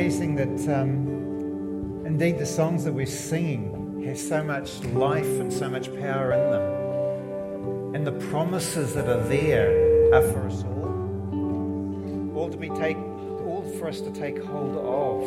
amazing 0.00 0.34
that 0.34 0.80
um, 0.80 2.02
indeed 2.06 2.38
the 2.38 2.46
songs 2.46 2.84
that 2.84 2.92
we're 2.92 3.04
singing 3.04 4.02
have 4.06 4.16
so 4.16 4.42
much 4.42 4.82
life 4.84 5.26
and 5.26 5.52
so 5.52 5.68
much 5.68 5.94
power 6.00 6.32
in 6.32 6.50
them. 6.50 7.94
And 7.94 8.06
the 8.06 8.26
promises 8.30 8.94
that 8.94 9.06
are 9.06 9.22
there 9.24 10.14
are 10.14 10.22
for 10.22 10.46
us 10.46 10.64
all. 10.64 12.34
All 12.34 12.48
to 12.48 12.56
be 12.56 12.70
take, 12.70 12.96
all 12.96 13.62
for 13.78 13.88
us 13.88 14.00
to 14.00 14.10
take 14.10 14.42
hold 14.42 14.74
of. 14.78 15.20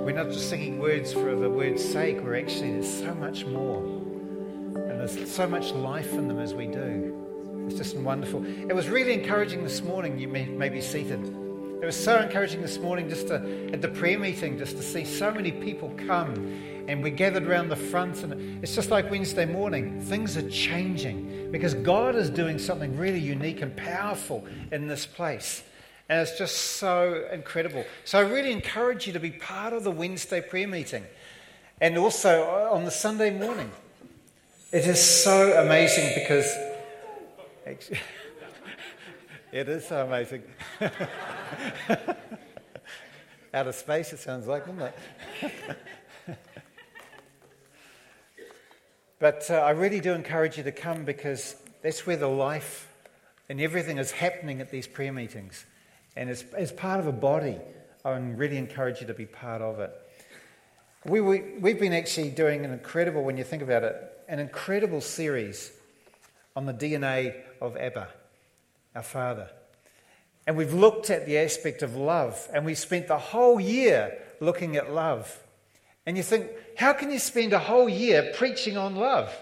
We're 0.00 0.12
not 0.12 0.28
just 0.28 0.48
singing 0.48 0.78
words 0.78 1.12
for 1.12 1.34
the 1.34 1.50
word's 1.50 1.84
sake, 1.84 2.20
we're 2.22 2.36
actually, 2.36 2.70
there's 2.70 3.00
so 3.00 3.16
much 3.16 3.46
more. 3.46 3.82
And 3.82 5.00
there's 5.00 5.28
so 5.28 5.48
much 5.48 5.72
life 5.72 6.12
in 6.12 6.28
them 6.28 6.38
as 6.38 6.54
we 6.54 6.68
do. 6.68 7.66
It's 7.66 7.74
just 7.74 7.96
wonderful. 7.96 8.46
It 8.46 8.76
was 8.76 8.88
really 8.88 9.14
encouraging 9.14 9.64
this 9.64 9.82
morning. 9.82 10.20
You 10.20 10.28
may, 10.28 10.44
may 10.44 10.68
be 10.68 10.80
seated. 10.80 11.35
It 11.86 11.94
was 11.94 12.04
so 12.04 12.20
encouraging 12.20 12.62
this 12.62 12.78
morning 12.78 13.08
just 13.08 13.28
to, 13.28 13.36
at 13.72 13.80
the 13.80 13.86
prayer 13.86 14.18
meeting, 14.18 14.58
just 14.58 14.76
to 14.76 14.82
see 14.82 15.04
so 15.04 15.30
many 15.30 15.52
people 15.52 15.94
come 16.08 16.34
and 16.88 17.00
we 17.00 17.10
gathered 17.10 17.46
around 17.46 17.68
the 17.68 17.76
front. 17.76 18.24
And 18.24 18.60
it's 18.60 18.74
just 18.74 18.90
like 18.90 19.08
Wednesday 19.08 19.44
morning. 19.46 20.00
Things 20.00 20.36
are 20.36 20.50
changing 20.50 21.52
because 21.52 21.74
God 21.74 22.16
is 22.16 22.28
doing 22.28 22.58
something 22.58 22.96
really 22.98 23.20
unique 23.20 23.62
and 23.62 23.76
powerful 23.76 24.44
in 24.72 24.88
this 24.88 25.06
place. 25.06 25.62
And 26.08 26.20
it's 26.20 26.36
just 26.36 26.56
so 26.56 27.24
incredible. 27.30 27.84
So 28.04 28.18
I 28.18 28.22
really 28.22 28.50
encourage 28.50 29.06
you 29.06 29.12
to 29.12 29.20
be 29.20 29.30
part 29.30 29.72
of 29.72 29.84
the 29.84 29.92
Wednesday 29.92 30.40
prayer 30.40 30.66
meeting 30.66 31.04
and 31.80 31.96
also 31.96 32.68
on 32.72 32.84
the 32.84 32.90
Sunday 32.90 33.30
morning. 33.30 33.70
It 34.72 34.86
is 34.88 35.00
so 35.00 35.62
amazing 35.62 36.20
because. 36.20 36.52
It 39.52 39.68
is 39.70 39.86
so 39.86 40.04
amazing. 40.04 40.42
Out 43.54 43.66
of 43.66 43.74
space, 43.74 44.12
it 44.12 44.18
sounds 44.18 44.46
like, 44.46 44.66
doesn't 44.66 44.82
it? 44.82 46.38
but 49.18 49.50
uh, 49.50 49.54
I 49.54 49.70
really 49.70 50.00
do 50.00 50.12
encourage 50.12 50.58
you 50.58 50.64
to 50.64 50.72
come 50.72 51.04
because 51.04 51.56
that's 51.82 52.06
where 52.06 52.16
the 52.16 52.28
life 52.28 52.92
and 53.48 53.60
everything 53.60 53.98
is 53.98 54.10
happening 54.10 54.60
at 54.60 54.70
these 54.70 54.86
prayer 54.86 55.12
meetings. 55.12 55.64
And 56.16 56.28
as, 56.28 56.44
as 56.56 56.72
part 56.72 57.00
of 57.00 57.06
a 57.06 57.12
body, 57.12 57.58
I 58.04 58.10
really 58.10 58.56
encourage 58.56 59.00
you 59.00 59.06
to 59.06 59.14
be 59.14 59.26
part 59.26 59.62
of 59.62 59.80
it. 59.80 59.90
We, 61.04 61.20
we, 61.20 61.42
we've 61.60 61.78
been 61.78 61.92
actually 61.92 62.30
doing 62.30 62.64
an 62.64 62.72
incredible, 62.72 63.22
when 63.22 63.36
you 63.36 63.44
think 63.44 63.62
about 63.62 63.84
it, 63.84 63.96
an 64.28 64.38
incredible 64.38 65.00
series 65.00 65.72
on 66.56 66.66
the 66.66 66.74
DNA 66.74 67.34
of 67.60 67.76
Abba 67.76 68.08
our 68.96 69.02
Father. 69.02 69.50
And 70.46 70.56
we've 70.56 70.74
looked 70.74 71.10
at 71.10 71.26
the 71.26 71.38
aspect 71.38 71.82
of 71.82 71.96
love, 71.96 72.48
and 72.52 72.64
we 72.64 72.74
spent 72.74 73.08
the 73.08 73.18
whole 73.18 73.60
year 73.60 74.16
looking 74.40 74.76
at 74.76 74.92
love. 74.92 75.42
And 76.04 76.16
you 76.16 76.22
think, 76.22 76.50
how 76.76 76.92
can 76.92 77.10
you 77.10 77.18
spend 77.18 77.52
a 77.52 77.58
whole 77.58 77.88
year 77.88 78.32
preaching 78.36 78.76
on 78.76 78.94
love? 78.94 79.34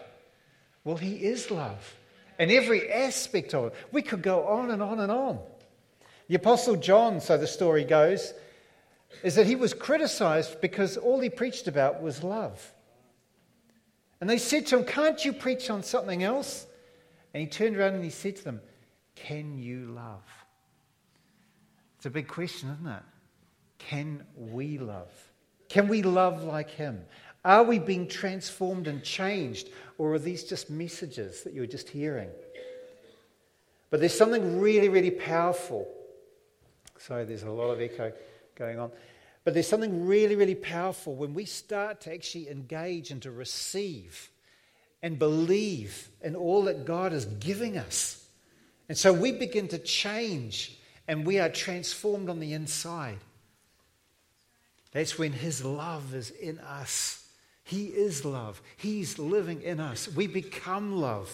Well, 0.83 0.97
He 0.97 1.17
is 1.17 1.51
love. 1.51 1.95
And 2.39 2.51
every 2.51 2.91
aspect 2.91 3.55
of 3.55 3.67
it. 3.67 3.75
We 3.93 4.03
could 4.03 4.23
go 4.23 4.45
on 4.47 4.71
and 4.71 4.83
on 4.83 4.99
and 4.99 5.13
on. 5.13 5.39
The 6.29 6.37
Apostle 6.37 6.77
John, 6.77 7.20
so 7.20 7.37
the 7.37 7.47
story 7.47 7.85
goes, 7.85 8.33
is 9.23 9.37
that 9.37 9.47
he 9.47 9.55
was 9.55 9.73
criticized 9.75 10.61
because 10.61 10.97
all 10.97 11.20
he 11.20 11.31
preached 11.31 11.69
about 11.69 12.03
was 12.03 12.25
love. 12.25 12.73
And 14.20 14.29
they 14.29 14.39
said 14.39 14.67
to 14.69 14.79
him, 14.79 14.85
Can't 14.85 15.25
you 15.25 15.33
preach 15.33 15.70
on 15.70 15.83
something 15.83 16.25
else? 16.25 16.67
And 17.33 17.41
he 17.41 17.47
turned 17.47 17.77
around 17.77 17.95
and 17.95 18.03
he 18.03 18.11
said 18.11 18.37
to 18.37 18.45
them, 18.45 18.61
can 19.14 19.59
you 19.59 19.87
love? 19.87 20.44
It's 22.05 22.11
a 22.11 22.11
big 22.11 22.29
question, 22.29 22.69
isn't 22.69 22.87
it? 22.87 23.03
Can 23.79 24.27
we 24.37 24.77
love? 24.77 25.11
Can 25.70 25.89
we 25.89 26.03
love 26.03 26.45
like 26.45 26.69
him? 26.69 27.03
Are 27.47 27.63
we 27.63 27.79
being 27.79 28.09
transformed 28.09 28.89
and 28.89 29.03
changed? 29.03 29.70
Or 29.97 30.13
are 30.13 30.19
these 30.19 30.45
just 30.45 30.69
messages 30.69 31.45
that 31.45 31.55
you're 31.55 31.64
just 31.64 31.89
hearing? 31.89 32.29
But 33.89 34.01
there's 34.01 34.13
something 34.13 34.61
really, 34.61 34.91
really 34.91 35.13
powerful. 35.13 35.89
Sorry, 36.98 37.25
there's 37.25 37.45
a 37.45 37.51
lot 37.51 37.70
of 37.70 37.81
echo 37.81 38.13
going 38.55 38.79
on. 38.79 38.91
But 39.43 39.55
there's 39.55 39.67
something 39.67 40.07
really, 40.07 40.37
really 40.37 40.57
powerful 40.57 41.14
when 41.14 41.33
we 41.33 41.47
start 41.47 42.03
to 42.03 42.13
actually 42.13 42.51
engage 42.51 43.13
and 43.13 43.23
to 43.23 43.31
receive 43.31 44.29
and 45.03 45.19
believe 45.19 46.11
in 46.20 46.37
all 46.37 46.64
that 46.64 46.85
God 46.85 47.14
is 47.14 47.25
giving 47.25 47.79
us. 47.79 48.29
And 48.91 48.98
so 48.98 49.11
we 49.11 49.33
begin 49.33 49.69
to 49.69 49.79
change 49.79 50.81
and 51.07 51.27
we 51.27 51.39
are 51.39 51.48
transformed 51.48 52.29
on 52.29 52.41
the 52.41 52.53
inside. 52.53 53.19
That's 54.92 55.19
when 55.19 55.33
His 55.33 55.65
love 55.65 56.15
is 56.15 56.31
in 56.31 56.59
us. 56.61 57.27
He 57.65 57.87
is 57.87 58.25
love. 58.25 58.61
He's 58.77 59.19
living 59.19 59.63
in 59.63 59.81
us. 59.81 60.09
We 60.09 60.27
become 60.27 60.97
love. 60.97 61.31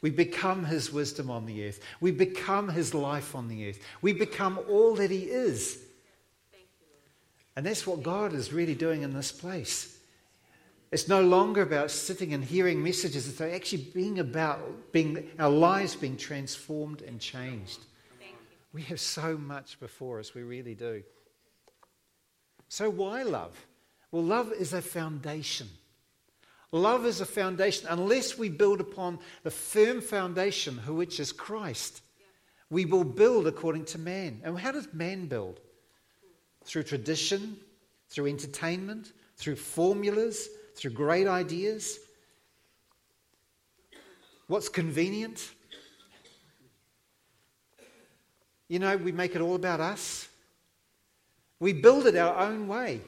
We 0.00 0.10
become 0.10 0.64
His 0.64 0.92
wisdom 0.92 1.30
on 1.30 1.46
the 1.46 1.66
earth. 1.66 1.80
We 2.00 2.10
become 2.10 2.68
His 2.68 2.92
life 2.92 3.34
on 3.34 3.48
the 3.48 3.68
earth. 3.68 3.78
We 4.02 4.12
become 4.12 4.58
all 4.68 4.94
that 4.96 5.10
He 5.10 5.24
is. 5.24 5.78
And 7.56 7.64
that's 7.64 7.86
what 7.86 8.02
God 8.02 8.32
is 8.32 8.52
really 8.52 8.74
doing 8.74 9.02
in 9.02 9.14
this 9.14 9.30
place. 9.30 9.98
It's 10.90 11.08
no 11.08 11.22
longer 11.22 11.62
about 11.62 11.90
sitting 11.90 12.34
and 12.34 12.44
hearing 12.44 12.82
messages. 12.82 13.28
It's 13.28 13.40
actually 13.40 13.82
being 13.94 14.18
about 14.18 14.92
being 14.92 15.30
our 15.38 15.50
lives 15.50 15.96
being 15.96 16.16
transformed 16.16 17.02
and 17.02 17.20
changed. 17.20 17.80
We 18.74 18.82
have 18.82 18.98
so 19.00 19.38
much 19.38 19.78
before 19.78 20.18
us, 20.18 20.34
we 20.34 20.42
really 20.42 20.74
do. 20.74 21.04
So, 22.68 22.90
why 22.90 23.22
love? 23.22 23.56
Well, 24.10 24.24
love 24.24 24.52
is 24.52 24.72
a 24.72 24.82
foundation. 24.82 25.68
Love 26.72 27.06
is 27.06 27.20
a 27.20 27.26
foundation. 27.26 27.86
Unless 27.88 28.36
we 28.36 28.48
build 28.48 28.80
upon 28.80 29.20
the 29.44 29.50
firm 29.50 30.00
foundation, 30.00 30.78
which 30.78 31.20
is 31.20 31.30
Christ, 31.30 32.02
we 32.68 32.84
will 32.84 33.04
build 33.04 33.46
according 33.46 33.84
to 33.86 33.98
man. 33.98 34.40
And 34.42 34.58
how 34.58 34.72
does 34.72 34.92
man 34.92 35.26
build? 35.26 35.60
Through 36.64 36.82
tradition, 36.82 37.56
through 38.08 38.26
entertainment, 38.26 39.12
through 39.36 39.56
formulas, 39.56 40.48
through 40.74 40.90
great 40.90 41.28
ideas. 41.28 42.00
What's 44.48 44.68
convenient? 44.68 45.52
You 48.68 48.78
know, 48.78 48.96
we 48.96 49.12
make 49.12 49.34
it 49.34 49.40
all 49.40 49.54
about 49.54 49.80
us. 49.80 50.28
We 51.60 51.72
build 51.72 52.06
it 52.06 52.16
our 52.16 52.36
own 52.36 52.66
way. 52.66 53.00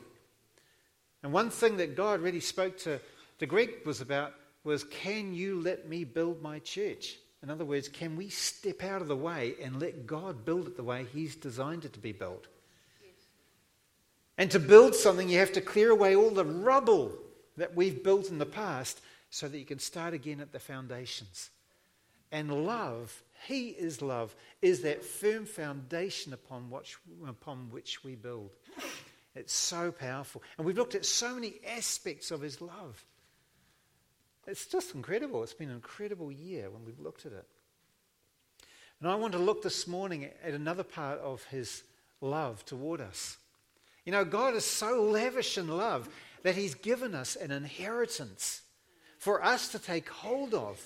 And 1.22 1.32
one 1.32 1.50
thing 1.50 1.78
that 1.78 1.96
God 1.96 2.20
really 2.20 2.40
spoke 2.40 2.78
to, 2.78 3.00
to 3.38 3.46
Greg 3.46 3.84
was 3.84 4.00
about 4.00 4.34
was 4.64 4.84
can 4.84 5.34
you 5.34 5.60
let 5.60 5.88
me 5.88 6.04
build 6.04 6.42
my 6.42 6.58
church? 6.58 7.16
In 7.42 7.50
other 7.50 7.64
words, 7.64 7.88
can 7.88 8.16
we 8.16 8.28
step 8.28 8.82
out 8.82 9.02
of 9.02 9.08
the 9.08 9.16
way 9.16 9.54
and 9.62 9.80
let 9.80 10.06
God 10.06 10.44
build 10.44 10.66
it 10.66 10.76
the 10.76 10.82
way 10.82 11.06
He's 11.12 11.36
designed 11.36 11.84
it 11.84 11.92
to 11.92 12.00
be 12.00 12.12
built? 12.12 12.46
And 14.38 14.50
to 14.50 14.58
build 14.58 14.94
something, 14.94 15.28
you 15.28 15.38
have 15.38 15.52
to 15.52 15.60
clear 15.60 15.90
away 15.90 16.14
all 16.14 16.30
the 16.30 16.44
rubble 16.44 17.12
that 17.56 17.74
we've 17.74 18.02
built 18.04 18.28
in 18.28 18.38
the 18.38 18.46
past 18.46 19.00
so 19.30 19.48
that 19.48 19.58
you 19.58 19.64
can 19.64 19.78
start 19.78 20.12
again 20.14 20.40
at 20.40 20.52
the 20.52 20.58
foundations. 20.58 21.50
And 22.32 22.66
love, 22.66 23.22
He 23.46 23.68
is 23.68 24.02
love, 24.02 24.34
is 24.62 24.82
that 24.82 25.04
firm 25.04 25.46
foundation 25.46 26.32
upon 26.32 26.70
which, 26.70 26.96
upon 27.26 27.70
which 27.70 28.02
we 28.02 28.14
build. 28.14 28.50
It's 29.34 29.54
so 29.54 29.92
powerful. 29.92 30.42
And 30.56 30.66
we've 30.66 30.78
looked 30.78 30.94
at 30.94 31.04
so 31.04 31.34
many 31.34 31.54
aspects 31.66 32.30
of 32.30 32.40
His 32.40 32.60
love. 32.60 33.04
It's 34.46 34.66
just 34.66 34.94
incredible. 34.94 35.42
It's 35.42 35.54
been 35.54 35.68
an 35.68 35.74
incredible 35.76 36.32
year 36.32 36.70
when 36.70 36.84
we've 36.84 37.00
looked 37.00 37.26
at 37.26 37.32
it. 37.32 37.46
And 39.00 39.10
I 39.10 39.14
want 39.16 39.32
to 39.34 39.38
look 39.38 39.62
this 39.62 39.86
morning 39.86 40.30
at 40.42 40.54
another 40.54 40.84
part 40.84 41.18
of 41.20 41.44
His 41.44 41.82
love 42.20 42.64
toward 42.64 43.00
us. 43.00 43.36
You 44.04 44.12
know, 44.12 44.24
God 44.24 44.54
is 44.54 44.64
so 44.64 45.02
lavish 45.02 45.58
in 45.58 45.68
love 45.68 46.08
that 46.42 46.54
He's 46.54 46.74
given 46.74 47.14
us 47.14 47.36
an 47.36 47.50
inheritance 47.50 48.62
for 49.18 49.44
us 49.44 49.68
to 49.68 49.78
take 49.78 50.08
hold 50.08 50.54
of. 50.54 50.84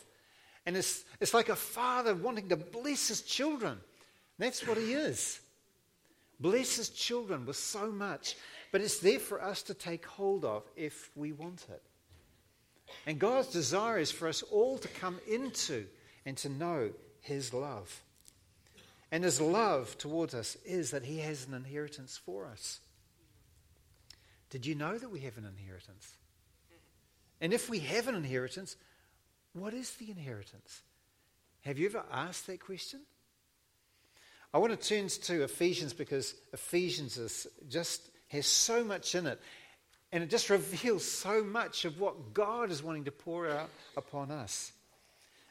And 0.67 0.77
it's, 0.77 1.05
it's 1.21 1.35
like 1.35 1.49
a 1.49 1.57
father 1.57 2.15
wanting 2.15 2.49
to 2.49 2.57
bless 2.57 3.09
his 3.09 3.23
children. 3.23 3.79
That's 4.41 4.67
what 4.67 4.79
He 4.79 4.95
is. 4.95 5.39
Bless 6.41 6.77
His 6.77 6.89
children 6.89 7.45
with 7.45 7.57
so 7.57 7.93
much, 7.93 8.37
but 8.73 8.81
it's 8.81 8.99
there 8.99 9.19
for 9.19 9.41
us 9.41 9.62
to 9.65 9.75
take 9.75 10.07
hold 10.07 10.47
of 10.47 10.65
if 10.75 11.11
we 11.15 11.33
want 11.33 11.67
it. 11.71 11.83
And 13.07 13.19
God's 13.19 13.49
desire 13.49 13.99
is 13.99 14.11
for 14.11 14.27
us 14.27 14.43
all 14.43 14.79
to 14.79 14.89
come 14.89 15.21
into 15.29 15.85
and 16.25 16.39
to 16.39 16.49
know 16.49 16.91
His 17.21 17.53
love. 17.53 18.03
And 19.12 19.25
His 19.25 19.43
love 19.43 19.99
towards 19.99 20.35
us 20.35 20.57
is 20.65 20.91
that 20.93 21.05
He 21.05 21.19
has 21.19 21.47
an 21.47 21.53
inheritance 21.53 22.17
for 22.17 22.47
us. 22.47 22.81
Did 24.49 24.65
you 24.65 24.75
know 24.75 24.97
that 24.97 25.11
we 25.11 25.21
have 25.21 25.37
an 25.37 25.45
inheritance? 25.45 26.15
And 27.43 27.53
if 27.53 27.69
we 27.69 27.81
have 27.81 28.09
an 28.09 28.15
inheritance, 28.15 28.77
what 29.52 29.75
is 29.75 29.91
the 29.93 30.11
inheritance? 30.11 30.82
Have 31.62 31.79
you 31.79 31.87
ever 31.87 32.05
asked 32.11 32.47
that 32.47 32.61
question? 32.61 33.00
I 34.52 34.58
want 34.58 34.79
to 34.79 34.88
turn 34.88 35.08
to 35.08 35.44
Ephesians 35.44 35.93
because 35.93 36.35
Ephesians 36.52 37.19
is 37.19 37.47
just 37.69 38.11
has 38.31 38.47
so 38.47 38.85
much 38.85 39.14
in 39.14 39.26
it. 39.26 39.41
And 40.12 40.23
it 40.23 40.31
just 40.31 40.50
reveals 40.50 41.05
so 41.05 41.44
much 41.44 41.85
of 41.85 42.00
what 42.00 42.35
God 42.35 42.70
is 42.70 42.82
wanting 42.82 43.05
to 43.05 43.12
pour 43.12 43.49
out 43.49 43.70
upon 43.97 44.31
us. 44.31 44.73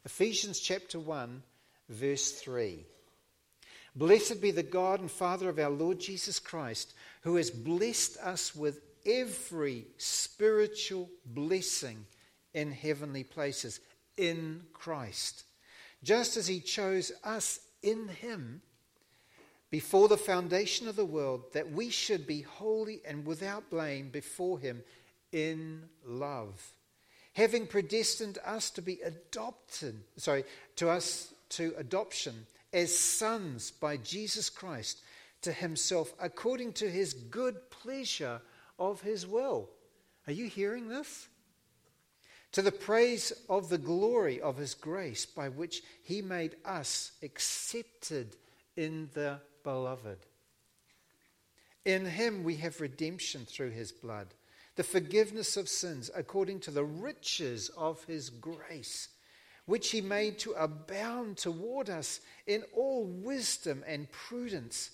Ephesians 0.05 0.59
chapter 0.59 0.99
1, 0.99 1.41
verse 1.89 2.31
3. 2.33 2.85
Blessed 3.95 4.41
be 4.41 4.51
the 4.51 4.63
God 4.63 4.99
and 4.99 5.11
Father 5.11 5.49
of 5.49 5.59
our 5.59 5.69
Lord 5.69 5.99
Jesus 5.99 6.39
Christ, 6.39 6.93
who 7.21 7.35
has 7.35 7.49
blessed 7.49 8.17
us 8.17 8.55
with 8.55 8.81
every 9.05 9.87
spiritual 9.97 11.09
blessing 11.25 12.05
in 12.53 12.71
heavenly 12.71 13.23
places 13.23 13.79
in 14.19 14.63
Christ, 14.73 15.45
just 16.03 16.35
as 16.35 16.45
he 16.45 16.59
chose 16.59 17.11
us 17.23 17.59
in 17.81 18.09
him 18.09 18.61
before 19.71 20.09
the 20.09 20.17
foundation 20.17 20.87
of 20.87 20.97
the 20.97 21.05
world, 21.05 21.43
that 21.53 21.71
we 21.71 21.89
should 21.89 22.27
be 22.27 22.41
holy 22.41 23.01
and 23.05 23.25
without 23.25 23.69
blame 23.69 24.09
before 24.09 24.59
him 24.59 24.83
in 25.31 25.83
love, 26.05 26.73
having 27.33 27.65
predestined 27.65 28.39
us 28.45 28.69
to 28.71 28.81
be 28.81 28.99
adopted, 29.01 29.95
sorry, 30.17 30.43
to 30.75 30.89
us 30.89 31.33
to 31.49 31.73
adoption 31.77 32.45
as 32.73 32.95
sons 32.95 33.71
by 33.71 33.95
Jesus 33.97 34.49
Christ 34.49 35.01
to 35.41 35.53
himself 35.53 36.13
according 36.19 36.73
to 36.73 36.89
his 36.89 37.13
good 37.13 37.55
pleasure 37.69 38.41
of 38.77 39.01
his 39.01 39.25
will. 39.25 39.69
Are 40.27 40.33
you 40.33 40.47
hearing 40.47 40.89
this? 40.89 41.27
To 42.53 42.61
the 42.61 42.71
praise 42.71 43.31
of 43.47 43.69
the 43.69 43.77
glory 43.77 44.41
of 44.41 44.57
his 44.57 44.73
grace 44.73 45.25
by 45.25 45.49
which 45.49 45.83
he 46.03 46.21
made 46.21 46.55
us 46.65 47.11
accepted 47.21 48.35
in 48.75 49.09
the 49.13 49.39
beloved. 49.63 50.17
In 51.85 52.05
him 52.05 52.43
we 52.43 52.55
have 52.57 52.81
redemption 52.81 53.45
through 53.45 53.71
his 53.71 53.91
blood, 53.91 54.33
the 54.75 54.83
forgiveness 54.83 55.57
of 55.57 55.69
sins 55.69 56.09
according 56.15 56.59
to 56.61 56.71
the 56.71 56.85
riches 56.85 57.69
of 57.77 58.03
his 58.05 58.29
grace 58.29 59.09
which 59.69 59.91
he 59.91 60.01
made 60.01 60.39
to 60.39 60.51
abound 60.53 61.37
toward 61.37 61.91
us 61.91 62.21
in 62.47 62.63
all 62.75 63.05
wisdom 63.05 63.83
and 63.85 64.11
prudence, 64.11 64.89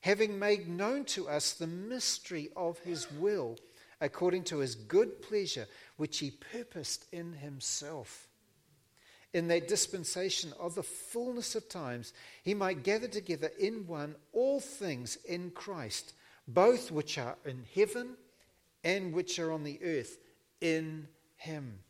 having 0.00 0.36
made 0.36 0.68
known 0.68 1.04
to 1.04 1.28
us 1.28 1.52
the 1.52 1.66
mystery 1.66 2.50
of 2.56 2.76
his 2.80 3.08
will, 3.12 3.56
according 4.00 4.42
to 4.42 4.58
his 4.58 4.74
good 4.74 5.22
pleasure, 5.22 5.64
which 6.00 6.20
he 6.20 6.30
purposed 6.30 7.04
in 7.12 7.34
himself. 7.34 8.26
In 9.34 9.48
that 9.48 9.68
dispensation 9.68 10.54
of 10.58 10.74
the 10.74 10.82
fullness 10.82 11.54
of 11.54 11.68
times, 11.68 12.14
he 12.42 12.54
might 12.54 12.84
gather 12.84 13.06
together 13.06 13.50
in 13.58 13.86
one 13.86 14.14
all 14.32 14.60
things 14.60 15.18
in 15.28 15.50
Christ, 15.50 16.14
both 16.48 16.90
which 16.90 17.18
are 17.18 17.36
in 17.44 17.66
heaven 17.74 18.16
and 18.82 19.12
which 19.12 19.38
are 19.38 19.52
on 19.52 19.62
the 19.62 19.78
earth, 19.84 20.16
in 20.62 21.06
him. 21.36 21.80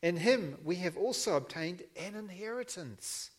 In 0.00 0.16
him 0.16 0.56
we 0.62 0.76
have 0.76 0.96
also 0.96 1.36
obtained 1.36 1.82
an 1.96 2.14
inheritance, 2.14 3.32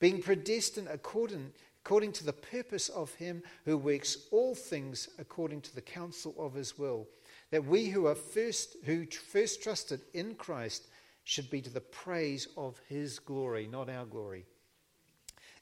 being 0.00 0.22
predestined 0.22 0.88
according, 0.90 1.52
according 1.84 2.12
to 2.12 2.24
the 2.24 2.32
purpose 2.32 2.88
of 2.88 3.12
him 3.16 3.42
who 3.66 3.76
works 3.76 4.16
all 4.30 4.54
things 4.54 5.10
according 5.18 5.60
to 5.60 5.74
the 5.74 5.82
counsel 5.82 6.34
of 6.38 6.54
his 6.54 6.78
will, 6.78 7.06
that 7.54 7.66
we 7.66 7.84
who 7.84 8.06
are 8.08 8.16
first 8.16 8.74
who 8.84 9.06
first 9.06 9.62
trusted 9.62 10.00
in 10.12 10.34
Christ 10.34 10.88
should 11.22 11.48
be 11.50 11.60
to 11.60 11.70
the 11.70 11.80
praise 11.80 12.48
of 12.56 12.80
his 12.88 13.20
glory, 13.20 13.68
not 13.68 13.88
our 13.88 14.04
glory. 14.04 14.44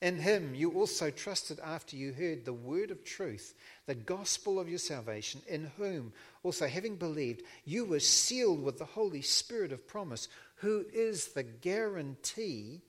In 0.01 0.17
him 0.17 0.55
you 0.55 0.71
also 0.71 1.11
trusted 1.11 1.61
after 1.61 1.95
you 1.95 2.15
heard 2.15 2.47
the 2.47 2.53
word 2.55 2.93
of 2.93 3.05
truth, 3.05 3.53
the 3.85 3.95
gospel 3.95 4.59
of 4.59 4.71
your 4.71 4.79
salvation, 4.79 5.43
in 5.47 5.71
whom 5.77 6.15
also, 6.43 6.67
having 6.67 6.97
believed, 6.97 7.43
you 7.67 7.85
were 7.85 8.01
sealed 8.01 8.63
with 8.63 8.79
the 8.79 8.87
Holy 8.87 9.21
Spirit 9.21 9.71
of 9.71 9.87
promise, 9.87 10.29
who 10.55 10.87
is 10.95 11.35
the 11.35 11.43
guarantee 11.43 12.81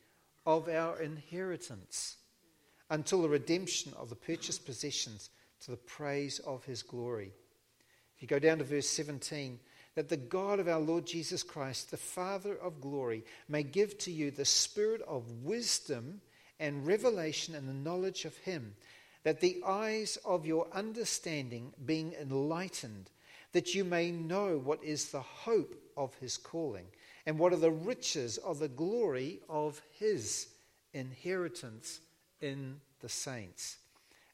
of 0.46 0.70
our 0.70 1.02
inheritance 1.02 2.16
until 2.90 3.22
the 3.22 3.28
redemption 3.28 3.92
of 3.98 4.08
the 4.08 4.16
purchased 4.16 4.66
possessions 4.66 5.30
to 5.60 5.72
the 5.72 5.78
praise 5.78 6.40
of 6.40 6.64
his 6.64 6.82
glory. 6.82 7.34
If 8.16 8.22
you 8.22 8.28
go 8.28 8.40
down 8.40 8.60
to 8.60 8.64
verse 8.64 8.88
17, 8.90 9.60
that 9.96 10.10
the 10.10 10.18
God 10.18 10.60
of 10.60 10.68
our 10.68 10.80
Lord 10.80 11.06
Jesus 11.06 11.44
Christ, 11.44 11.92
the 11.92 11.98
Father 11.98 12.56
of 12.56 12.82
glory, 12.82 13.24
may 13.48 13.64
give 13.64 13.98
to 14.00 14.12
you 14.12 14.32
the 14.32 14.46
spirit 14.46 15.02
of 15.08 15.44
wisdom 15.44 16.22
and 16.60 16.88
revelation 16.88 17.56
and 17.56 17.68
the 17.68 17.74
knowledge 17.74 18.26
of 18.26 18.36
Him, 18.38 18.76
that 19.24 19.40
the 19.40 19.62
eyes 19.66 20.18
of 20.26 20.46
your 20.46 20.68
understanding 20.74 21.74
being 21.86 22.14
enlightened, 22.14 23.10
that 23.52 23.76
you 23.76 23.84
may 23.84 24.12
know 24.12 24.58
what 24.58 24.84
is 24.84 25.12
the 25.12 25.22
hope 25.22 25.76
of 25.96 26.16
His 26.16 26.38
calling, 26.38 26.86
and 27.26 27.38
what 27.38 27.54
are 27.54 27.58
the 27.58 27.72
riches 27.72 28.38
of 28.38 28.60
the 28.60 28.68
glory 28.68 29.40
of 29.48 29.82
His 30.00 30.48
inheritance 30.94 32.00
in 32.42 32.80
the 33.02 33.10
saints. 33.10 33.78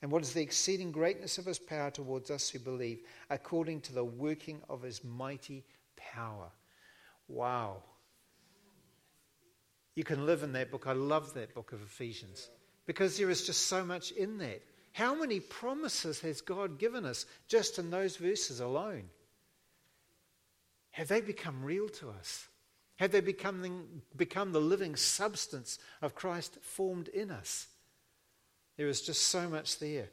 And 0.01 0.11
what 0.11 0.21
is 0.21 0.33
the 0.33 0.41
exceeding 0.41 0.91
greatness 0.91 1.37
of 1.37 1.45
his 1.45 1.59
power 1.59 1.91
towards 1.91 2.31
us 2.31 2.49
who 2.49 2.59
believe, 2.59 3.01
according 3.29 3.81
to 3.81 3.93
the 3.93 4.03
working 4.03 4.61
of 4.69 4.81
his 4.81 5.03
mighty 5.03 5.65
power? 5.97 6.49
Wow. 7.27 7.83
You 9.95 10.03
can 10.05 10.25
live 10.25 10.43
in 10.43 10.53
that 10.53 10.71
book. 10.71 10.87
I 10.87 10.93
love 10.93 11.33
that 11.33 11.53
book 11.53 11.73
of 11.73 11.81
Ephesians 11.81 12.49
because 12.85 13.17
there 13.17 13.29
is 13.29 13.45
just 13.45 13.67
so 13.67 13.83
much 13.83 14.11
in 14.11 14.37
that. 14.37 14.61
How 14.93 15.13
many 15.13 15.39
promises 15.39 16.21
has 16.21 16.41
God 16.41 16.79
given 16.79 17.05
us 17.05 17.25
just 17.47 17.77
in 17.77 17.89
those 17.89 18.15
verses 18.15 18.61
alone? 18.61 19.03
Have 20.91 21.09
they 21.09 21.21
become 21.21 21.63
real 21.63 21.89
to 21.89 22.09
us? 22.09 22.47
Have 22.97 23.11
they 23.11 23.21
become 23.21 24.01
become 24.15 24.51
the 24.51 24.59
living 24.59 24.95
substance 24.95 25.79
of 26.01 26.15
Christ 26.15 26.57
formed 26.61 27.07
in 27.09 27.31
us? 27.31 27.68
There 28.80 28.88
is 28.88 29.02
just 29.02 29.24
so 29.24 29.50
much 29.50 29.78
there. 29.80 30.07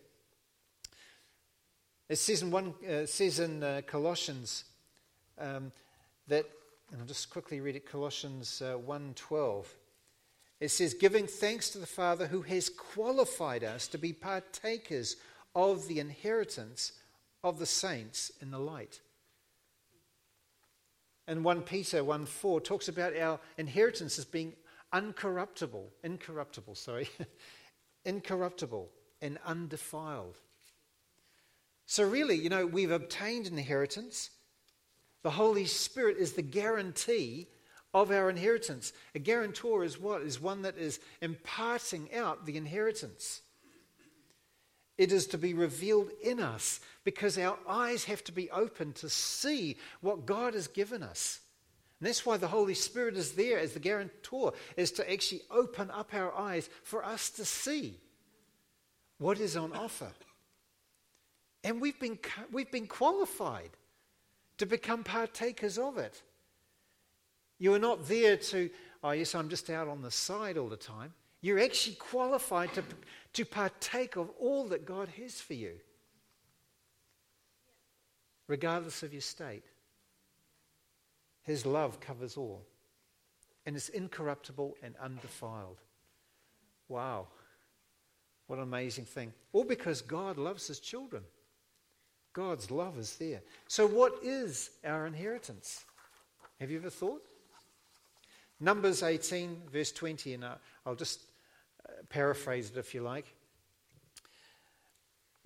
It 2.09 2.17
says 2.17 2.43
in, 2.43 2.51
one, 2.51 2.75
uh, 2.85 3.07
says 3.07 3.39
in 3.39 3.63
uh, 3.63 3.83
Colossians 3.87 4.65
um, 5.39 5.71
that 6.27 6.47
and 6.91 7.01
I'll 7.01 7.07
just 7.07 7.31
quickly 7.31 7.61
read 7.61 7.77
it 7.77 7.89
Colossians 7.89 8.61
uh, 8.61 8.77
1:12. 8.77 9.67
It 10.59 10.71
says 10.71 10.95
giving 10.95 11.29
thanks 11.29 11.71
to 11.71 11.79
the 11.79 11.87
Father 11.87 12.27
who 12.27 12.43
has 12.43 12.69
qualified 12.69 13.63
us 13.63 13.87
to 13.87 13.99
be 13.99 14.13
partakers 14.13 15.15
of 15.55 15.87
the 15.87 16.01
inheritance 16.01 16.91
of 17.45 17.61
the 17.61 17.67
saints 17.67 18.33
in 18.43 18.51
the 18.51 18.59
light. 18.59 19.01
And 21.29 21.45
1 21.45 21.63
Peter 21.63 22.03
1 22.03 22.27
4 22.27 22.61
talks 22.63 22.89
about 22.89 23.17
our 23.17 23.39
inheritance 23.59 24.19
as 24.19 24.25
being 24.25 24.55
uncorruptible, 24.93 25.85
incorruptible, 26.03 26.75
sorry, 26.75 27.09
incorruptible 28.07 28.89
and 29.21 29.39
undefiled. 29.45 30.39
So, 31.85 32.09
really, 32.09 32.37
you 32.37 32.49
know, 32.49 32.67
we've 32.67 32.91
obtained 32.91 33.47
an 33.47 33.59
inheritance. 33.59 34.31
The 35.23 35.31
Holy 35.31 35.67
Spirit 35.67 36.17
is 36.17 36.33
the 36.33 36.43
guarantee 36.43 37.49
of 37.95 38.11
our 38.11 38.29
inheritance. 38.29 38.93
A 39.15 39.19
guarantor 39.19 39.85
is 39.85 39.99
what? 39.99 40.23
Is 40.23 40.41
one 40.41 40.63
that 40.63 40.77
is 40.77 41.01
imparting 41.21 42.13
out 42.15 42.45
the 42.45 42.57
inheritance. 42.57 43.43
It 44.99 45.13
is 45.13 45.27
to 45.29 45.39
be 45.39 45.55
revealed 45.55 46.11
in 46.23 46.41
us 46.41 46.81
because 47.05 47.39
our 47.39 47.59
eyes 47.69 48.05
have 48.05 48.25
to 48.25 48.33
be 48.33 48.51
open 48.51 48.93
to 48.95 49.09
see 49.09 49.77
what 50.01 50.27
God 50.27 50.55
has 50.55 50.69
given 50.69 51.03
us. 51.03 51.41
And 52.01 52.07
that's 52.07 52.27
why 52.27 52.37
the 52.37 52.49
Holy 52.49 52.75
Spirit 52.75 53.17
is 53.17 53.33
there 53.33 53.59
as 53.59 53.73
the 53.73 53.81
guarantor, 53.81 54.53
is 54.77 54.91
to 54.93 55.11
actually 55.11 55.43
open 55.51 55.91
up 55.91 56.13
our 56.13 56.35
eyes 56.35 56.69
for 56.83 57.05
us 57.05 57.31
to 57.31 57.45
see 57.45 57.99
what 59.19 59.41
is 59.41 59.57
on 59.57 59.73
offer. 59.73 60.13
And 61.65 61.81
we've 61.81 61.99
been, 61.99 62.19
we've 62.53 62.71
been 62.71 62.87
qualified 62.87 63.71
to 64.59 64.67
become 64.67 65.05
partakers 65.05 65.79
of 65.79 65.99
it. 65.99 66.23
You 67.59 67.73
are 67.75 67.79
not 67.79 68.07
there 68.07 68.37
to, 68.37 68.71
oh, 69.03 69.13
yes, 69.13 69.35
I'm 69.35 69.49
just 69.49 69.71
out 69.71 69.89
on 69.89 70.03
the 70.03 70.11
side 70.11 70.59
all 70.59 70.69
the 70.69 70.77
time. 70.77 71.15
You're 71.41 71.59
actually 71.61 71.97
qualified 71.97 72.75
to, 72.75 72.85
to 73.35 73.45
partake 73.47 74.17
of 74.17 74.31
all 74.39 74.69
that 74.69 74.85
God 74.85 75.09
has 75.21 75.41
for 75.41 75.55
you, 75.55 75.73
regardless 78.49 79.03
of 79.03 79.13
your 79.13 79.23
state. 79.23 79.65
His 81.47 81.65
love 81.65 82.01
covers 82.01 82.37
all, 82.37 82.65
and 83.65 83.77
it's 83.77 83.89
incorruptible 83.89 84.75
and 84.83 84.97
undefiled. 85.01 85.79
Wow. 86.89 87.29
What 88.49 88.57
an 88.57 88.65
amazing 88.65 89.05
thing. 89.05 89.33
All 89.53 89.65
because 89.65 90.03
God 90.03 90.39
loves 90.39 90.67
his 90.67 90.81
children. 90.81 91.23
God's 92.33 92.71
love 92.71 92.99
is 92.99 93.17
there. 93.17 93.43
So, 93.69 93.87
what 93.87 94.19
is 94.23 94.71
our 94.85 95.07
inheritance? 95.07 95.85
Have 96.61 96.71
you 96.71 96.79
ever 96.79 96.91
thought? 96.91 97.23
Numbers 98.59 99.03
18, 99.03 99.63
verse 99.73 99.93
20, 99.93 100.35
and 100.35 100.45
I'll 100.85 100.95
just 100.95 101.21
uh, 101.89 101.93
paraphrase 102.09 102.71
it 102.71 102.79
if 102.79 102.93
you 102.95 103.03
like. 103.03 103.33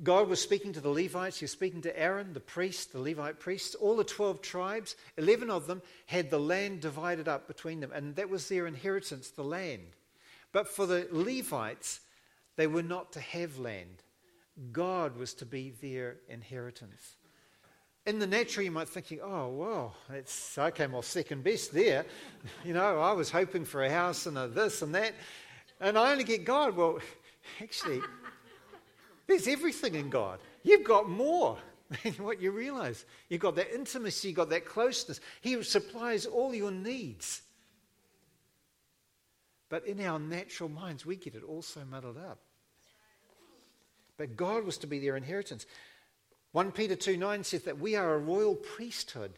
God 0.03 0.29
was 0.29 0.41
speaking 0.41 0.73
to 0.73 0.81
the 0.81 0.89
Levites, 0.89 1.39
he 1.41 1.45
was 1.45 1.51
speaking 1.51 1.83
to 1.83 1.99
Aaron, 1.99 2.33
the 2.33 2.41
priest, 2.41 2.93
the 2.93 3.01
Levite 3.01 3.39
priests. 3.39 3.75
All 3.75 3.97
the 3.97 4.05
12 4.05 4.41
tribes, 4.41 4.97
11 5.19 5.51
of 5.51 5.67
them 5.67 5.83
had 6.07 6.31
the 6.31 6.41
land 6.41 6.81
divided 6.81 7.29
up 7.29 7.47
between 7.47 7.81
them, 7.81 7.93
and 7.93 8.17
that 8.17 8.31
was 8.31 8.49
their 8.49 8.67
inheritance, 8.67 9.29
the 9.29 9.45
land. 9.45 9.89
But 10.53 10.69
for 10.69 10.87
the 10.87 11.07
Levites, 11.13 12.01
they 12.57 12.67
were 12.67 12.83
not 12.83 13.13
to 13.13 13.21
have 13.21 13.59
land. 13.59 14.03
God 14.73 15.17
was 15.17 15.35
to 15.35 15.47
be 15.47 15.71
their 15.83 16.17
inheritance. 16.29 17.17
In 18.07 18.19
the 18.19 18.27
natural, 18.27 18.65
you 18.65 18.71
might 18.71 18.89
think, 18.89 19.13
oh, 19.23 19.49
well, 19.49 19.95
I 20.57 20.71
came 20.71 20.95
off 20.95 21.05
second 21.05 21.45
best 21.45 21.73
there. 21.73 22.07
You 22.65 22.73
know, 22.73 23.01
I 23.01 23.13
was 23.13 23.31
hoping 23.31 23.65
for 23.65 23.85
a 23.85 23.91
house 23.91 24.27
and 24.27 24.39
a 24.39 24.49
this 24.49 24.81
and 24.81 24.95
that, 24.95 25.15
and 25.81 25.99
I 25.99 26.13
only 26.13 26.25
get 26.25 26.45
God. 26.45 26.77
Well, 26.77 26.99
actually, 27.61 28.01
there's 29.31 29.49
everything 29.49 29.95
in 29.95 30.11
God. 30.11 30.41
You've 30.63 30.85
got 30.85 31.09
more 31.09 31.59
than 32.03 32.13
what 32.15 32.41
you 32.41 32.51
realize. 32.51 33.05
You've 33.29 33.41
got 33.41 33.57
that 33.57 33.75
intimacy, 33.75 34.29
you've 34.29 34.37
got 34.37 34.51
that 34.51 34.65
closeness. 34.65 35.21
He 35.41 35.63
supplies 35.63 36.27
all 36.27 36.55
your 36.55 36.71
needs. 36.71 37.43
But 39.69 39.87
in 39.87 40.01
our 40.01 40.19
natural 40.19 40.69
minds, 40.69 41.07
we 41.07 41.17
get 41.17 41.35
it 41.35 41.45
all 41.47 41.63
so 41.63 41.81
muddled 41.89 42.19
up. 42.19 42.41
But 44.17 44.37
God 44.37 44.65
was 44.65 44.79
to 44.79 44.87
be 44.87 44.99
their 44.99 45.17
inheritance. 45.17 45.65
1 46.53 46.73
Peter 46.73 46.97
2 46.97 47.17
9 47.17 47.45
says 47.45 47.63
that 47.63 47.79
we 47.79 47.95
are 47.95 48.15
a 48.15 48.19
royal 48.19 48.57
priesthood. 48.57 49.33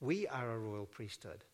We 0.00 0.28
are 0.28 0.52
a 0.52 0.58
royal 0.58 0.86
priesthood. 0.86 1.44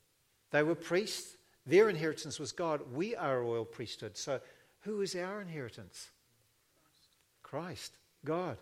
They 0.51 0.63
were 0.63 0.75
priests, 0.75 1.37
their 1.67 1.89
inheritance 1.89 2.39
was 2.39 2.53
God. 2.53 2.81
We 2.93 3.15
are 3.17 3.39
a 3.39 3.43
royal 3.43 3.65
priesthood. 3.65 4.17
So, 4.17 4.41
who 4.81 5.01
is 5.01 5.15
our 5.15 5.41
inheritance? 5.41 6.11
Christ, 7.51 7.93
God. 8.25 8.57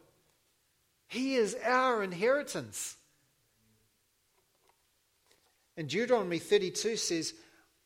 He 1.08 1.34
is 1.34 1.54
our 1.62 2.02
inheritance. 2.02 2.96
And 5.76 5.88
Deuteronomy 5.88 6.38
32 6.38 6.96
says, 6.96 7.34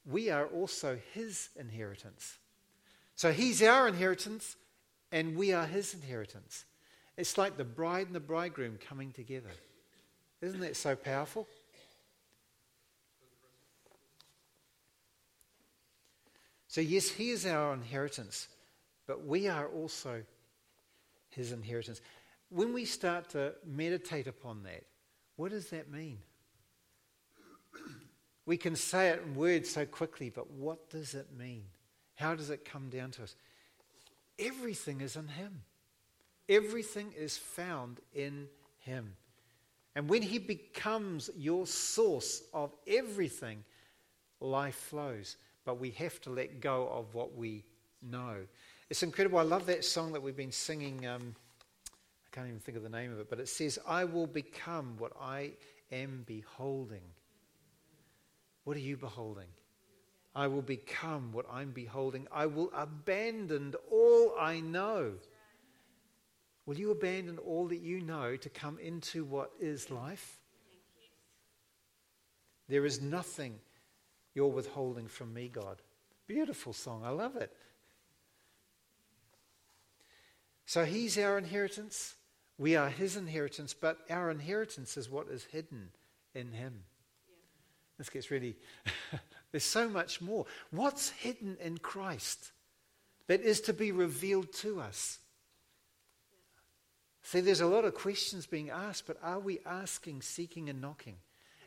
we 0.07 0.31
are 0.31 0.47
also 0.47 0.99
his 1.13 1.49
inheritance. 1.59 2.39
So 3.17 3.33
he's 3.33 3.63
our 3.63 3.89
inheritance, 3.89 4.57
and 5.11 5.37
we 5.37 5.53
are 5.53 5.67
his 5.67 5.93
inheritance. 5.93 6.65
It's 7.17 7.37
like 7.37 7.57
the 7.57 7.65
bride 7.65 8.07
and 8.07 8.15
the 8.15 8.21
bridegroom 8.21 8.79
coming 8.89 9.13
together. 9.13 9.51
Isn't 10.41 10.61
that 10.61 10.77
so 10.77 10.97
powerful? 10.97 11.47
So, 16.69 16.81
yes, 16.81 17.09
he 17.09 17.31
is 17.31 17.45
our 17.45 17.75
inheritance, 17.75 18.49
but 19.07 19.27
we 19.27 19.47
are 19.47 19.67
also 19.67 20.23
his 21.35 21.53
inheritance. 21.53 22.01
When 22.49 22.73
we 22.73 22.85
start 22.85 23.31
to 23.31 23.55
meditate 23.67 24.27
upon 24.27 24.63
that, 24.65 24.85
what 25.37 25.51
does 25.51 25.69
that 25.71 25.91
mean? 25.91 26.19
We 28.45 28.57
can 28.57 28.75
say 28.75 29.11
it 29.11 29.23
in 29.25 29.37
words 29.37 29.71
so 29.71 29.87
quickly, 29.87 30.29
but 30.29 30.51
what 30.51 30.91
does 30.91 31.15
it 31.15 31.29
mean? 31.39 31.63
How 32.17 32.35
does 32.35 32.51
it 32.51 32.65
come 32.65 32.89
down 32.89 33.13
to 33.13 33.23
us? 33.23 33.37
Everything 34.39 35.01
is 35.01 35.15
in 35.15 35.29
Him. 35.29 35.63
Everything 36.49 37.13
is 37.17 37.39
found 37.39 38.01
in 38.13 38.49
Him. 38.81 39.15
And 39.95 40.09
when 40.09 40.23
He 40.23 40.39
becomes 40.39 41.31
your 41.37 41.67
source 41.69 42.43
of 42.53 42.75
everything, 42.87 43.63
life 44.41 44.75
flows. 44.75 45.37
But 45.65 45.79
we 45.79 45.91
have 45.91 46.21
to 46.23 46.31
let 46.31 46.61
go 46.61 46.89
of 46.89 47.15
what 47.15 47.37
we 47.37 47.65
know. 48.03 48.39
It's 48.93 49.03
incredible. 49.03 49.39
I 49.39 49.43
love 49.43 49.65
that 49.69 49.87
song 49.87 50.13
that 50.13 50.21
we've 50.21 50.37
been 50.37 50.53
singing. 50.53 51.07
Um, 51.07 51.35
I 51.87 52.29
can't 52.31 52.47
even 52.47 52.61
think 52.61 52.77
of 52.77 52.83
the 52.83 52.91
name 52.91 53.11
of 53.11 53.21
it, 53.21 53.31
but 53.31 53.41
it 53.41 53.49
says, 53.49 53.79
I 53.89 54.05
will 54.05 54.27
become 54.27 54.97
what 54.99 55.13
I 55.19 55.53
am 55.91 56.25
beholding. 56.27 57.01
What 58.65 58.77
are 58.77 58.81
you 58.81 58.99
beholding? 58.99 59.47
I 60.37 60.47
will 60.47 60.61
become 60.61 61.33
what 61.33 61.47
I'm 61.51 61.71
beholding. 61.71 62.29
I 62.31 62.45
will 62.45 62.71
abandon 62.77 63.73
all 63.91 64.35
I 64.39 64.61
know. 64.61 65.15
Will 66.67 66.77
you 66.77 66.91
abandon 66.91 67.39
all 67.39 67.69
that 67.69 67.81
you 67.81 68.03
know 68.03 68.37
to 68.37 68.51
come 68.51 68.79
into 68.79 69.25
what 69.25 69.53
is 69.59 69.91
life? 69.91 70.39
There 72.69 72.85
is 72.85 73.01
nothing 73.01 73.55
you're 74.35 74.49
withholding 74.49 75.09
from 75.09 75.33
me, 75.33 75.49
God. 75.49 75.81
Beautiful 76.27 76.75
song. 76.75 77.05
I 77.07 77.09
love 77.09 77.37
it. 77.37 77.57
So 80.73 80.87
he's 80.87 81.19
our 81.19 81.37
inheritance. 81.37 82.15
We 82.57 82.77
are 82.77 82.89
his 82.89 83.19
inheritance, 83.19 83.75
but 83.75 83.99
our 84.09 84.31
inheritance 84.31 84.97
is 84.97 85.11
what 85.11 85.29
is 85.29 85.45
hidden 85.45 85.91
in 86.35 86.51
him. 86.51 86.85
Yeah. 87.29 87.35
This 87.99 88.09
gets 88.09 88.31
really, 88.31 88.57
there's 89.51 89.65
so 89.65 89.87
much 89.87 90.23
more. 90.23 90.47
What's 90.71 91.11
hidden 91.11 91.59
in 91.61 91.77
Christ 91.77 92.53
that 93.27 93.43
is 93.43 93.61
to 93.61 93.75
be 93.75 93.93
revealed 93.93 94.51
to 94.61 94.81
us? 94.81 95.19
See, 97.23 97.41
there's 97.41 97.61
a 97.61 97.67
lot 97.67 97.85
of 97.85 97.95
questions 97.95 98.47
being 98.47 98.71
asked, 98.71 99.07
but 99.07 99.19
are 99.23 99.41
we 99.41 99.59
asking, 99.67 100.23
seeking, 100.23 100.71
and 100.71 100.81
knocking? 100.81 101.17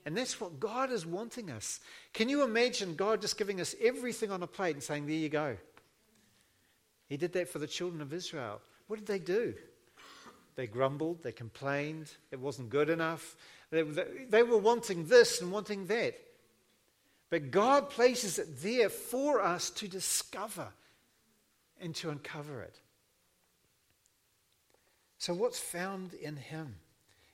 And 0.03 0.17
that's 0.17 0.41
what 0.41 0.59
God 0.59 0.91
is 0.91 1.05
wanting 1.05 1.51
us. 1.51 1.79
Can 2.13 2.27
you 2.27 2.43
imagine 2.43 2.95
God 2.95 3.21
just 3.21 3.37
giving 3.37 3.61
us 3.61 3.75
everything 3.79 4.31
on 4.31 4.41
a 4.41 4.47
plate 4.47 4.73
and 4.73 4.81
saying, 4.81 5.05
There 5.05 5.15
you 5.15 5.29
go? 5.29 5.57
He 7.07 7.17
did 7.17 7.33
that 7.33 7.49
for 7.49 7.59
the 7.59 7.67
children 7.67 8.01
of 8.01 8.11
Israel. 8.11 8.61
What 8.87 8.97
did 8.97 9.07
they 9.07 9.19
do? 9.19 9.53
They 10.55 10.67
grumbled, 10.67 11.21
they 11.23 11.31
complained, 11.31 12.11
it 12.31 12.39
wasn't 12.39 12.69
good 12.69 12.89
enough. 12.89 13.35
They, 13.71 13.81
they, 14.29 14.43
were 14.43 14.57
wanting 14.57 15.07
this 15.07 15.41
and 15.41 15.51
wanting 15.51 15.87
that. 15.87 16.15
But 17.29 17.51
God 17.51 17.89
places 17.89 18.39
it 18.39 18.61
there 18.61 18.89
for 18.89 19.41
us 19.41 19.69
to 19.71 19.87
discover 19.87 20.67
and 21.81 21.93
to 21.95 22.09
uncover 22.09 22.61
it. 22.61 22.79
So, 25.17 25.33
what's 25.33 25.59
found 25.59 26.13
in 26.13 26.37
Him? 26.37 26.75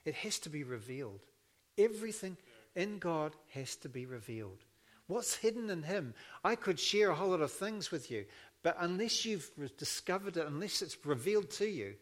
It 0.05 0.15
has 0.15 0.39
to 0.39 0.49
be 0.49 0.63
revealed. 0.63 1.19
Everything 1.77 2.37
in 2.75 2.97
God 2.97 3.33
has 3.49 3.75
to 3.77 3.89
be 3.89 4.05
revealed. 4.05 4.59
What's 5.07 5.35
hidden 5.35 5.69
in 5.69 5.83
Him? 5.83 6.13
I 6.43 6.55
could 6.55 6.79
share 6.79 7.09
a 7.09 7.15
whole 7.15 7.29
lot 7.29 7.41
of 7.41 7.51
things 7.51 7.91
with 7.91 8.09
you, 8.09 8.25
but 8.63 8.77
unless 8.79 9.25
you've 9.25 9.49
discovered 9.77 10.37
it, 10.37 10.45
unless 10.45 10.81
it's 10.81 10.97
revealed 11.05 11.49
to 11.51 11.67
you, 11.67 11.95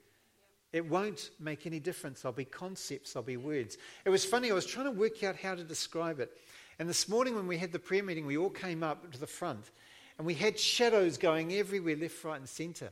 it 0.71 0.85
won't 0.85 1.31
make 1.39 1.65
any 1.65 1.79
difference. 1.79 2.21
There'll 2.21 2.35
be 2.35 2.45
concepts, 2.45 3.13
there'll 3.13 3.25
be 3.25 3.37
words. 3.37 3.77
It 4.05 4.09
was 4.09 4.25
funny, 4.25 4.51
I 4.51 4.53
was 4.53 4.65
trying 4.65 4.85
to 4.85 4.91
work 4.91 5.23
out 5.23 5.35
how 5.35 5.55
to 5.55 5.63
describe 5.63 6.19
it. 6.19 6.31
And 6.77 6.87
this 6.87 7.09
morning, 7.09 7.35
when 7.35 7.47
we 7.47 7.57
had 7.57 7.71
the 7.71 7.79
prayer 7.79 8.03
meeting, 8.03 8.25
we 8.25 8.37
all 8.37 8.49
came 8.49 8.83
up 8.83 9.11
to 9.11 9.19
the 9.19 9.27
front 9.27 9.71
and 10.17 10.27
we 10.27 10.33
had 10.33 10.59
shadows 10.59 11.17
going 11.17 11.53
everywhere, 11.53 11.95
left, 11.95 12.23
right, 12.23 12.39
and 12.39 12.47
center. 12.47 12.91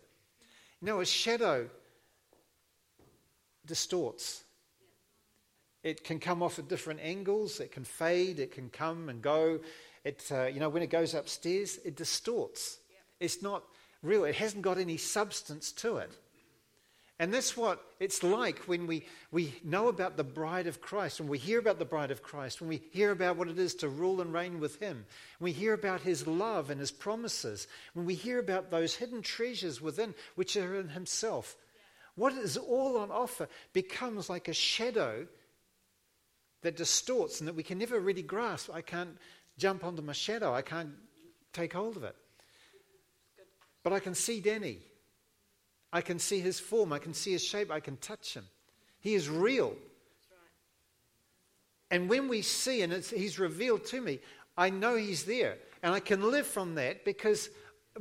You 0.81 0.87
know, 0.87 1.01
a 1.01 1.05
shadow 1.05 1.69
distorts. 3.65 4.43
It 5.83 6.03
can 6.03 6.19
come 6.19 6.41
off 6.41 6.57
at 6.57 6.67
different 6.67 7.01
angles, 7.01 7.59
it 7.59 7.71
can 7.71 7.83
fade, 7.83 8.39
it 8.39 8.51
can 8.51 8.69
come 8.69 9.09
and 9.09 9.21
go. 9.21 9.59
It, 10.03 10.23
uh, 10.31 10.45
you 10.45 10.59
know, 10.59 10.69
when 10.69 10.83
it 10.83 10.89
goes 10.89 11.13
upstairs, 11.13 11.79
it 11.85 11.95
distorts. 11.95 12.79
It's 13.19 13.41
not 13.41 13.63
real, 14.03 14.25
it 14.25 14.35
hasn't 14.35 14.61
got 14.61 14.77
any 14.77 14.97
substance 14.97 15.71
to 15.73 15.97
it. 15.97 16.11
And 17.19 17.33
that's 17.33 17.57
what 17.57 17.83
it's 17.99 18.21
like 18.21 18.59
when 18.67 18.85
we, 18.85 19.03
we 19.31 19.55
know 19.63 19.87
about 19.87 20.17
the 20.17 20.23
bride 20.23 20.67
of 20.67 20.81
Christ, 20.81 21.19
when 21.19 21.29
we 21.29 21.39
hear 21.39 21.57
about 21.57 21.79
the 21.79 21.85
bride 21.85 22.11
of 22.11 22.21
Christ, 22.21 22.61
when 22.61 22.69
we 22.69 22.83
hear 22.91 23.09
about 23.09 23.37
what 23.37 23.47
it 23.47 23.57
is 23.57 23.73
to 23.75 23.89
rule 23.89 24.21
and 24.21 24.31
reign 24.31 24.59
with 24.59 24.79
Him, 24.79 25.03
when 25.39 25.45
we 25.45 25.51
hear 25.51 25.73
about 25.73 26.01
His 26.01 26.27
love 26.27 26.69
and 26.69 26.79
His 26.79 26.91
promises, 26.91 27.67
when 27.93 28.05
we 28.05 28.13
hear 28.13 28.37
about 28.37 28.69
those 28.69 28.93
hidden 28.93 29.23
treasures 29.23 29.81
within 29.81 30.13
which 30.35 30.55
are 30.57 30.79
in 30.79 30.89
Himself. 30.89 31.55
What 32.13 32.33
is 32.33 32.55
all 32.55 32.97
on 32.97 33.09
offer 33.09 33.47
becomes 33.73 34.29
like 34.29 34.47
a 34.47 34.53
shadow 34.53 35.25
that 36.61 36.77
distorts 36.77 37.39
and 37.39 37.47
that 37.47 37.55
we 37.55 37.63
can 37.63 37.79
never 37.79 37.99
really 37.99 38.23
grasp. 38.23 38.69
I 38.71 38.81
can't 38.81 39.17
jump 39.57 39.83
onto 39.83 40.03
my 40.03 40.13
shadow, 40.13 40.53
I 40.53 40.61
can't 40.61 40.93
take 41.51 41.73
hold 41.73 41.97
of 41.97 42.03
it. 42.03 42.15
But 43.87 43.95
I 43.95 43.99
can 44.01 44.15
see 44.15 44.41
Denny. 44.41 44.79
I 45.93 46.01
can 46.01 46.19
see 46.19 46.41
his 46.41 46.59
form. 46.59 46.91
I 46.91 46.99
can 46.99 47.13
see 47.13 47.31
his 47.31 47.41
shape. 47.41 47.71
I 47.71 47.79
can 47.79 47.95
touch 47.95 48.33
him. 48.33 48.43
He 48.99 49.13
is 49.13 49.29
real. 49.29 49.77
And 51.89 52.09
when 52.09 52.27
we 52.27 52.41
see 52.41 52.81
and 52.81 52.91
he's 52.91 53.39
revealed 53.39 53.85
to 53.85 54.01
me, 54.01 54.19
I 54.57 54.71
know 54.71 54.97
he's 54.97 55.23
there. 55.23 55.55
And 55.83 55.93
I 55.93 56.01
can 56.01 56.21
live 56.31 56.45
from 56.45 56.75
that 56.75 57.05
because 57.05 57.49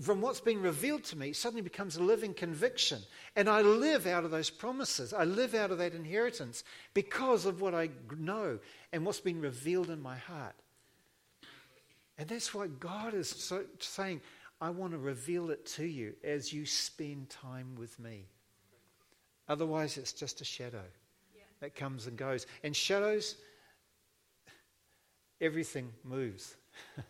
from 0.00 0.20
what's 0.20 0.40
been 0.40 0.60
revealed 0.60 1.04
to 1.04 1.16
me 1.16 1.32
suddenly 1.32 1.62
becomes 1.62 1.94
a 1.94 2.02
living 2.02 2.34
conviction. 2.34 2.98
And 3.36 3.48
I 3.48 3.60
live 3.60 4.08
out 4.08 4.24
of 4.24 4.32
those 4.32 4.50
promises. 4.50 5.12
I 5.12 5.22
live 5.22 5.54
out 5.54 5.70
of 5.70 5.78
that 5.78 5.94
inheritance 5.94 6.64
because 6.94 7.46
of 7.46 7.60
what 7.60 7.76
I 7.76 7.90
know 8.18 8.58
and 8.92 9.06
what's 9.06 9.20
been 9.20 9.40
revealed 9.40 9.90
in 9.90 10.02
my 10.02 10.16
heart. 10.16 10.56
And 12.18 12.28
that's 12.28 12.52
why 12.52 12.66
God 12.66 13.14
is 13.14 13.28
so, 13.28 13.62
saying, 13.78 14.20
I 14.60 14.70
want 14.70 14.92
to 14.92 14.98
reveal 14.98 15.50
it 15.50 15.66
to 15.76 15.84
you 15.84 16.14
as 16.24 16.52
you 16.52 16.64
spend 16.64 17.28
time 17.28 17.74
with 17.76 17.98
me. 17.98 18.26
Otherwise, 19.48 19.98
it's 19.98 20.12
just 20.12 20.40
a 20.40 20.44
shadow 20.44 20.82
yeah. 21.34 21.42
that 21.60 21.74
comes 21.76 22.06
and 22.06 22.16
goes. 22.16 22.46
And 22.62 22.74
shadows, 22.74 23.36
everything 25.40 25.92
moves. 26.04 26.56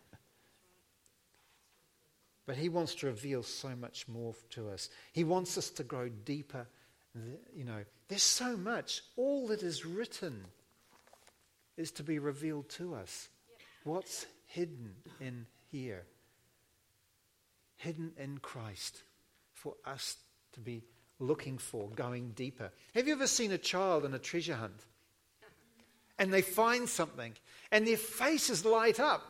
but 2.45 2.57
He 2.57 2.69
wants 2.69 2.95
to 2.95 3.07
reveal 3.07 3.43
so 3.43 3.69
much 3.75 4.07
more 4.07 4.35
to 4.51 4.69
us. 4.69 4.89
He 5.13 5.23
wants 5.23 5.57
us 5.57 5.69
to 5.71 5.83
grow 5.83 6.09
deeper. 6.09 6.67
You 7.55 7.63
know, 7.63 7.83
there's 8.09 8.21
so 8.21 8.55
much. 8.55 9.01
All 9.15 9.47
that 9.47 9.63
is 9.63 9.85
written 9.85 10.45
is 11.77 11.91
to 11.93 12.03
be 12.03 12.19
revealed 12.19 12.69
to 12.69 12.93
us. 12.93 13.29
What's 13.83 14.27
hidden 14.45 14.93
in 15.19 15.47
here? 15.71 16.05
Hidden 17.77 18.13
in 18.17 18.39
Christ 18.39 19.03
for 19.53 19.75
us 19.85 20.17
to 20.53 20.59
be 20.59 20.83
looking 21.19 21.57
for, 21.57 21.89
going 21.89 22.31
deeper. 22.31 22.71
Have 22.93 23.07
you 23.07 23.13
ever 23.13 23.27
seen 23.27 23.51
a 23.51 23.57
child 23.57 24.05
in 24.05 24.13
a 24.13 24.19
treasure 24.19 24.55
hunt? 24.55 24.85
And 26.19 26.33
they 26.33 26.41
find 26.41 26.89
something, 26.89 27.33
and 27.71 27.87
their 27.87 27.97
faces 27.97 28.65
light 28.65 28.99
up, 28.99 29.23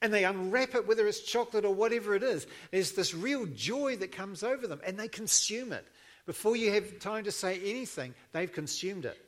and 0.00 0.14
they 0.14 0.24
unwrap 0.24 0.74
it, 0.74 0.86
whether 0.86 1.06
it's 1.06 1.20
chocolate 1.20 1.64
or 1.64 1.74
whatever 1.74 2.14
it 2.14 2.22
is. 2.22 2.46
There's 2.70 2.92
this 2.92 3.14
real 3.14 3.46
joy 3.46 3.96
that 3.96 4.12
comes 4.12 4.42
over 4.42 4.66
them, 4.66 4.80
and 4.86 4.98
they 4.98 5.08
consume 5.08 5.72
it. 5.72 5.86
Before 6.26 6.54
you 6.54 6.72
have 6.72 7.00
time 7.00 7.24
to 7.24 7.32
say 7.32 7.58
anything, 7.64 8.14
they've 8.32 8.52
consumed 8.52 9.06
it. 9.06 9.18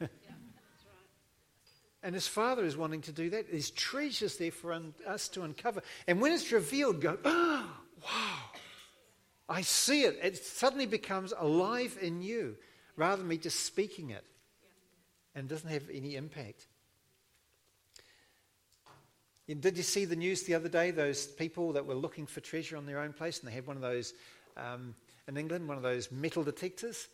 and 2.02 2.14
his 2.14 2.28
father 2.28 2.64
is 2.64 2.76
wanting 2.76 3.00
to 3.02 3.12
do 3.12 3.30
that. 3.30 3.50
There's 3.50 3.70
treasures 3.70 4.36
there 4.36 4.50
for 4.50 4.74
un- 4.74 4.94
us 5.06 5.28
to 5.28 5.42
uncover. 5.42 5.82
And 6.06 6.20
when 6.20 6.32
it's 6.32 6.52
revealed, 6.52 7.00
go, 7.00 7.18
oh, 7.24 7.70
wow, 8.04 8.38
I 9.48 9.62
see 9.62 10.02
it. 10.02 10.18
It 10.22 10.36
suddenly 10.36 10.86
becomes 10.86 11.32
alive 11.36 11.98
in 12.00 12.22
you 12.22 12.56
rather 12.96 13.16
than 13.18 13.28
me 13.28 13.38
just 13.38 13.60
speaking 13.64 14.10
it. 14.10 14.24
And 15.36 15.48
doesn't 15.48 15.68
have 15.68 15.90
any 15.92 16.14
impact. 16.14 16.68
Did 19.48 19.76
you 19.76 19.82
see 19.82 20.04
the 20.04 20.16
news 20.16 20.44
the 20.44 20.54
other 20.54 20.68
day? 20.68 20.90
Those 20.92 21.26
people 21.26 21.72
that 21.72 21.84
were 21.84 21.94
looking 21.94 22.24
for 22.24 22.40
treasure 22.40 22.76
on 22.76 22.86
their 22.86 23.00
own 23.00 23.12
place, 23.12 23.40
and 23.40 23.48
they 23.48 23.52
had 23.54 23.66
one 23.66 23.76
of 23.76 23.82
those 23.82 24.14
um, 24.56 24.94
in 25.28 25.36
England, 25.36 25.68
one 25.68 25.76
of 25.76 25.82
those 25.82 26.10
metal 26.10 26.44
detectors. 26.44 27.08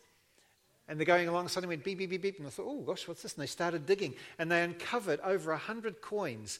And 0.87 0.99
they're 0.99 1.05
going 1.05 1.27
along, 1.27 1.47
suddenly 1.47 1.75
went 1.75 1.83
beep, 1.83 1.97
beep, 1.97 2.09
beep, 2.09 2.21
beep. 2.21 2.37
And 2.37 2.47
I 2.47 2.51
thought, 2.51 2.67
oh 2.67 2.81
gosh, 2.81 3.07
what's 3.07 3.21
this? 3.21 3.33
And 3.33 3.41
they 3.41 3.47
started 3.47 3.85
digging. 3.85 4.13
And 4.39 4.51
they 4.51 4.61
uncovered 4.61 5.19
over 5.21 5.51
100 5.51 6.01
coins 6.01 6.59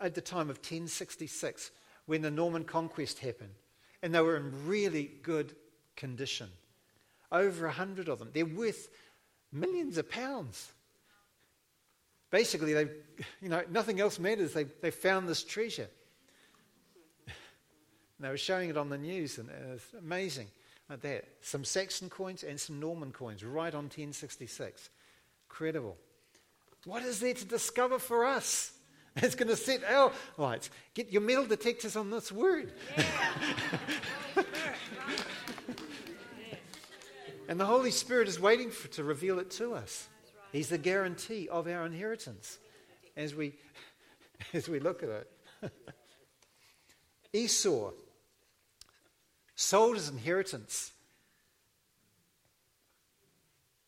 at 0.00 0.14
the 0.14 0.20
time 0.20 0.50
of 0.50 0.58
1066 0.58 1.70
when 2.06 2.22
the 2.22 2.30
Norman 2.30 2.64
conquest 2.64 3.18
happened 3.20 3.54
and 4.02 4.14
they 4.14 4.20
were 4.20 4.36
in 4.36 4.66
really 4.66 5.10
good 5.22 5.54
condition. 5.96 6.48
Over 7.32 7.66
a 7.66 7.72
hundred 7.72 8.08
of 8.08 8.18
them. 8.18 8.28
They're 8.32 8.44
worth 8.44 8.90
millions 9.50 9.96
of 9.96 10.10
pounds. 10.10 10.70
Basically, 12.30 12.74
they, 12.74 12.88
you 13.40 13.48
know, 13.48 13.62
nothing 13.70 14.00
else 14.00 14.18
matters. 14.18 14.52
They, 14.52 14.64
they 14.64 14.90
found 14.90 15.26
this 15.26 15.42
treasure. 15.42 15.88
And 17.26 17.34
they 18.20 18.28
were 18.28 18.36
showing 18.36 18.68
it 18.68 18.76
on 18.76 18.90
the 18.90 18.98
news, 18.98 19.38
and 19.38 19.48
it 19.48 19.70
was 19.70 19.86
amazing. 19.98 20.48
Like 20.90 21.00
that. 21.00 21.24
Some 21.40 21.64
Saxon 21.64 22.10
coins 22.10 22.42
and 22.42 22.60
some 22.60 22.78
Norman 22.78 23.10
coins 23.10 23.42
right 23.42 23.72
on 23.72 23.84
1066. 23.84 24.90
Incredible. 25.48 25.96
What 26.84 27.02
is 27.04 27.20
there 27.20 27.32
to 27.32 27.44
discover 27.46 27.98
for 27.98 28.26
us? 28.26 28.72
It's 29.22 29.36
going 29.36 29.48
to 29.48 29.56
set 29.56 29.84
our 29.84 30.10
oh, 30.10 30.42
lights. 30.42 30.70
Get 30.92 31.12
your 31.12 31.22
metal 31.22 31.46
detectors 31.46 31.94
on 31.94 32.10
this 32.10 32.32
word. 32.32 32.72
And 37.46 37.60
the 37.60 37.66
Holy 37.66 37.90
Spirit 37.90 38.28
is 38.28 38.40
waiting 38.40 38.70
for, 38.70 38.88
to 38.88 39.04
reveal 39.04 39.38
it 39.38 39.50
to 39.52 39.74
us. 39.74 40.08
He's 40.50 40.68
the 40.68 40.78
guarantee 40.78 41.48
of 41.48 41.66
our 41.68 41.84
inheritance 41.84 42.58
as 43.16 43.34
we, 43.34 43.52
as 44.54 44.68
we 44.68 44.80
look 44.80 45.02
at 45.02 45.08
it. 45.10 45.72
Esau 47.32 47.90
sold 49.54 49.96
his 49.96 50.08
inheritance 50.08 50.92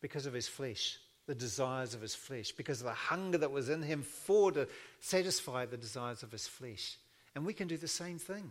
because 0.02 0.26
of 0.26 0.34
his 0.34 0.48
flesh 0.48 0.98
the 1.26 1.34
desires 1.34 1.94
of 1.94 2.00
his 2.00 2.14
flesh, 2.14 2.52
because 2.52 2.80
of 2.80 2.86
the 2.86 2.92
hunger 2.92 3.38
that 3.38 3.50
was 3.50 3.68
in 3.68 3.82
him 3.82 4.02
for 4.02 4.52
to 4.52 4.68
satisfy 5.00 5.66
the 5.66 5.76
desires 5.76 6.22
of 6.22 6.30
his 6.30 6.46
flesh. 6.46 6.96
And 7.34 7.44
we 7.44 7.52
can 7.52 7.68
do 7.68 7.76
the 7.76 7.88
same 7.88 8.18
thing. 8.18 8.50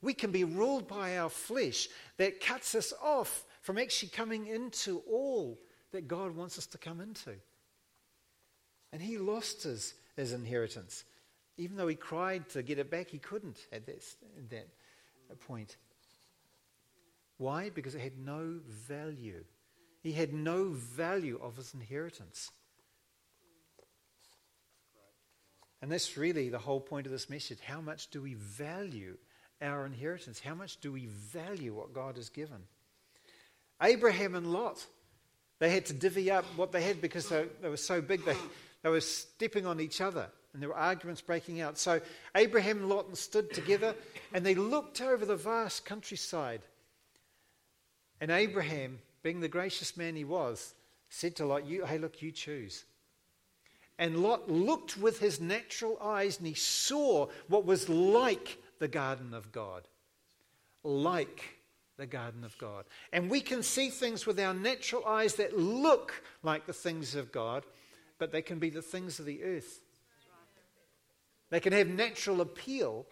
We 0.00 0.14
can 0.14 0.30
be 0.32 0.44
ruled 0.44 0.88
by 0.88 1.18
our 1.18 1.30
flesh 1.30 1.88
that 2.16 2.40
cuts 2.40 2.74
us 2.74 2.92
off 3.02 3.44
from 3.62 3.78
actually 3.78 4.10
coming 4.10 4.46
into 4.46 5.02
all 5.10 5.58
that 5.92 6.08
God 6.08 6.34
wants 6.34 6.58
us 6.58 6.66
to 6.66 6.78
come 6.78 7.00
into. 7.00 7.34
And 8.92 9.00
he 9.00 9.18
lost 9.18 9.62
his, 9.62 9.94
his 10.16 10.32
inheritance. 10.32 11.04
Even 11.56 11.76
though 11.76 11.88
he 11.88 11.94
cried 11.94 12.48
to 12.50 12.62
get 12.62 12.78
it 12.78 12.90
back, 12.90 13.08
he 13.08 13.18
couldn't 13.18 13.58
at 13.72 13.86
that, 13.86 14.04
at 14.36 14.50
that 14.50 15.40
point. 15.40 15.76
Why? 17.38 17.70
Because 17.70 17.94
it 17.94 18.00
had 18.00 18.18
no 18.18 18.60
value. 18.68 19.44
He 20.04 20.12
had 20.12 20.34
no 20.34 20.68
value 20.68 21.40
of 21.42 21.56
his 21.56 21.72
inheritance. 21.72 22.50
And 25.80 25.90
that's 25.90 26.18
really 26.18 26.50
the 26.50 26.58
whole 26.58 26.78
point 26.78 27.06
of 27.06 27.12
this 27.12 27.30
message. 27.30 27.58
How 27.66 27.80
much 27.80 28.10
do 28.10 28.20
we 28.20 28.34
value 28.34 29.16
our 29.62 29.86
inheritance? 29.86 30.40
How 30.40 30.54
much 30.54 30.78
do 30.82 30.92
we 30.92 31.06
value 31.06 31.72
what 31.72 31.94
God 31.94 32.16
has 32.16 32.28
given? 32.28 32.64
Abraham 33.82 34.34
and 34.34 34.52
Lot, 34.52 34.84
they 35.58 35.70
had 35.70 35.86
to 35.86 35.94
divvy 35.94 36.30
up 36.30 36.44
what 36.56 36.70
they 36.70 36.82
had 36.82 37.00
because 37.00 37.30
they, 37.30 37.46
they 37.62 37.70
were 37.70 37.78
so 37.78 38.02
big, 38.02 38.26
they, 38.26 38.36
they 38.82 38.90
were 38.90 39.00
stepping 39.00 39.64
on 39.64 39.80
each 39.80 40.02
other 40.02 40.28
and 40.52 40.60
there 40.60 40.68
were 40.68 40.76
arguments 40.76 41.22
breaking 41.22 41.62
out. 41.62 41.78
So 41.78 42.02
Abraham 42.36 42.80
and 42.80 42.88
Lot 42.90 43.16
stood 43.16 43.54
together 43.54 43.94
and 44.34 44.44
they 44.44 44.54
looked 44.54 45.00
over 45.00 45.24
the 45.24 45.34
vast 45.36 45.86
countryside. 45.86 46.60
And 48.20 48.30
Abraham 48.30 48.98
being 49.24 49.40
the 49.40 49.48
gracious 49.48 49.96
man 49.96 50.14
he 50.14 50.22
was, 50.22 50.74
said 51.08 51.34
to 51.36 51.46
Lot, 51.46 51.66
you, 51.66 51.84
Hey, 51.84 51.98
look, 51.98 52.22
you 52.22 52.30
choose. 52.30 52.84
And 53.98 54.22
Lot 54.22 54.50
looked 54.50 54.98
with 54.98 55.18
his 55.18 55.40
natural 55.40 55.98
eyes 56.00 56.38
and 56.38 56.46
he 56.46 56.54
saw 56.54 57.28
what 57.48 57.64
was 57.64 57.88
like 57.88 58.58
the 58.80 58.88
garden 58.88 59.32
of 59.32 59.50
God. 59.50 59.88
Like 60.82 61.42
the 61.96 62.06
garden 62.06 62.44
of 62.44 62.56
God. 62.58 62.84
And 63.12 63.30
we 63.30 63.40
can 63.40 63.62
see 63.62 63.88
things 63.88 64.26
with 64.26 64.38
our 64.38 64.52
natural 64.52 65.06
eyes 65.06 65.36
that 65.36 65.56
look 65.56 66.22
like 66.42 66.66
the 66.66 66.72
things 66.72 67.14
of 67.14 67.32
God, 67.32 67.64
but 68.18 68.30
they 68.30 68.42
can 68.42 68.58
be 68.58 68.68
the 68.68 68.82
things 68.82 69.18
of 69.20 69.26
the 69.26 69.42
earth. 69.42 69.80
They 71.48 71.60
can 71.60 71.72
have 71.72 71.88
natural 71.88 72.42
appeal, 72.42 73.06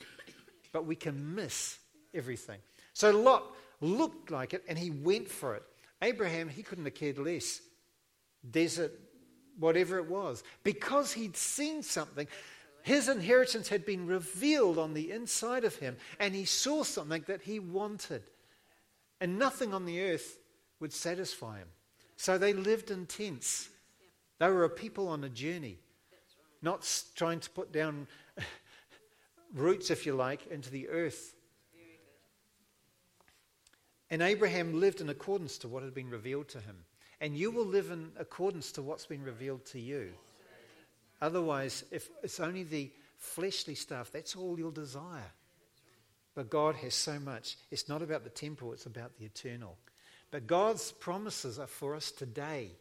but 0.72 0.84
we 0.84 0.96
can 0.96 1.34
miss 1.34 1.78
everything. 2.12 2.58
So 2.92 3.12
Lot 3.12 3.44
looked 3.80 4.30
like 4.30 4.52
it 4.52 4.64
and 4.68 4.78
he 4.78 4.90
went 4.90 5.30
for 5.30 5.54
it. 5.54 5.62
Abraham, 6.02 6.48
he 6.48 6.62
couldn't 6.62 6.84
have 6.84 6.94
cared 6.94 7.18
less. 7.18 7.60
Desert, 8.48 8.92
whatever 9.58 9.98
it 9.98 10.08
was. 10.08 10.42
Because 10.64 11.12
he'd 11.12 11.36
seen 11.36 11.82
something, 11.82 12.26
his 12.82 13.08
inheritance 13.08 13.68
had 13.68 13.86
been 13.86 14.06
revealed 14.06 14.78
on 14.78 14.92
the 14.92 15.12
inside 15.12 15.64
of 15.64 15.76
him, 15.76 15.96
and 16.18 16.34
he 16.34 16.44
saw 16.44 16.82
something 16.82 17.24
that 17.28 17.42
he 17.42 17.60
wanted. 17.60 18.24
And 19.20 19.38
nothing 19.38 19.72
on 19.72 19.86
the 19.86 20.02
earth 20.02 20.38
would 20.80 20.92
satisfy 20.92 21.58
him. 21.58 21.68
So 22.16 22.38
they 22.38 22.52
lived 22.52 22.90
in 22.90 23.06
tents. 23.06 23.68
They 24.40 24.48
were 24.48 24.64
a 24.64 24.70
people 24.70 25.06
on 25.06 25.22
a 25.22 25.28
journey, 25.28 25.78
not 26.60 26.88
trying 27.14 27.38
to 27.40 27.50
put 27.50 27.72
down 27.72 28.08
roots, 29.54 29.90
if 29.90 30.04
you 30.04 30.14
like, 30.14 30.48
into 30.48 30.70
the 30.70 30.88
earth. 30.88 31.34
And 34.12 34.20
Abraham 34.20 34.78
lived 34.78 35.00
in 35.00 35.08
accordance 35.08 35.56
to 35.58 35.68
what 35.68 35.82
had 35.82 35.94
been 35.94 36.10
revealed 36.10 36.50
to 36.50 36.60
him. 36.60 36.76
And 37.22 37.34
you 37.34 37.50
will 37.50 37.64
live 37.64 37.90
in 37.90 38.12
accordance 38.18 38.70
to 38.72 38.82
what's 38.82 39.06
been 39.06 39.24
revealed 39.24 39.64
to 39.66 39.80
you. 39.80 40.12
Otherwise, 41.22 41.82
if 41.90 42.10
it's 42.22 42.38
only 42.38 42.62
the 42.62 42.90
fleshly 43.16 43.74
stuff, 43.74 44.12
that's 44.12 44.36
all 44.36 44.58
you'll 44.58 44.70
desire. 44.70 45.32
But 46.34 46.50
God 46.50 46.74
has 46.74 46.94
so 46.94 47.18
much. 47.18 47.56
It's 47.70 47.88
not 47.88 48.02
about 48.02 48.22
the 48.22 48.28
temporal, 48.28 48.74
it's 48.74 48.84
about 48.84 49.16
the 49.16 49.24
eternal. 49.24 49.78
But 50.30 50.46
God's 50.46 50.92
promises 50.92 51.58
are 51.58 51.66
for 51.66 51.94
us 51.94 52.10
today 52.10 52.72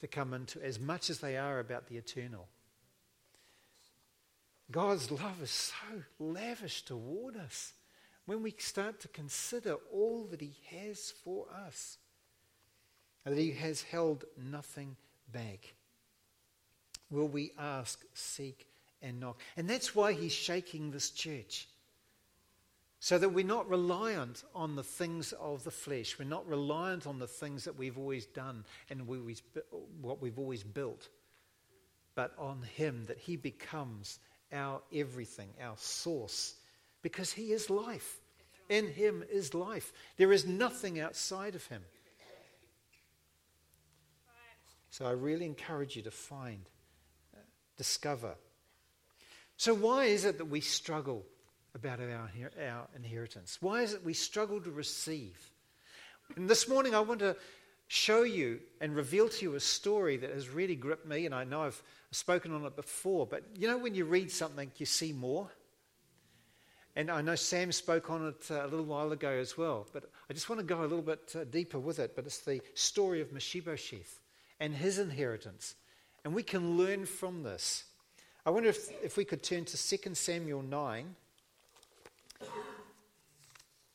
to 0.00 0.06
come 0.06 0.32
into 0.32 0.64
as 0.64 0.80
much 0.80 1.10
as 1.10 1.18
they 1.18 1.36
are 1.36 1.58
about 1.58 1.88
the 1.88 1.98
eternal. 1.98 2.48
God's 4.70 5.10
love 5.10 5.42
is 5.42 5.50
so 5.50 6.04
lavish 6.18 6.86
toward 6.86 7.36
us 7.36 7.74
when 8.26 8.42
we 8.42 8.54
start 8.58 9.00
to 9.00 9.08
consider 9.08 9.76
all 9.92 10.24
that 10.30 10.40
He 10.40 10.54
has 10.70 11.12
for 11.24 11.46
us, 11.66 11.98
and 13.24 13.36
that 13.36 13.40
He 13.40 13.52
has 13.52 13.82
held 13.82 14.24
nothing 14.36 14.96
back, 15.32 15.74
will 17.10 17.28
we 17.28 17.52
ask, 17.58 18.02
seek, 18.14 18.66
and 19.02 19.20
knock? 19.20 19.40
And 19.56 19.68
that's 19.68 19.94
why 19.94 20.12
He's 20.12 20.32
shaking 20.32 20.90
this 20.90 21.10
church. 21.10 21.68
so 23.04 23.18
that 23.18 23.28
we're 23.28 23.44
not 23.44 23.68
reliant 23.68 24.44
on 24.54 24.76
the 24.76 24.82
things 24.82 25.34
of 25.34 25.62
the 25.62 25.70
flesh. 25.70 26.18
We're 26.18 26.24
not 26.24 26.48
reliant 26.48 27.06
on 27.06 27.18
the 27.18 27.26
things 27.26 27.64
that 27.64 27.76
we've 27.76 27.98
always 27.98 28.24
done 28.24 28.64
and 28.88 29.06
we 29.06 29.36
what 30.00 30.22
we've 30.22 30.38
always 30.38 30.62
built, 30.62 31.10
but 32.14 32.32
on 32.38 32.62
Him, 32.62 33.04
that 33.08 33.18
He 33.18 33.36
becomes 33.36 34.20
our 34.50 34.80
everything, 34.90 35.50
our 35.62 35.74
source, 35.76 36.54
because 37.04 37.34
He 37.34 37.52
is 37.52 37.68
life. 37.68 38.18
In 38.70 38.88
Him 38.88 39.22
is 39.30 39.52
life. 39.52 39.92
There 40.16 40.32
is 40.32 40.46
nothing 40.46 40.98
outside 40.98 41.54
of 41.54 41.66
Him. 41.66 41.82
So 44.88 45.04
I 45.04 45.10
really 45.10 45.44
encourage 45.44 45.96
you 45.96 46.02
to 46.02 46.10
find, 46.10 46.62
uh, 47.34 47.40
discover. 47.76 48.36
So, 49.56 49.74
why 49.74 50.04
is 50.04 50.24
it 50.24 50.38
that 50.38 50.46
we 50.46 50.60
struggle 50.60 51.26
about 51.74 52.00
our, 52.00 52.30
our 52.64 52.88
inheritance? 52.96 53.58
Why 53.60 53.82
is 53.82 53.92
it 53.92 54.04
we 54.04 54.14
struggle 54.14 54.60
to 54.62 54.70
receive? 54.70 55.50
And 56.36 56.48
this 56.48 56.68
morning, 56.68 56.94
I 56.94 57.00
want 57.00 57.20
to 57.20 57.36
show 57.86 58.22
you 58.22 58.60
and 58.80 58.96
reveal 58.96 59.28
to 59.28 59.44
you 59.44 59.54
a 59.56 59.60
story 59.60 60.16
that 60.16 60.30
has 60.30 60.48
really 60.48 60.76
gripped 60.76 61.06
me, 61.06 61.26
and 61.26 61.34
I 61.34 61.44
know 61.44 61.64
I've 61.64 61.82
spoken 62.12 62.54
on 62.54 62.64
it 62.64 62.76
before, 62.76 63.26
but 63.26 63.42
you 63.58 63.68
know, 63.68 63.76
when 63.76 63.94
you 63.94 64.06
read 64.06 64.30
something, 64.30 64.72
you 64.78 64.86
see 64.86 65.12
more. 65.12 65.50
And 66.96 67.10
I 67.10 67.22
know 67.22 67.34
Sam 67.34 67.72
spoke 67.72 68.08
on 68.10 68.28
it 68.28 68.50
uh, 68.50 68.62
a 68.62 68.68
little 68.68 68.84
while 68.84 69.10
ago 69.10 69.30
as 69.30 69.58
well, 69.58 69.86
but 69.92 70.04
I 70.30 70.32
just 70.32 70.48
want 70.48 70.60
to 70.60 70.66
go 70.66 70.80
a 70.80 70.82
little 70.82 71.02
bit 71.02 71.34
uh, 71.34 71.44
deeper 71.44 71.78
with 71.78 71.98
it. 71.98 72.14
But 72.14 72.26
it's 72.26 72.40
the 72.40 72.60
story 72.74 73.20
of 73.20 73.32
Mephibosheth 73.32 74.20
and 74.60 74.74
his 74.74 74.98
inheritance. 74.98 75.74
And 76.24 76.34
we 76.34 76.42
can 76.42 76.78
learn 76.78 77.04
from 77.04 77.42
this. 77.42 77.84
I 78.46 78.50
wonder 78.50 78.68
if, 78.68 78.90
if 79.02 79.16
we 79.16 79.24
could 79.24 79.42
turn 79.42 79.64
to 79.64 79.98
2 79.98 80.14
Samuel 80.14 80.62
9, 80.62 81.16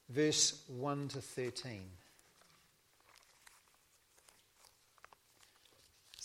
verse 0.10 0.62
1 0.68 1.08
to 1.10 1.22
13. 1.22 1.82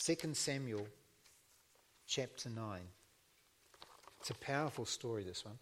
2 0.04 0.16
Samuel 0.34 0.86
chapter 2.06 2.50
9. 2.50 2.80
It's 4.20 4.30
a 4.30 4.34
powerful 4.34 4.86
story, 4.86 5.22
this 5.22 5.44
one. 5.44 5.58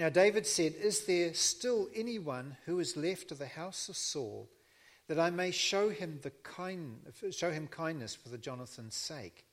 Now 0.00 0.08
David 0.08 0.46
said, 0.46 0.76
Is 0.76 1.04
there 1.04 1.34
still 1.34 1.90
anyone 1.94 2.56
who 2.64 2.80
is 2.80 2.96
left 2.96 3.32
of 3.32 3.38
the 3.38 3.46
house 3.46 3.90
of 3.90 3.98
Saul 3.98 4.48
that 5.08 5.18
I 5.18 5.28
may 5.28 5.50
show 5.50 5.90
him, 5.90 6.20
the 6.22 6.30
kind, 6.30 7.00
show 7.32 7.50
him 7.50 7.66
kindness 7.66 8.14
for 8.14 8.30
the 8.30 8.38
Jonathan's 8.38 8.94
sake? 8.94 9.44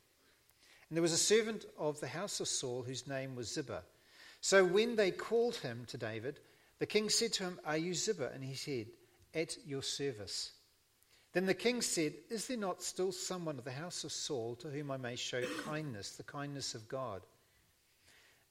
And 0.88 0.95
there 0.95 1.01
was 1.01 1.12
a 1.12 1.17
servant 1.17 1.65
of 1.77 1.99
the 1.99 2.07
house 2.07 2.39
of 2.39 2.47
Saul 2.47 2.81
whose 2.83 3.10
name 3.10 3.36
was 3.36 3.53
Ziba. 3.53 3.83
So 4.39 4.63
when 4.63 4.95
they 4.95 5.12
called 5.12 5.57
him 5.57 5.83
to 5.89 5.97
David, 5.97 6.39
the 6.79 6.86
king 6.86 7.10
said 7.10 7.33
to 7.33 7.43
him, 7.43 7.60
Are 7.65 7.75
you 7.75 7.93
Ziba? 7.93 8.31
And 8.33 8.41
he 8.41 8.55
said, 8.55 8.86
At 9.33 9.57
your 9.67 9.83
service. 9.83 10.53
Then 11.33 11.45
the 11.45 11.53
king 11.53 11.81
said, 11.81 12.13
Is 12.29 12.47
there 12.47 12.55
not 12.55 12.81
still 12.81 13.12
someone 13.12 13.57
of 13.57 13.65
the 13.65 13.71
house 13.73 14.05
of 14.05 14.13
Saul 14.13 14.55
to 14.62 14.69
whom 14.69 14.91
I 14.91 14.97
may 14.97 15.17
show 15.17 15.43
kindness, 15.65 16.12
the 16.12 16.23
kindness 16.23 16.73
of 16.73 16.88
God? 16.88 17.23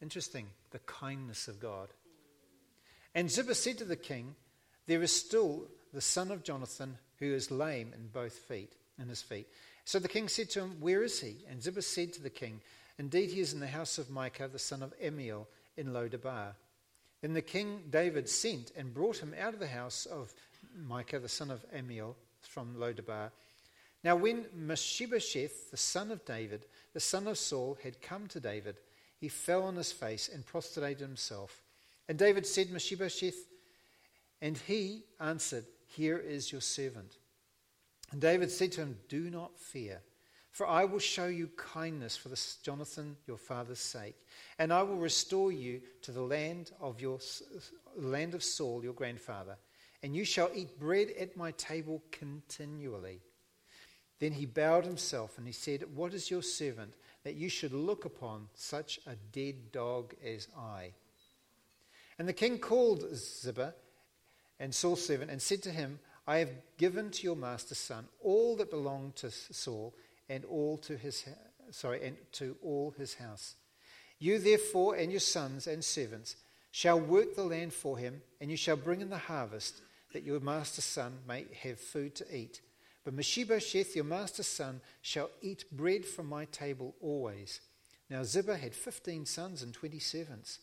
Interesting, 0.02 0.46
the 0.70 0.78
kindness 0.80 1.48
of 1.48 1.60
God. 1.60 1.88
And 3.14 3.30
Ziba 3.30 3.54
said 3.54 3.78
to 3.78 3.84
the 3.84 3.96
king, 3.96 4.34
There 4.86 5.02
is 5.02 5.12
still 5.12 5.68
the 5.92 6.00
son 6.00 6.30
of 6.30 6.44
Jonathan 6.44 6.98
who 7.18 7.32
is 7.32 7.50
lame 7.50 7.92
in 7.94 8.08
both 8.08 8.34
feet, 8.34 8.74
in 9.00 9.08
his 9.08 9.22
feet. 9.22 9.46
So 9.84 9.98
the 9.98 10.08
king 10.08 10.28
said 10.28 10.50
to 10.50 10.60
him, 10.60 10.80
Where 10.80 11.02
is 11.02 11.20
he? 11.20 11.36
And 11.48 11.62
Ziba 11.62 11.82
said 11.82 12.12
to 12.14 12.22
the 12.22 12.30
king, 12.30 12.60
Indeed, 12.98 13.30
he 13.30 13.40
is 13.40 13.52
in 13.52 13.60
the 13.60 13.66
house 13.66 13.98
of 13.98 14.10
Micah, 14.10 14.48
the 14.48 14.58
son 14.58 14.82
of 14.82 14.98
Ammiel, 15.00 15.46
in 15.76 15.88
Lodabar. 15.88 16.54
Then 17.22 17.34
the 17.34 17.42
king 17.42 17.84
David 17.90 18.28
sent 18.28 18.72
and 18.76 18.92
brought 18.92 19.18
him 19.18 19.34
out 19.38 19.54
of 19.54 19.60
the 19.60 19.66
house 19.66 20.06
of 20.06 20.32
Micah, 20.86 21.18
the 21.18 21.28
son 21.28 21.50
of 21.50 21.64
Ammiel, 21.74 22.14
from 22.42 22.74
Lodabar. 22.76 23.30
Now, 24.04 24.16
when 24.16 24.46
Mephibosheth, 24.54 25.70
the 25.70 25.76
son 25.76 26.10
of 26.10 26.24
David, 26.24 26.66
the 26.92 27.00
son 27.00 27.26
of 27.26 27.38
Saul, 27.38 27.78
had 27.82 28.00
come 28.00 28.26
to 28.28 28.40
David, 28.40 28.76
he 29.18 29.28
fell 29.28 29.62
on 29.62 29.76
his 29.76 29.92
face 29.92 30.28
and 30.32 30.44
prostrated 30.44 31.00
himself. 31.00 31.62
And 32.08 32.18
David 32.18 32.46
said, 32.46 32.70
Mephibosheth, 32.70 33.46
and 34.40 34.56
he 34.56 35.04
answered, 35.20 35.64
Here 35.86 36.18
is 36.18 36.52
your 36.52 36.60
servant. 36.60 37.16
And 38.12 38.20
David 38.20 38.50
said 38.50 38.72
to 38.72 38.82
him, 38.82 38.98
Do 39.08 39.30
not 39.30 39.58
fear, 39.58 40.00
for 40.52 40.66
I 40.66 40.84
will 40.84 40.98
show 40.98 41.26
you 41.26 41.50
kindness 41.56 42.16
for 42.16 42.28
this 42.28 42.56
Jonathan 42.62 43.16
your 43.26 43.38
father's 43.38 43.80
sake, 43.80 44.16
and 44.58 44.72
I 44.72 44.82
will 44.82 44.96
restore 44.96 45.50
you 45.50 45.80
to 46.02 46.12
the 46.12 46.22
land 46.22 46.70
of 46.80 47.00
your 47.00 47.18
land 47.96 48.34
of 48.34 48.44
Saul 48.44 48.84
your 48.84 48.92
grandfather, 48.92 49.56
and 50.02 50.14
you 50.14 50.24
shall 50.24 50.50
eat 50.54 50.78
bread 50.78 51.08
at 51.18 51.36
my 51.36 51.50
table 51.52 52.02
continually. 52.12 53.20
Then 54.18 54.32
he 54.32 54.46
bowed 54.46 54.84
himself 54.84 55.36
and 55.36 55.46
he 55.46 55.52
said, 55.52 55.84
What 55.94 56.14
is 56.14 56.30
your 56.30 56.42
servant 56.42 56.94
that 57.26 57.34
you 57.34 57.48
should 57.48 57.72
look 57.72 58.04
upon 58.04 58.46
such 58.54 59.00
a 59.04 59.16
dead 59.32 59.72
dog 59.72 60.14
as 60.24 60.46
I? 60.56 60.92
And 62.20 62.28
the 62.28 62.32
king 62.32 62.60
called 62.60 63.04
Ziba 63.16 63.74
and 64.60 64.72
Saul's 64.72 65.04
servant 65.04 65.32
and 65.32 65.42
said 65.42 65.60
to 65.64 65.72
him, 65.72 65.98
I 66.24 66.38
have 66.38 66.52
given 66.78 67.10
to 67.10 67.24
your 67.24 67.34
master's 67.34 67.78
son 67.78 68.04
all 68.22 68.54
that 68.58 68.70
belonged 68.70 69.16
to 69.16 69.32
Saul 69.32 69.92
and 70.28 70.44
all 70.44 70.78
to 70.78 70.96
his 70.96 71.24
sorry 71.72 72.06
and 72.06 72.16
to 72.34 72.56
all 72.62 72.94
his 72.96 73.14
house. 73.14 73.56
You 74.20 74.38
therefore 74.38 74.94
and 74.94 75.10
your 75.10 75.18
sons 75.18 75.66
and 75.66 75.84
servants 75.84 76.36
shall 76.70 77.00
work 77.00 77.34
the 77.34 77.42
land 77.42 77.72
for 77.72 77.98
him, 77.98 78.22
and 78.40 78.52
you 78.52 78.56
shall 78.56 78.76
bring 78.76 79.00
in 79.00 79.10
the 79.10 79.18
harvest, 79.18 79.80
that 80.12 80.22
your 80.22 80.38
master's 80.38 80.84
son 80.84 81.18
may 81.26 81.46
have 81.60 81.80
food 81.80 82.14
to 82.14 82.36
eat. 82.36 82.60
But 83.06 83.14
Mephibosheth, 83.14 83.94
your 83.94 84.04
master's 84.04 84.48
son, 84.48 84.80
shall 85.00 85.30
eat 85.40 85.64
bread 85.70 86.04
from 86.04 86.26
my 86.26 86.46
table 86.46 86.96
always. 87.00 87.60
Now 88.10 88.24
Ziba 88.24 88.56
had 88.56 88.74
fifteen 88.74 89.24
sons 89.26 89.62
and 89.62 89.72
twenty 89.72 90.00
servants. 90.00 90.58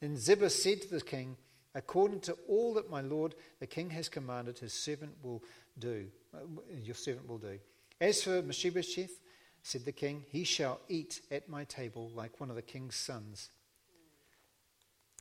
Then 0.00 0.16
Ziba 0.16 0.50
said 0.50 0.82
to 0.82 0.90
the 0.90 1.00
king, 1.00 1.36
According 1.76 2.22
to 2.22 2.36
all 2.48 2.74
that 2.74 2.90
my 2.90 3.02
lord 3.02 3.36
the 3.60 3.68
king 3.68 3.90
has 3.90 4.08
commanded, 4.08 4.58
his 4.58 4.72
servant 4.72 5.12
will 5.22 5.44
do. 5.78 6.08
Uh, 6.34 6.38
your 6.82 6.96
servant 6.96 7.28
will 7.28 7.38
do. 7.38 7.56
As 8.00 8.20
for 8.20 8.42
Mephibosheth, 8.42 9.20
said 9.62 9.84
the 9.84 9.92
king, 9.92 10.24
he 10.28 10.42
shall 10.42 10.80
eat 10.88 11.20
at 11.30 11.48
my 11.48 11.62
table 11.62 12.10
like 12.16 12.40
one 12.40 12.50
of 12.50 12.56
the 12.56 12.62
king's 12.62 12.96
sons. 12.96 13.48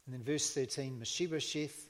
And 0.07 0.15
then 0.15 0.23
verse 0.23 0.51
13 0.51 0.97
Mephibosheth 0.97 1.89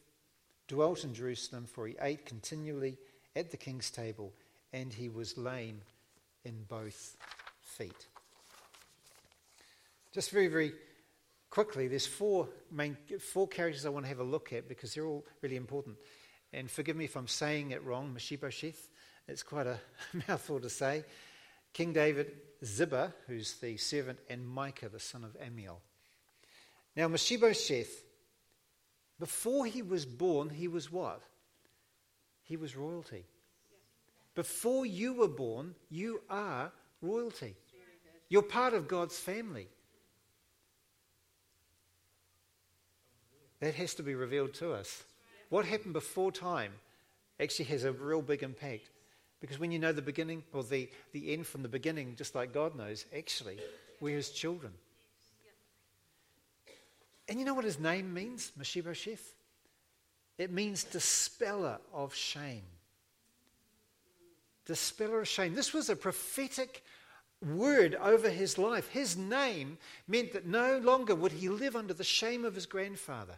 dwelt 0.68 1.06
in 1.06 1.14
Jerusalem, 1.14 1.66
for 1.66 1.88
he 1.88 1.96
ate 2.02 2.26
continually 2.26 2.98
at 3.38 3.52
the 3.52 3.58
king's 3.58 3.90
table 3.90 4.34
and 4.76 4.92
he 4.92 5.08
was 5.08 5.38
lame 5.38 5.80
in 6.44 6.66
both 6.68 7.16
feet. 7.62 8.08
Just 10.12 10.32
very, 10.32 10.48
very 10.48 10.74
quickly, 11.50 11.88
there's 11.88 12.06
four 12.06 12.50
main 12.70 12.98
four 13.20 13.48
characters 13.48 13.86
I 13.86 13.90
want 13.90 14.04
to 14.04 14.10
have 14.10 14.20
a 14.20 14.24
look 14.24 14.52
at 14.52 14.68
because 14.68 14.94
they're 14.94 15.06
all 15.06 15.26
really 15.42 15.56
important. 15.56 15.96
And 16.52 16.70
forgive 16.70 16.98
me 16.98 17.06
if 17.06 17.16
I'm 17.16 17.30
saying 17.30 17.72
it 17.72 17.86
wrong, 17.86 18.14
Mephibosheth. 18.14 18.90
It's 19.30 19.44
quite 19.44 19.66
a 19.66 19.80
mouthful 20.28 20.60
to 20.60 20.70
say. 20.70 21.06
King 21.72 21.94
David, 21.94 22.34
Ziba, 22.64 23.14
who's 23.28 23.54
the 23.56 23.78
servant, 23.78 24.20
and 24.30 24.46
Micah, 24.46 24.90
the 24.90 25.00
son 25.00 25.24
of 25.24 25.38
Ammiel. 25.40 25.78
Now, 26.98 27.08
Mephibosheth, 27.08 28.04
before 29.20 29.66
he 29.66 29.82
was 29.82 30.06
born, 30.06 30.50
he 30.50 30.68
was 30.68 30.92
what? 30.92 31.22
He 32.44 32.58
was 32.58 32.76
royalty. 32.76 33.26
Before 34.36 34.86
you 34.86 35.14
were 35.14 35.30
born, 35.30 35.76
you 35.90 36.22
are 36.30 36.72
royalty. 37.02 37.56
You're 38.28 38.42
part 38.42 38.74
of 38.74 38.88
God's 38.88 39.18
family. 39.18 39.68
That 43.62 43.76
has 43.76 43.94
to 43.96 44.04
be 44.04 44.14
revealed 44.14 44.54
to 44.56 44.74
us. 44.74 45.04
What 45.50 45.66
happened 45.66 45.94
before 45.94 46.32
time 46.32 46.74
actually 47.40 47.66
has 47.66 47.86
a 47.86 47.94
real 47.94 48.22
big 48.22 48.44
impact. 48.44 48.90
Because 49.40 49.60
when 49.60 49.72
you 49.72 49.80
know 49.80 49.92
the 49.92 50.02
beginning, 50.02 50.44
or 50.54 50.64
the, 50.64 50.90
the 51.14 51.32
end 51.32 51.48
from 51.48 51.62
the 51.62 51.70
beginning, 51.70 52.16
just 52.18 52.36
like 52.36 52.54
God 52.54 52.76
knows, 52.76 53.06
actually, 53.16 53.58
we're 54.02 54.18
his 54.18 54.32
children. 54.32 54.74
And 57.30 57.40
you 57.40 57.46
know 57.46 57.54
what 57.54 57.66
his 57.66 57.80
name 57.80 58.14
means, 58.14 58.52
Mephibosheth? 58.58 59.34
It 60.38 60.52
means 60.52 60.84
dispeller 60.84 61.80
of 61.94 62.14
shame 62.14 62.64
dispeller 64.66 65.22
of 65.22 65.28
shame. 65.28 65.56
This 65.56 65.74
was 65.74 65.90
a 65.90 65.96
prophetic 65.96 66.84
word 67.46 67.96
over 67.96 68.30
his 68.30 68.58
life. 68.58 68.88
His 68.90 69.16
name 69.16 69.78
meant 70.08 70.34
that 70.34 70.48
no 70.48 70.78
longer 70.80 71.14
would 71.14 71.34
he 71.34 71.50
live 71.50 71.76
under 71.76 71.94
the 71.94 72.04
shame 72.04 72.46
of 72.46 72.56
his 72.56 72.66
grandfather. 72.66 73.36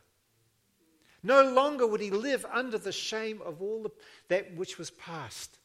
No 1.23 1.43
longer 1.51 1.85
would 1.85 1.99
he 1.99 2.11
live 2.11 2.45
under 2.51 2.77
the 2.77 2.91
shame 2.91 3.41
of 3.43 3.61
all 3.61 3.83
the, 3.83 3.89
that 4.29 4.55
which 4.55 4.77
was 4.77 4.91
past. 4.91 5.57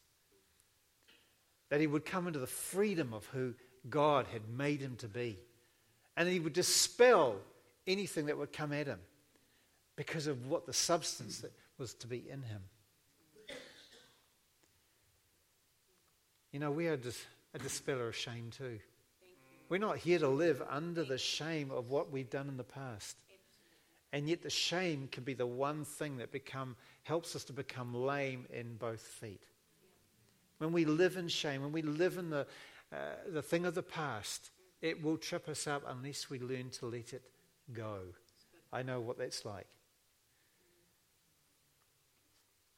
that 1.73 1.81
he 1.81 1.87
would 1.87 2.05
come 2.05 2.27
into 2.27 2.39
the 2.39 2.47
freedom 2.47 3.15
of 3.15 3.25
who 3.29 3.55
God 3.89 4.27
had 4.31 4.43
made 4.47 4.83
him 4.83 4.95
to 4.97 5.09
be. 5.09 5.39
And 6.19 6.29
he 6.29 6.39
would 6.39 6.53
dispel 6.53 7.37
anything 7.87 8.27
that 8.27 8.37
would 8.37 8.53
come 8.53 8.75
at 8.75 8.87
him 8.87 8.99
because 9.97 10.27
of 10.27 10.47
what 10.49 10.67
the 10.67 10.75
substance 10.75 11.39
that 11.39 11.53
was 11.79 11.95
to 11.95 12.07
be 12.07 12.25
in 12.29 12.43
him. 12.43 12.61
You 16.53 16.61
know, 16.61 16.71
we 16.71 16.87
are 16.87 16.99
a 17.55 17.59
dispeller 17.59 18.09
of 18.09 18.17
shame 18.17 18.51
too. 18.57 18.79
We're 19.71 19.79
not 19.79 19.97
here 19.97 20.19
to 20.19 20.29
live 20.29 20.63
under 20.69 21.03
the 21.03 21.17
shame 21.17 21.71
of 21.71 21.89
what 21.89 22.13
we've 22.13 22.29
done 22.29 22.49
in 22.49 22.59
the 22.59 22.63
past. 22.63 23.17
And 24.13 24.29
yet 24.29 24.43
the 24.43 24.51
shame 24.51 25.09
can 25.11 25.25
be 25.25 25.33
the 25.33 25.47
one 25.47 25.87
thing 25.87 26.19
that 26.19 26.31
become, 26.31 26.77
helps 27.05 27.35
us 27.35 27.45
to 27.45 27.55
become 27.55 27.95
lame 27.95 28.47
in 28.53 28.77
both 28.77 29.01
feet. 29.01 29.41
When 30.59 30.73
we 30.73 30.85
live 30.85 31.17
in 31.17 31.29
shame, 31.29 31.63
when 31.63 31.73
we 31.73 31.81
live 31.81 32.19
in 32.19 32.29
the, 32.29 32.47
uh, 32.93 32.97
the 33.33 33.41
thing 33.41 33.65
of 33.65 33.75
the 33.75 33.83
past, 33.83 34.51
it 34.83 35.03
will 35.03 35.17
trip 35.17 35.49
us 35.49 35.67
up 35.67 35.83
unless 35.89 36.29
we 36.29 36.39
learn 36.39 36.69
to 36.71 36.87
let 36.87 37.15
it 37.15 37.23
go. 37.73 38.01
I 38.71 38.83
know 38.83 39.01
what 39.01 39.17
that's 39.17 39.47
like. 39.47 39.67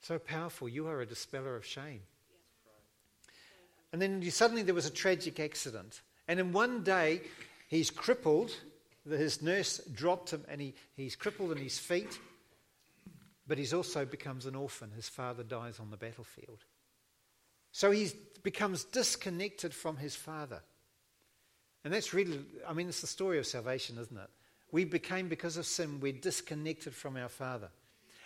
So 0.03 0.21
powerful. 0.21 0.69
You 0.69 0.87
are 0.87 1.01
a 1.01 1.07
dispeller 1.07 1.57
of 1.57 1.67
shame. 1.67 2.03
And 3.95 4.03
then 4.03 4.29
suddenly 4.33 4.65
there 4.65 4.75
was 4.75 4.87
a 4.87 4.91
tragic 4.91 5.39
accident. 5.39 6.03
And 6.27 6.41
in 6.41 6.51
one 6.51 6.83
day, 6.83 7.21
he's 7.69 7.91
crippled. 7.91 8.51
His 9.09 9.41
nurse 9.41 9.79
dropped 9.95 10.33
him 10.33 10.45
and 10.49 10.61
he, 10.61 10.75
he's 10.97 11.15
crippled 11.15 11.53
in 11.53 11.59
his 11.59 11.79
feet. 11.79 12.19
But 13.47 13.57
he 13.57 13.73
also 13.73 14.05
becomes 14.05 14.47
an 14.47 14.57
orphan. 14.57 14.91
His 14.97 15.09
father 15.09 15.45
dies 15.45 15.79
on 15.79 15.93
the 15.93 15.97
battlefield. 15.97 16.65
So 17.71 17.93
he 17.93 18.11
becomes 18.43 18.83
disconnected 18.83 19.73
from 19.73 19.97
his 19.97 20.17
father. 20.17 20.61
And 21.85 21.95
that's 21.95 22.13
really, 22.13 22.41
I 22.69 22.73
mean, 22.73 22.89
it's 22.89 23.01
the 23.01 23.07
story 23.07 23.39
of 23.39 23.47
salvation, 23.47 23.97
isn't 24.01 24.19
it? 24.19 24.31
We 24.73 24.85
became, 24.85 25.29
because 25.29 25.57
of 25.57 25.67
sin, 25.67 26.01
we're 26.01 26.15
disconnected 26.15 26.97
from 26.97 27.17
our 27.17 27.29
father. 27.29 27.69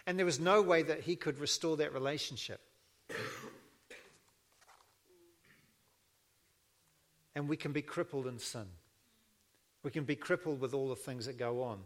And 0.07 0.19
there 0.19 0.25
was 0.25 0.41
no 0.41 0.63
way 0.63 0.83
that 0.85 1.01
he 1.01 1.15
could 1.15 1.39
restore 1.39 1.77
that 1.77 1.93
relationship. 1.93 2.63
And 7.38 7.48
we 7.48 7.57
can 7.57 7.70
be 7.70 7.83
crippled 7.83 8.27
in 8.27 8.40
sin. 8.40 8.66
We 9.85 9.92
can 9.92 10.03
be 10.03 10.16
crippled 10.16 10.61
with 10.61 10.74
all 10.74 10.88
the 10.88 10.96
things 10.96 11.27
that 11.27 11.38
go 11.38 11.62
on. 11.62 11.79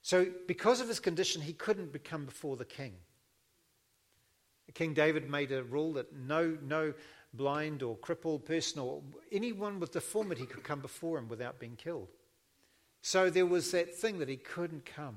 So, 0.00 0.26
because 0.46 0.80
of 0.80 0.88
his 0.88 0.98
condition, 0.98 1.42
he 1.42 1.52
couldn't 1.52 1.92
become 1.92 2.24
before 2.24 2.56
the 2.56 2.64
king. 2.64 2.94
King 4.72 4.94
David 4.94 5.28
made 5.28 5.52
a 5.52 5.62
rule 5.62 5.92
that 5.92 6.16
no, 6.16 6.56
no 6.62 6.94
blind 7.34 7.82
or 7.82 7.98
crippled 7.98 8.46
person 8.46 8.80
or 8.80 9.02
anyone 9.30 9.78
with 9.78 9.92
deformity 9.92 10.46
could 10.46 10.64
come 10.64 10.80
before 10.80 11.18
him 11.18 11.28
without 11.28 11.60
being 11.60 11.76
killed. 11.76 12.08
So 13.02 13.28
there 13.28 13.44
was 13.44 13.70
that 13.72 13.94
thing 13.94 14.20
that 14.20 14.28
he 14.30 14.38
couldn't 14.38 14.86
come. 14.86 15.16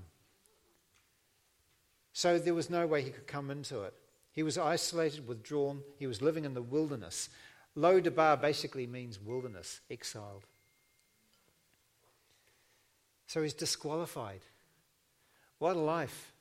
So 2.12 2.38
there 2.38 2.54
was 2.54 2.70
no 2.70 2.86
way 2.86 3.04
he 3.04 3.12
could 3.12 3.28
come 3.28 3.52
into 3.52 3.84
it. 3.84 3.94
He 4.34 4.44
was 4.44 4.58
isolated, 4.58 5.30
withdrawn. 5.30 5.82
He 5.98 6.08
was 6.08 6.22
living 6.22 6.44
in 6.44 6.54
the 6.54 6.62
wilderness. 6.62 7.30
Lo 7.76 8.00
debar 8.00 8.38
basically 8.38 8.86
means 8.86 9.20
wilderness, 9.20 9.82
exiled. 9.90 10.46
So 13.28 13.42
he's 13.42 13.54
disqualified. 13.54 14.42
What 15.60 15.76
a 15.76 15.80
life. 15.80 16.34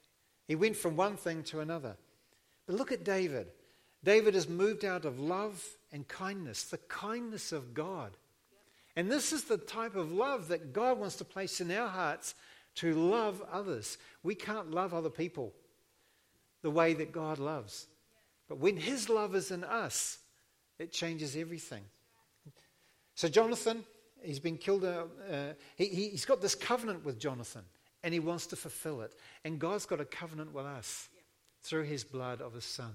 He 0.49 0.57
went 0.57 0.77
from 0.77 0.97
one 0.97 1.17
thing 1.17 1.45
to 1.45 1.61
another. 1.61 1.97
But 2.67 2.77
look 2.77 2.91
at 2.91 3.05
David. 3.05 3.49
David 4.03 4.35
has 4.35 4.49
moved 4.49 4.85
out 4.85 5.05
of 5.05 5.21
love 5.21 5.65
and 5.93 6.09
kindness, 6.09 6.65
the 6.65 6.79
kindness 6.79 7.53
of 7.53 7.75
God. 7.75 8.17
And 8.97 9.11
this 9.11 9.33
is 9.33 9.45
the 9.45 9.59
type 9.59 9.95
of 9.95 10.11
love 10.11 10.49
that 10.49 10.73
God 10.73 10.99
wants 10.99 11.17
to 11.17 11.25
place 11.25 11.61
in 11.61 11.71
our 11.71 11.89
hearts 11.89 12.35
to 12.77 12.95
love 12.95 13.43
others. 13.53 13.99
We 14.23 14.35
can't 14.35 14.71
love 14.71 14.95
other 14.95 15.11
people 15.11 15.53
the 16.63 16.71
way 16.71 16.95
that 16.95 17.13
God 17.13 17.39
loves. 17.39 17.87
But 18.49 18.59
when 18.59 18.77
His 18.77 19.09
love 19.09 19.35
is 19.35 19.51
in 19.51 19.65
us, 19.65 20.19
it 20.81 20.93
changes 20.93 21.37
everything. 21.37 21.83
So, 23.15 23.29
Jonathan, 23.29 23.85
he's 24.23 24.41
been 24.41 24.57
killed. 24.57 24.85
Uh, 24.85 25.05
uh, 25.31 25.53
he, 25.77 26.11
has 26.11 26.25
got 26.25 26.41
this 26.41 26.55
covenant 26.55 27.05
with 27.05 27.19
Jonathan, 27.21 27.63
and 28.03 28.15
he 28.15 28.21
wants 28.21 28.47
to 28.47 28.57
fulfill 28.57 29.03
it. 29.03 29.15
And 29.45 29.59
God's 29.59 29.85
got 29.85 30.01
a 30.01 30.07
covenant 30.07 30.55
with 30.55 30.65
us 30.65 31.09
through 31.63 31.83
His 31.83 32.03
blood 32.03 32.41
of 32.41 32.55
His 32.55 32.65
Son 32.65 32.93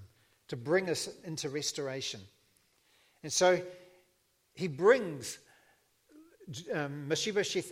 to 0.47 0.57
bring 0.57 0.89
us 0.89 1.09
into 1.23 1.49
restoration. 1.49 2.21
And 3.21 3.31
so, 3.31 3.61
He 4.55 4.67
brings 4.67 5.37
um, 6.73 7.11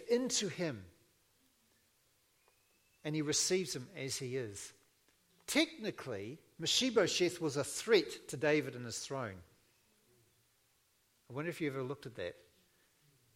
into 0.10 0.48
Him, 0.48 0.84
and 3.04 3.16
He 3.16 3.24
receives 3.24 3.76
him 3.76 3.88
as 3.98 4.16
He 4.16 4.38
is. 4.38 4.74
Technically, 5.48 6.38
Mephibosheth 6.60 7.42
was 7.42 7.58
a 7.58 7.64
threat 7.64 8.28
to 8.30 8.38
David 8.38 8.76
and 8.76 8.86
his 8.86 9.00
throne. 9.00 9.36
I 11.34 11.36
wonder 11.36 11.50
if 11.50 11.60
you 11.62 11.68
ever 11.72 11.82
looked 11.82 12.06
at 12.06 12.14
that. 12.18 12.36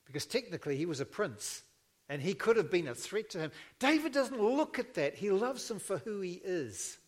Because 0.06 0.28
technically, 0.28 0.78
he 0.78 0.86
was 0.86 1.00
a 1.00 1.06
prince 1.06 1.64
and 2.08 2.22
he 2.22 2.36
could 2.36 2.56
have 2.56 2.70
been 2.70 2.88
a 2.88 2.94
threat 2.94 3.32
to 3.32 3.40
him. 3.40 3.52
David 3.80 4.12
doesn't 4.12 4.40
look 4.40 4.78
at 4.78 4.94
that. 4.94 5.16
He 5.16 5.32
loves 5.32 5.70
him 5.70 5.80
for 5.80 5.98
who 5.98 6.22
he 6.22 6.40
is. 6.44 7.00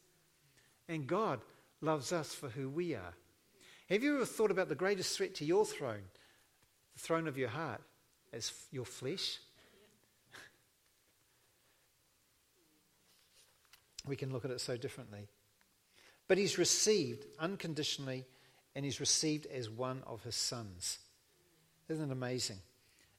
And 0.88 1.06
God 1.06 1.41
loves 1.80 2.12
us 2.12 2.34
for 2.34 2.49
who 2.49 2.67
we 2.69 2.95
are. 2.95 3.13
Have 3.88 4.02
you 4.02 4.15
ever 4.15 4.25
thought 4.25 4.49
about 4.49 4.67
the 4.67 4.73
greatest 4.73 5.15
threat 5.15 5.36
to 5.36 5.45
your 5.45 5.63
throne, 5.63 6.02
the 6.95 6.99
throne 6.99 7.28
of 7.28 7.38
your 7.38 7.49
heart, 7.49 7.82
as 8.34 8.52
your 8.71 8.86
flesh? 8.86 9.38
we 14.08 14.15
can 14.15 14.34
look 14.34 14.43
at 14.43 14.49
it 14.52 14.60
so 14.60 14.75
differently. 14.75 15.28
But 16.28 16.39
he's 16.39 16.58
received 16.58 17.28
unconditionally, 17.38 18.25
and 18.76 18.86
he's 18.86 19.00
received 19.00 19.46
as 19.48 19.70
one 19.70 20.04
of 20.06 20.24
his 20.24 20.36
sons. 20.36 21.00
Isn't 21.90 22.10
it 22.10 22.14
amazing? 22.14 22.60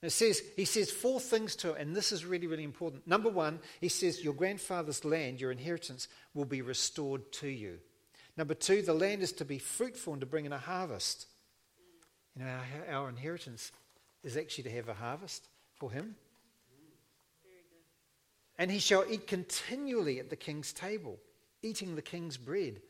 And 0.02 0.08
it 0.08 0.12
says, 0.12 0.42
he 0.56 0.64
says 0.64 0.90
four 0.90 1.20
things 1.20 1.56
to 1.56 1.70
him, 1.70 1.76
and 1.78 1.96
this 1.96 2.12
is 2.12 2.24
really, 2.24 2.46
really 2.46 2.64
important. 2.64 3.06
Number 3.06 3.28
one, 3.28 3.60
he 3.80 3.88
says, 3.88 4.24
Your 4.24 4.32
grandfather's 4.32 5.04
land, 5.04 5.40
your 5.40 5.52
inheritance, 5.52 6.08
will 6.32 6.46
be 6.46 6.62
restored 6.62 7.30
to 7.32 7.48
you. 7.48 7.78
Number 8.36 8.54
two, 8.54 8.80
the 8.80 8.94
land 8.94 9.22
is 9.22 9.32
to 9.32 9.44
be 9.44 9.58
fruitful 9.58 10.14
and 10.14 10.20
to 10.20 10.26
bring 10.26 10.46
in 10.46 10.52
a 10.52 10.58
harvest. 10.58 11.26
You 12.34 12.44
know, 12.44 12.50
our, 12.88 12.94
our 12.94 13.08
inheritance 13.10 13.72
is 14.22 14.36
actually 14.36 14.64
to 14.64 14.70
have 14.70 14.88
a 14.88 14.94
harvest 14.94 15.46
for 15.74 15.90
him. 15.90 16.14
And 18.58 18.70
he 18.70 18.78
shall 18.78 19.04
eat 19.10 19.26
continually 19.26 20.20
at 20.20 20.30
the 20.30 20.36
king's 20.36 20.72
table, 20.72 21.18
eating 21.62 21.96
the 21.96 22.02
king's 22.02 22.36
bread, 22.36 22.80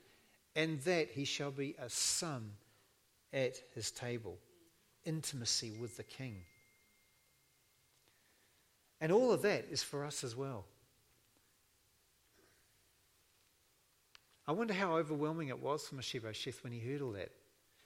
and 0.54 0.80
that 0.82 1.10
he 1.10 1.24
shall 1.24 1.50
be 1.50 1.74
a 1.78 1.88
son 1.88 2.52
at 3.32 3.56
his 3.74 3.90
table. 3.90 4.38
Intimacy 5.04 5.70
with 5.70 5.96
the 5.96 6.02
king. 6.02 6.36
And 9.00 9.12
all 9.12 9.32
of 9.32 9.42
that 9.42 9.66
is 9.70 9.82
for 9.82 10.04
us 10.04 10.24
as 10.24 10.36
well. 10.36 10.66
I 14.46 14.52
wonder 14.52 14.74
how 14.74 14.96
overwhelming 14.96 15.48
it 15.48 15.62
was 15.62 15.86
for 15.86 15.94
Mephibosheth 15.94 16.62
when 16.64 16.72
he 16.72 16.80
heard 16.80 17.02
all 17.02 17.12
that. 17.12 17.30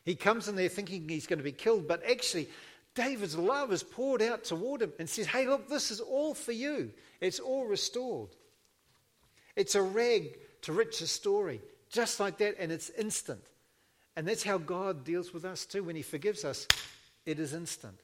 He 0.04 0.14
comes 0.14 0.48
in 0.48 0.56
there 0.56 0.68
thinking 0.68 1.08
he's 1.08 1.26
going 1.26 1.38
to 1.38 1.44
be 1.44 1.52
killed, 1.52 1.86
but 1.86 2.02
actually, 2.08 2.48
David's 2.94 3.36
love 3.36 3.72
is 3.72 3.82
poured 3.82 4.22
out 4.22 4.44
toward 4.44 4.82
him 4.82 4.92
and 4.98 5.08
says, 5.08 5.26
Hey, 5.26 5.46
look, 5.46 5.68
this 5.68 5.90
is 5.90 6.00
all 6.00 6.34
for 6.34 6.52
you. 6.52 6.90
It's 7.20 7.40
all 7.40 7.66
restored. 7.66 8.30
It's 9.56 9.74
a 9.74 9.82
rag 9.82 10.38
to 10.62 10.72
riches 10.72 11.10
story, 11.10 11.60
just 11.94 12.18
like 12.18 12.38
that, 12.38 12.56
and 12.58 12.72
it's 12.72 12.90
instant. 12.90 13.44
And 14.16 14.26
that's 14.26 14.42
how 14.42 14.58
God 14.58 15.04
deals 15.04 15.32
with 15.32 15.44
us 15.44 15.64
too. 15.64 15.84
When 15.84 15.96
He 15.96 16.02
forgives 16.02 16.44
us, 16.44 16.66
it 17.24 17.38
is 17.38 17.54
instant. 17.54 17.98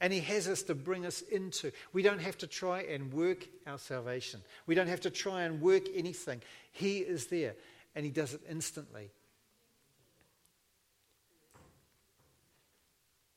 And 0.00 0.12
He 0.12 0.20
has 0.20 0.46
us 0.46 0.62
to 0.64 0.74
bring 0.74 1.06
us 1.06 1.22
into. 1.22 1.72
We 1.92 2.02
don't 2.02 2.20
have 2.20 2.36
to 2.38 2.46
try 2.46 2.82
and 2.82 3.12
work 3.12 3.46
our 3.66 3.78
salvation, 3.78 4.42
we 4.66 4.74
don't 4.74 4.88
have 4.88 5.00
to 5.00 5.10
try 5.10 5.42
and 5.42 5.60
work 5.60 5.84
anything. 5.94 6.42
He 6.70 6.98
is 6.98 7.26
there, 7.26 7.54
and 7.94 8.04
He 8.04 8.10
does 8.10 8.34
it 8.34 8.42
instantly. 8.48 9.10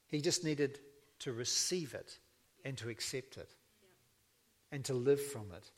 He 0.10 0.22
just 0.22 0.44
needed 0.44 0.80
to 1.20 1.34
receive 1.34 1.94
it 1.94 2.18
and 2.64 2.78
to 2.78 2.90
accept 2.90 3.38
it 3.38 3.50
and 4.72 4.84
to 4.86 4.94
live 4.94 5.22
from 5.22 5.48
it. 5.56 5.72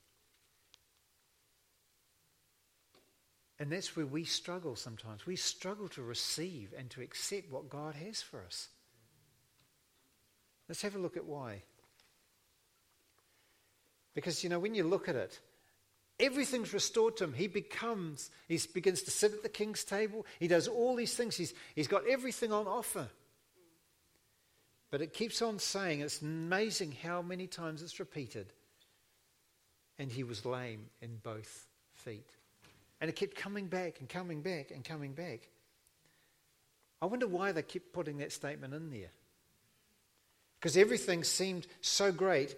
And 3.59 3.71
that's 3.71 3.95
where 3.95 4.05
we 4.05 4.23
struggle 4.23 4.75
sometimes. 4.75 5.25
We 5.25 5.35
struggle 5.35 5.89
to 5.89 6.01
receive 6.01 6.73
and 6.77 6.89
to 6.91 7.01
accept 7.01 7.51
what 7.51 7.69
God 7.69 7.95
has 7.95 8.21
for 8.21 8.41
us. 8.43 8.69
Let's 10.69 10.81
have 10.81 10.95
a 10.95 10.99
look 10.99 11.17
at 11.17 11.25
why. 11.25 11.63
Because, 14.15 14.43
you 14.43 14.49
know, 14.49 14.59
when 14.59 14.75
you 14.75 14.83
look 14.83 15.09
at 15.09 15.15
it, 15.15 15.39
Everything's 16.19 16.73
restored 16.73 17.15
to 17.17 17.23
him. 17.23 17.33
He 17.33 17.47
becomes, 17.47 18.29
he 18.47 18.59
begins 18.73 19.03
to 19.03 19.11
sit 19.11 19.31
at 19.31 19.41
the 19.41 19.49
king's 19.49 19.85
table. 19.85 20.25
He 20.39 20.49
does 20.49 20.67
all 20.67 20.95
these 20.95 21.13
things. 21.13 21.37
He's, 21.37 21.53
he's 21.75 21.87
got 21.87 22.05
everything 22.07 22.51
on 22.51 22.67
offer. 22.67 23.07
But 24.91 25.01
it 25.01 25.13
keeps 25.13 25.41
on 25.41 25.59
saying, 25.59 26.01
it's 26.01 26.21
amazing 26.21 26.97
how 27.03 27.21
many 27.21 27.47
times 27.47 27.81
it's 27.81 27.99
repeated. 27.99 28.47
And 29.97 30.11
he 30.11 30.23
was 30.25 30.45
lame 30.45 30.87
in 31.01 31.19
both 31.23 31.67
feet. 31.93 32.29
And 33.01 33.09
it 33.09 33.15
kept 33.15 33.35
coming 33.35 33.67
back 33.67 33.99
and 33.99 34.09
coming 34.09 34.41
back 34.41 34.71
and 34.71 34.83
coming 34.83 35.13
back. 35.13 35.49
I 37.01 37.05
wonder 37.05 37.27
why 37.27 37.51
they 37.51 37.61
kept 37.61 37.93
putting 37.93 38.17
that 38.17 38.31
statement 38.31 38.73
in 38.73 38.89
there. 38.89 39.11
Because 40.59 40.75
everything 40.75 41.23
seemed 41.23 41.65
so 41.79 42.11
great. 42.11 42.55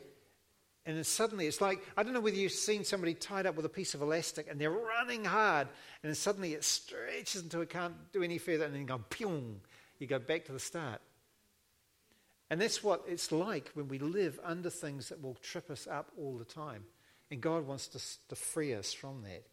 And 0.86 0.97
then 0.97 1.04
suddenly 1.04 1.45
it's 1.45 1.62
like, 1.62 1.80
I 1.95 2.01
don't 2.01 2.13
know 2.13 2.19
whether 2.21 2.38
you've 2.38 2.51
seen 2.51 2.84
somebody 2.84 3.13
tied 3.13 3.45
up 3.45 3.56
with 3.56 3.65
a 3.65 3.69
piece 3.69 3.93
of 3.93 4.01
elastic 4.01 4.49
and 4.49 4.60
they're 4.60 4.71
running 4.71 5.25
hard. 5.25 5.67
And 6.01 6.10
then 6.10 6.15
suddenly 6.15 6.54
it 6.54 6.63
stretches 6.63 7.43
until 7.43 7.62
it 7.62 7.69
can't 7.69 7.93
do 8.12 8.23
any 8.23 8.39
further. 8.39 8.65
And 8.65 8.73
then 8.73 8.82
you 8.82 8.88
go, 8.88 9.01
pyong, 9.12 9.58
you 9.99 10.08
go 10.08 10.17
back 10.17 10.45
to 10.45 10.51
the 10.51 10.60
start. 10.60 11.01
And 12.49 12.60
that's 12.60 12.84
what 12.84 13.04
it's 13.08 13.32
like 13.32 13.69
when 13.75 13.88
we 13.88 13.99
live 13.99 14.39
under 14.43 14.71
things 14.71 15.10
that 15.10 15.21
will 15.21 15.36
trip 15.36 15.69
us 15.69 15.88
up 15.88 16.12
all 16.17 16.38
the 16.38 16.45
time. 16.45 16.84
And 17.30 17.39
God 17.39 17.67
wants 17.67 17.88
to, 17.89 18.27
to 18.30 18.36
free 18.36 18.73
us 18.73 18.91
from 18.91 19.21
that. 19.21 19.45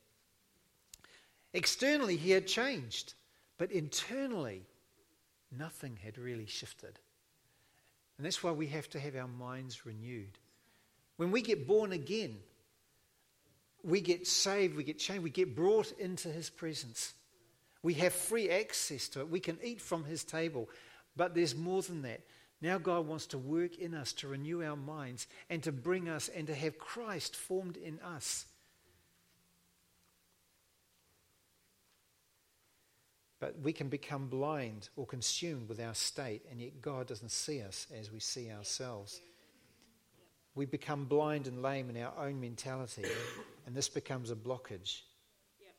Externally, 1.59 2.15
he 2.15 2.31
had 2.31 2.47
changed, 2.47 3.15
but 3.59 3.73
internally, 3.73 4.63
nothing 5.51 5.99
had 6.05 6.17
really 6.17 6.47
shifted. 6.47 7.01
And 8.17 8.25
that's 8.25 8.45
why 8.45 8.53
we 8.53 8.69
have 8.69 8.89
to 8.91 9.01
have 9.01 9.17
our 9.17 9.27
minds 9.27 9.85
renewed. 9.85 10.39
When 11.17 11.33
we 11.33 11.43
get 11.43 11.67
born 11.67 11.91
again, 11.91 12.37
we 13.83 14.01
get 14.01 14.29
saved, 14.29 14.77
we 14.77 14.85
get 14.85 15.01
changed, 15.01 15.25
we 15.25 15.31
get 15.31 15.57
brought 15.57 15.91
into 15.99 16.29
his 16.29 16.49
presence. 16.49 17.15
We 17.83 17.95
have 17.95 18.13
free 18.13 18.49
access 18.51 19.09
to 19.09 19.21
it. 19.23 19.29
We 19.29 19.41
can 19.41 19.59
eat 19.61 19.81
from 19.81 20.05
his 20.05 20.23
table. 20.23 20.69
But 21.17 21.35
there's 21.35 21.57
more 21.57 21.83
than 21.83 22.03
that. 22.03 22.21
Now 22.61 22.79
God 22.79 23.05
wants 23.09 23.27
to 23.29 23.39
work 23.39 23.79
in 23.79 23.95
us 23.95 24.13
to 24.13 24.29
renew 24.29 24.63
our 24.63 24.77
minds 24.77 25.27
and 25.51 25.61
to 25.65 25.73
bring 25.73 26.09
us 26.09 26.29
and 26.29 26.47
to 26.47 26.55
have 26.55 26.79
Christ 26.79 27.35
formed 27.35 27.77
in 27.77 27.99
us. 27.99 28.47
But 33.41 33.61
we 33.61 33.73
can 33.73 33.89
become 33.89 34.27
blind 34.27 34.89
or 34.97 35.07
consumed 35.07 35.69
with 35.69 35.81
our 35.81 35.95
state, 35.95 36.43
and 36.51 36.61
yet 36.61 36.83
God 36.83 37.07
doesn't 37.07 37.31
see 37.31 37.63
us 37.63 37.87
as 37.97 38.11
we 38.11 38.19
see 38.19 38.51
ourselves. 38.51 39.21
We 40.55 40.67
become 40.67 41.05
blind 41.05 41.47
and 41.47 41.63
lame 41.63 41.89
in 41.89 42.03
our 42.03 42.13
own 42.19 42.41
mentality, 42.41 43.05
and 43.67 43.77
this 43.77 43.89
becomes 43.89 44.31
a 44.33 44.35
blockage. 44.35 45.03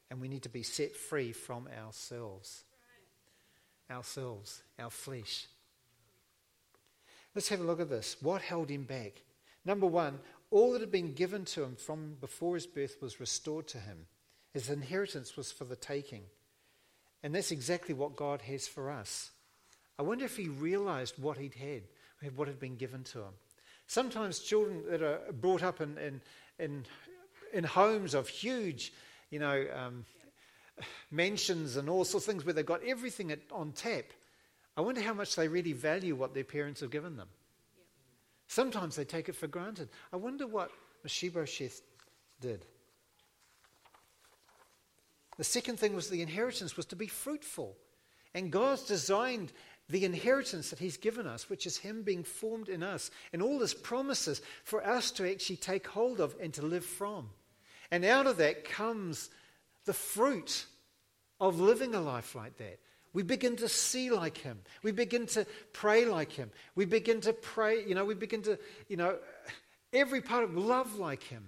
And 0.10 0.22
we 0.22 0.30
need 0.30 0.43
to 0.43 0.50
be 0.50 0.63
set 0.63 0.95
free 0.95 1.34
from 1.34 1.67
ourselves. 1.84 2.63
Ourselves, 3.91 4.63
our 4.80 4.89
flesh. 4.89 5.48
Let's 7.36 7.50
have 7.50 7.60
a 7.60 7.63
look 7.63 7.82
at 7.82 7.89
this. 7.89 8.15
What 8.22 8.41
held 8.41 8.69
him 8.69 8.84
back? 8.84 9.22
Number 9.65 9.86
one, 9.86 10.19
all 10.50 10.72
that 10.72 10.82
had 10.82 10.91
been 10.91 11.13
given 11.13 11.45
to 11.45 11.63
him 11.63 11.76
from 11.76 12.15
before 12.22 12.56
his 12.56 12.65
birth 12.65 13.02
was 13.02 13.19
restored 13.19 13.67
to 13.67 13.80
him. 13.80 14.08
His 14.54 14.69
inheritance 14.69 15.36
was 15.36 15.52
for 15.52 15.65
the 15.65 15.76
taking. 15.76 16.24
And 17.23 17.36
that's 17.36 17.51
exactly 17.51 17.93
what 17.93 18.15
God 18.15 18.41
has 18.43 18.67
for 18.67 18.89
us. 18.89 19.32
I 19.97 20.03
wonder 20.03 20.25
if 20.25 20.38
he 20.38 20.47
realized 20.47 21.15
what 21.17 21.38
he'd 21.38 21.55
had, 21.55 21.84
what 22.36 22.47
had 22.47 22.60
been 22.60 22.77
given 22.77 23.03
to 23.05 23.19
him. 23.19 23.34
Sometimes 23.88 24.39
children 24.39 24.84
that 24.89 25.01
are 25.01 25.19
brought 25.34 25.63
up 25.63 25.82
in, 25.82 25.97
in, 25.97 26.21
in, 26.60 26.86
in 27.53 27.63
homes 27.63 28.13
of 28.13 28.29
huge, 28.29 28.93
you 29.29 29.39
know, 29.39 29.65
um, 29.75 30.05
mansions 31.12 31.75
and 31.75 31.89
all 31.89 32.05
sorts 32.05 32.27
of 32.27 32.32
things 32.32 32.45
where 32.45 32.53
they've 32.53 32.65
got 32.65 32.84
everything 32.86 33.32
at, 33.32 33.39
on 33.51 33.71
tap, 33.73 34.05
I 34.77 34.82
wonder 34.82 35.01
how 35.01 35.13
much 35.13 35.36
they 35.36 35.47
really 35.47 35.73
value 35.73 36.15
what 36.15 36.34
their 36.34 36.45
parents 36.45 36.79
have 36.79 36.91
given 36.91 37.17
them. 37.17 37.27
Sometimes 38.47 38.95
they 38.95 39.03
take 39.03 39.27
it 39.27 39.36
for 39.36 39.47
granted. 39.47 39.89
I 40.13 40.15
wonder 40.15 40.47
what 40.47 40.71
Mephibosheth 41.03 41.82
did. 42.39 42.65
The 45.39 45.45
second 45.45 45.80
thing 45.80 45.95
was 45.95 46.10
the 46.10 46.21
inheritance 46.21 46.75
was 46.75 46.86
to 46.88 46.97
be 46.97 47.08
fruitful. 47.08 47.78
And 48.36 48.52
God's 48.52 48.84
designed 48.84 49.54
the 49.88 50.04
inheritance 50.04 50.69
that 50.69 50.80
He's 50.80 50.97
given 50.97 51.25
us, 51.25 51.49
which 51.49 51.65
is 51.65 51.78
Him 51.78 52.04
being 52.04 52.25
formed 52.25 52.67
in 52.67 52.84
us, 52.84 53.10
and 53.32 53.41
all 53.41 53.62
His 53.62 53.73
promises 53.73 54.41
for 54.65 54.86
us 54.86 55.12
to 55.12 55.32
actually 55.32 55.56
take 55.56 55.88
hold 55.88 56.19
of 56.19 56.36
and 56.41 56.54
to 56.56 56.62
live 56.62 56.84
from. 56.84 57.30
And 57.89 58.04
out 58.04 58.28
of 58.28 58.36
that 58.38 58.65
comes 58.65 59.30
the 59.86 59.93
fruit 59.93 60.65
of 61.39 61.62
living 61.62 61.95
a 61.95 62.02
life 62.02 62.36
like 62.36 62.58
that. 62.58 62.82
We 63.13 63.23
begin 63.23 63.56
to 63.56 63.69
see 63.69 64.12
like 64.12 64.38
him. 64.38 64.60
We 64.84 64.91
begin 64.91 65.25
to 65.28 65.47
pray 65.71 66.04
like 66.04 66.34
him. 66.34 66.52
We 66.75 66.84
begin 66.84 67.21
to 67.21 67.32
pray, 67.32 67.86
you 67.86 67.95
know, 67.95 68.04
we 68.04 68.13
begin 68.13 68.41
to, 68.41 68.60
you 68.89 68.97
know, 68.97 69.17
every 69.93 70.21
part 70.21 70.43
of 70.43 70.58
love 70.58 70.99
like 70.99 71.23
him. 71.23 71.47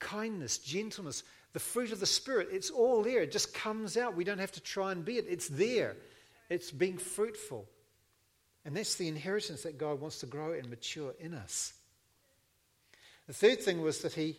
Kindness, 0.00 0.58
gentleness, 0.58 1.22
the 1.52 1.60
fruit 1.60 1.92
of 1.92 2.00
the 2.00 2.06
Spirit, 2.06 2.48
it's 2.52 2.70
all 2.70 3.02
there. 3.02 3.22
It 3.22 3.32
just 3.32 3.52
comes 3.52 3.96
out. 3.96 4.16
We 4.16 4.24
don't 4.24 4.38
have 4.38 4.52
to 4.52 4.60
try 4.60 4.92
and 4.92 5.04
be 5.04 5.18
it. 5.18 5.26
It's 5.28 5.48
there. 5.48 5.96
It's 6.48 6.70
being 6.70 6.98
fruitful. 6.98 7.68
And 8.64 8.76
that's 8.76 8.96
the 8.96 9.08
inheritance 9.08 9.62
that 9.62 9.78
God 9.78 10.00
wants 10.00 10.20
to 10.20 10.26
grow 10.26 10.52
and 10.52 10.68
mature 10.68 11.14
in 11.18 11.34
us. 11.34 11.72
The 13.26 13.32
third 13.32 13.62
thing 13.62 13.80
was 13.80 14.00
that 14.02 14.12
he 14.12 14.36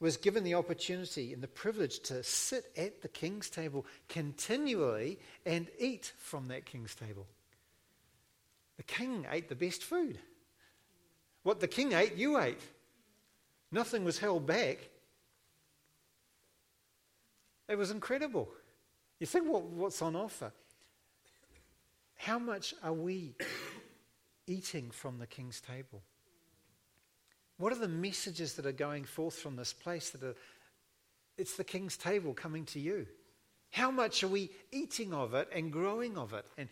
was 0.00 0.16
given 0.16 0.44
the 0.44 0.54
opportunity 0.54 1.32
and 1.32 1.42
the 1.42 1.48
privilege 1.48 2.00
to 2.00 2.22
sit 2.22 2.64
at 2.76 3.02
the 3.02 3.08
king's 3.08 3.48
table 3.48 3.86
continually 4.08 5.18
and 5.46 5.68
eat 5.78 6.12
from 6.18 6.48
that 6.48 6.66
king's 6.66 6.94
table. 6.94 7.26
The 8.76 8.82
king 8.82 9.26
ate 9.30 9.48
the 9.48 9.54
best 9.54 9.82
food. 9.82 10.18
What 11.42 11.60
the 11.60 11.68
king 11.68 11.92
ate, 11.92 12.16
you 12.16 12.38
ate. 12.38 12.60
Nothing 13.70 14.04
was 14.04 14.18
held 14.18 14.46
back. 14.46 14.78
It 17.68 17.78
was 17.78 17.90
incredible. 17.90 18.48
You 19.20 19.26
think 19.26 19.48
what, 19.48 19.64
what's 19.64 20.02
on 20.02 20.16
offer? 20.16 20.52
How 22.16 22.38
much 22.38 22.74
are 22.82 22.92
we 22.92 23.34
eating 24.46 24.90
from 24.90 25.18
the 25.18 25.26
king's 25.26 25.60
table? 25.60 26.02
What 27.56 27.72
are 27.72 27.78
the 27.78 27.88
messages 27.88 28.54
that 28.54 28.66
are 28.66 28.72
going 28.72 29.04
forth 29.04 29.36
from 29.36 29.56
this 29.56 29.72
place 29.72 30.10
that 30.10 30.22
are 30.22 30.34
it's 31.36 31.56
the 31.56 31.64
king's 31.64 31.96
table 31.96 32.32
coming 32.32 32.64
to 32.66 32.80
you? 32.80 33.06
How 33.70 33.90
much 33.90 34.22
are 34.22 34.28
we 34.28 34.50
eating 34.70 35.12
of 35.12 35.34
it 35.34 35.48
and 35.52 35.72
growing 35.72 36.16
of 36.16 36.32
it 36.32 36.44
and, 36.56 36.68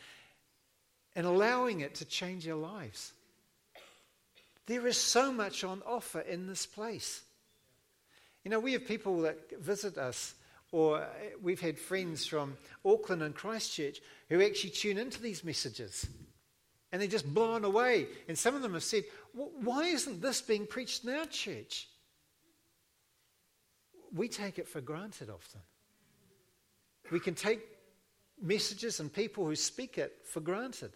and 1.16 1.26
allowing 1.26 1.80
it 1.80 1.96
to 1.96 2.04
change 2.04 2.46
our 2.46 2.54
lives? 2.54 3.12
There 4.66 4.86
is 4.86 4.96
so 4.96 5.32
much 5.32 5.64
on 5.64 5.82
offer 5.84 6.20
in 6.20 6.46
this 6.46 6.64
place. 6.64 7.22
You 8.44 8.50
know, 8.50 8.60
we 8.60 8.72
have 8.74 8.86
people 8.86 9.22
that 9.22 9.60
visit 9.60 9.98
us 9.98 10.34
or 10.72 11.02
uh, 11.02 11.06
we've 11.40 11.60
had 11.60 11.78
friends 11.78 12.26
from 12.26 12.56
Auckland 12.84 13.22
and 13.22 13.34
Christchurch 13.34 14.00
who 14.28 14.42
actually 14.42 14.70
tune 14.70 14.98
into 14.98 15.20
these 15.20 15.44
messages. 15.44 16.06
And 16.90 17.00
they're 17.00 17.08
just 17.08 17.32
blown 17.32 17.64
away. 17.64 18.06
And 18.26 18.36
some 18.36 18.54
of 18.54 18.62
them 18.62 18.72
have 18.72 18.82
said, 18.82 19.04
Why 19.34 19.84
isn't 19.84 20.20
this 20.20 20.40
being 20.40 20.66
preached 20.66 21.04
in 21.04 21.10
our 21.10 21.26
church? 21.26 21.88
We 24.14 24.28
take 24.28 24.58
it 24.58 24.68
for 24.68 24.80
granted 24.80 25.30
often. 25.30 25.60
We 27.10 27.20
can 27.20 27.34
take 27.34 27.60
messages 28.40 29.00
and 29.00 29.12
people 29.12 29.46
who 29.46 29.56
speak 29.56 29.98
it 29.98 30.20
for 30.24 30.40
granted 30.40 30.92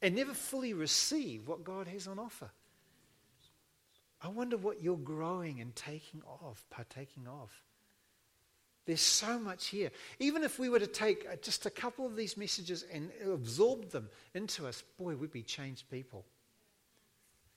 and 0.00 0.14
never 0.14 0.34
fully 0.34 0.74
receive 0.74 1.48
what 1.48 1.64
God 1.64 1.88
has 1.88 2.06
on 2.06 2.18
offer. 2.18 2.50
I 4.20 4.28
wonder 4.28 4.56
what 4.56 4.82
you're 4.82 4.96
growing 4.96 5.60
and 5.60 5.74
taking 5.74 6.22
of, 6.42 6.62
partaking 6.70 7.26
of. 7.26 7.50
There's 8.86 9.00
so 9.00 9.38
much 9.38 9.68
here. 9.68 9.90
Even 10.18 10.44
if 10.44 10.58
we 10.58 10.68
were 10.68 10.78
to 10.78 10.86
take 10.86 11.26
uh, 11.30 11.36
just 11.40 11.64
a 11.64 11.70
couple 11.70 12.04
of 12.06 12.16
these 12.16 12.36
messages 12.36 12.84
and 12.92 13.10
absorb 13.26 13.90
them 13.90 14.10
into 14.34 14.66
us, 14.66 14.82
boy, 14.98 15.16
we'd 15.16 15.32
be 15.32 15.42
changed 15.42 15.90
people. 15.90 16.24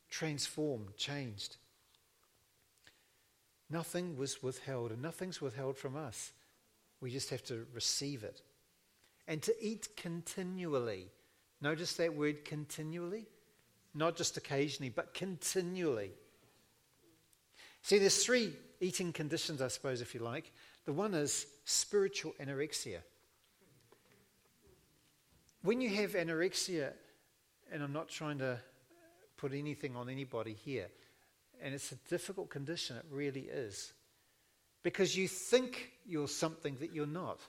Transformed, 0.09 0.95
changed. 0.95 1.57
Nothing 3.69 4.15
was 4.15 4.41
withheld, 4.41 4.91
and 4.91 5.01
nothing's 5.01 5.41
withheld 5.41 5.77
from 5.77 5.97
us. 5.97 6.31
We 7.01 7.11
just 7.11 7.29
have 7.31 7.43
to 7.45 7.65
receive 7.73 8.23
it. 8.23 8.41
And 9.27 9.41
to 9.43 9.53
eat 9.61 9.89
continually. 9.97 11.07
Notice 11.61 11.93
that 11.97 12.15
word 12.15 12.45
continually? 12.45 13.25
Not 13.93 14.15
just 14.15 14.37
occasionally, 14.37 14.89
but 14.89 15.13
continually. 15.13 16.11
See, 17.81 17.99
there's 17.99 18.23
three 18.23 18.53
eating 18.79 19.11
conditions, 19.11 19.61
I 19.61 19.67
suppose, 19.67 19.99
if 19.99 20.13
you 20.13 20.21
like. 20.21 20.51
The 20.87 20.93
one 20.93 21.13
is 21.13 21.45
spiritual 21.65 22.33
anorexia. 22.41 22.99
When 25.61 25.81
you 25.81 25.89
have 25.89 26.13
anorexia, 26.13 26.93
and 27.69 27.83
I'm 27.83 27.91
not 27.91 28.07
trying 28.07 28.37
to 28.37 28.57
put 29.35 29.53
anything 29.53 29.97
on 29.97 30.09
anybody 30.09 30.53
here, 30.53 30.87
and 31.61 31.73
it's 31.73 31.91
a 31.91 31.97
difficult 32.09 32.49
condition, 32.49 32.95
it 32.95 33.05
really 33.11 33.49
is. 33.51 33.91
because 34.87 35.17
you 35.17 35.27
think 35.27 35.91
you're 36.05 36.29
something 36.29 36.77
that 36.79 36.93
you're 36.93 37.05
not. 37.05 37.41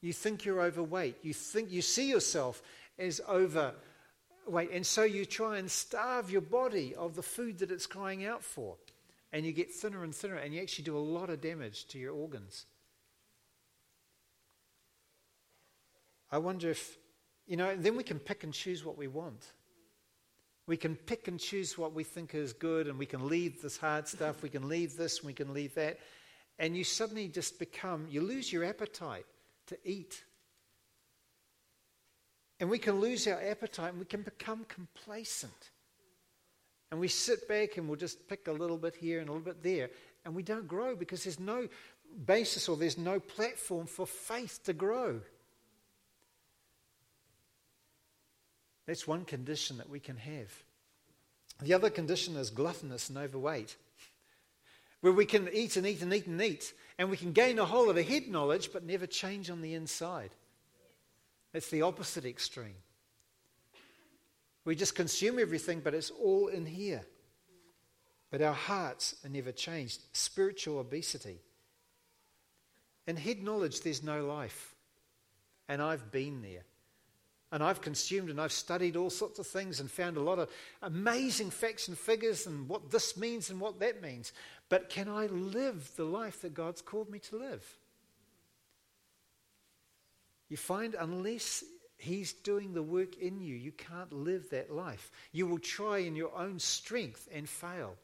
You 0.00 0.14
think 0.14 0.46
you're 0.46 0.62
overweight. 0.62 1.16
You 1.22 1.34
think 1.34 1.70
you 1.70 1.82
see 1.82 2.08
yourself 2.08 2.62
as 2.98 3.20
overweight. 3.28 4.70
And 4.72 4.86
so 4.86 5.02
you 5.02 5.26
try 5.26 5.58
and 5.58 5.70
starve 5.70 6.30
your 6.30 6.40
body 6.40 6.94
of 6.94 7.14
the 7.14 7.22
food 7.22 7.58
that 7.58 7.70
it's 7.70 7.86
crying 7.86 8.24
out 8.24 8.42
for. 8.42 8.76
And 9.36 9.44
you 9.44 9.52
get 9.52 9.70
thinner 9.70 10.02
and 10.02 10.14
thinner, 10.14 10.36
and 10.36 10.54
you 10.54 10.62
actually 10.62 10.84
do 10.84 10.96
a 10.96 10.98
lot 10.98 11.28
of 11.28 11.42
damage 11.42 11.84
to 11.88 11.98
your 11.98 12.14
organs. 12.14 12.64
I 16.32 16.38
wonder 16.38 16.70
if, 16.70 16.96
you 17.46 17.58
know, 17.58 17.76
then 17.76 17.96
we 17.96 18.02
can 18.02 18.18
pick 18.18 18.44
and 18.44 18.54
choose 18.54 18.82
what 18.82 18.96
we 18.96 19.08
want. 19.08 19.44
We 20.66 20.78
can 20.78 20.96
pick 20.96 21.28
and 21.28 21.38
choose 21.38 21.76
what 21.76 21.92
we 21.92 22.02
think 22.02 22.34
is 22.34 22.54
good, 22.54 22.86
and 22.86 22.98
we 22.98 23.04
can 23.04 23.28
leave 23.28 23.60
this 23.60 23.76
hard 23.76 24.08
stuff, 24.08 24.42
we 24.42 24.48
can 24.48 24.70
leave 24.70 24.96
this, 24.96 25.22
we 25.22 25.34
can 25.34 25.52
leave 25.52 25.74
that. 25.74 25.98
And 26.58 26.74
you 26.74 26.82
suddenly 26.82 27.28
just 27.28 27.58
become, 27.58 28.06
you 28.08 28.22
lose 28.22 28.50
your 28.50 28.64
appetite 28.64 29.26
to 29.66 29.76
eat. 29.84 30.24
And 32.58 32.70
we 32.70 32.78
can 32.78 33.02
lose 33.02 33.26
our 33.26 33.42
appetite 33.42 33.90
and 33.90 33.98
we 33.98 34.06
can 34.06 34.22
become 34.22 34.64
complacent. 34.66 35.72
And 36.90 37.00
we 37.00 37.08
sit 37.08 37.48
back 37.48 37.76
and 37.76 37.88
we'll 37.88 37.98
just 37.98 38.28
pick 38.28 38.48
a 38.48 38.52
little 38.52 38.78
bit 38.78 38.94
here 38.94 39.20
and 39.20 39.28
a 39.28 39.32
little 39.32 39.44
bit 39.44 39.62
there. 39.62 39.90
And 40.24 40.34
we 40.34 40.42
don't 40.42 40.68
grow 40.68 40.94
because 40.94 41.24
there's 41.24 41.40
no 41.40 41.68
basis 42.24 42.68
or 42.68 42.76
there's 42.76 42.98
no 42.98 43.18
platform 43.20 43.86
for 43.86 44.06
faith 44.06 44.60
to 44.64 44.72
grow. 44.72 45.20
That's 48.86 49.06
one 49.06 49.24
condition 49.24 49.78
that 49.78 49.90
we 49.90 49.98
can 49.98 50.16
have. 50.16 50.52
The 51.62 51.74
other 51.74 51.90
condition 51.90 52.36
is 52.36 52.50
gluttonous 52.50 53.08
and 53.08 53.18
overweight, 53.18 53.76
where 55.00 55.12
we 55.12 55.26
can 55.26 55.48
eat 55.52 55.76
and 55.76 55.86
eat 55.86 56.02
and 56.02 56.14
eat 56.14 56.26
and 56.26 56.40
eat, 56.40 56.72
and 56.98 57.10
we 57.10 57.16
can 57.16 57.32
gain 57.32 57.58
a 57.58 57.64
whole 57.64 57.86
lot 57.86 57.98
of 57.98 58.06
head 58.06 58.28
knowledge 58.28 58.72
but 58.72 58.84
never 58.84 59.06
change 59.06 59.50
on 59.50 59.62
the 59.62 59.74
inside. 59.74 60.30
It's 61.52 61.70
the 61.70 61.82
opposite 61.82 62.24
extreme. 62.24 62.76
We 64.66 64.74
just 64.74 64.96
consume 64.96 65.38
everything, 65.38 65.80
but 65.80 65.94
it's 65.94 66.10
all 66.10 66.48
in 66.48 66.66
here. 66.66 67.02
But 68.32 68.42
our 68.42 68.52
hearts 68.52 69.14
are 69.24 69.28
never 69.28 69.52
changed. 69.52 70.00
Spiritual 70.12 70.80
obesity. 70.80 71.38
In 73.06 73.16
head 73.16 73.44
knowledge, 73.44 73.82
there's 73.82 74.02
no 74.02 74.26
life. 74.26 74.74
And 75.68 75.80
I've 75.80 76.10
been 76.10 76.42
there. 76.42 76.64
And 77.52 77.62
I've 77.62 77.80
consumed 77.80 78.28
and 78.28 78.40
I've 78.40 78.50
studied 78.50 78.96
all 78.96 79.08
sorts 79.08 79.38
of 79.38 79.46
things 79.46 79.78
and 79.78 79.88
found 79.88 80.16
a 80.16 80.20
lot 80.20 80.40
of 80.40 80.50
amazing 80.82 81.50
facts 81.50 81.86
and 81.86 81.96
figures 81.96 82.48
and 82.48 82.68
what 82.68 82.90
this 82.90 83.16
means 83.16 83.50
and 83.50 83.60
what 83.60 83.78
that 83.78 84.02
means. 84.02 84.32
But 84.68 84.88
can 84.88 85.08
I 85.08 85.26
live 85.26 85.92
the 85.94 86.04
life 86.04 86.42
that 86.42 86.54
God's 86.54 86.82
called 86.82 87.08
me 87.08 87.20
to 87.20 87.36
live? 87.36 87.64
You 90.48 90.56
find 90.56 90.96
unless 90.98 91.62
He's 91.98 92.32
doing 92.32 92.74
the 92.74 92.82
work 92.82 93.16
in 93.16 93.40
you, 93.40 93.54
you 93.54 93.72
can't 93.72 94.12
live 94.12 94.50
that 94.50 94.72
life. 94.72 95.10
You 95.32 95.46
will 95.46 95.58
try 95.58 95.98
in 95.98 96.14
your 96.14 96.36
own 96.36 96.58
strength 96.58 97.28
and 97.32 97.48
fail. 97.48 97.96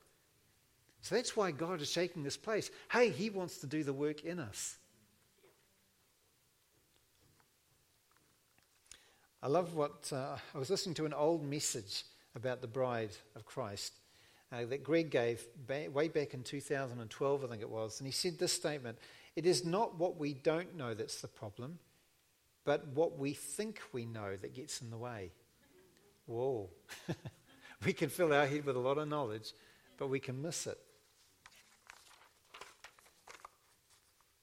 So 1.02 1.16
that's 1.16 1.36
why 1.36 1.50
God 1.50 1.80
is 1.82 1.90
shaking 1.90 2.22
this 2.22 2.36
place. 2.36 2.70
Hey, 2.90 3.10
He 3.10 3.28
wants 3.28 3.58
to 3.58 3.66
do 3.66 3.82
the 3.84 3.92
work 3.92 4.24
in 4.24 4.38
us. 4.38 4.76
I 9.42 9.48
love 9.48 9.74
what 9.74 10.08
uh, 10.12 10.36
I 10.54 10.58
was 10.58 10.70
listening 10.70 10.94
to 10.94 11.06
an 11.06 11.12
old 11.12 11.44
message 11.44 12.04
about 12.36 12.60
the 12.60 12.68
bride 12.68 13.10
of 13.34 13.44
Christ 13.44 13.92
uh, 14.52 14.64
that 14.66 14.84
Greg 14.84 15.10
gave 15.10 15.44
way 15.68 16.08
back 16.08 16.34
in 16.34 16.44
2012, 16.44 17.44
I 17.44 17.48
think 17.48 17.62
it 17.62 17.68
was. 17.68 17.98
And 17.98 18.06
he 18.06 18.12
said 18.12 18.38
this 18.38 18.52
statement 18.52 18.98
It 19.34 19.44
is 19.44 19.64
not 19.64 19.98
what 19.98 20.18
we 20.18 20.34
don't 20.34 20.76
know 20.76 20.94
that's 20.94 21.20
the 21.20 21.28
problem, 21.28 21.78
but 22.64 22.86
what 22.88 23.18
we 23.18 23.32
think 23.32 23.80
we 23.92 24.06
know 24.06 24.36
that 24.36 24.54
gets 24.54 24.80
in 24.80 24.90
the 24.90 24.96
way. 24.96 25.32
Whoa. 26.26 26.70
we 27.84 27.92
can 27.92 28.08
fill 28.08 28.32
our 28.32 28.46
head 28.46 28.64
with 28.64 28.76
a 28.76 28.80
lot 28.80 28.98
of 28.98 29.08
knowledge, 29.08 29.52
but 29.98 30.08
we 30.08 30.20
can 30.20 30.40
miss 30.40 30.66
it. 30.66 30.78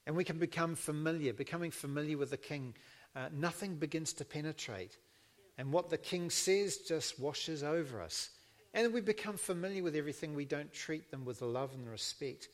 And 0.06 0.16
we 0.16 0.24
can 0.24 0.40
become 0.40 0.76
familiar. 0.76 1.34
Becoming 1.34 1.72
familiar 1.72 2.18
with 2.18 2.32
the 2.32 2.38
king, 2.38 2.74
uh, 3.16 3.30
nothing 3.32 3.76
begins 3.76 4.12
to 4.14 4.26
penetrate. 4.26 4.98
And 5.58 5.72
what 5.72 5.90
the 5.90 5.98
king 5.98 6.30
says 6.30 6.78
just 6.78 7.20
washes 7.20 7.64
over 7.64 8.02
us. 8.02 8.30
And 8.74 8.94
we 8.94 9.02
become 9.02 9.38
familiar 9.38 9.84
with 9.84 9.96
everything. 9.96 10.34
We 10.34 10.46
don't 10.46 10.74
treat 10.74 11.12
them 11.12 11.26
with 11.26 11.40
the 11.40 11.46
love 11.46 11.74
and 11.74 11.90
respect. 11.90 12.50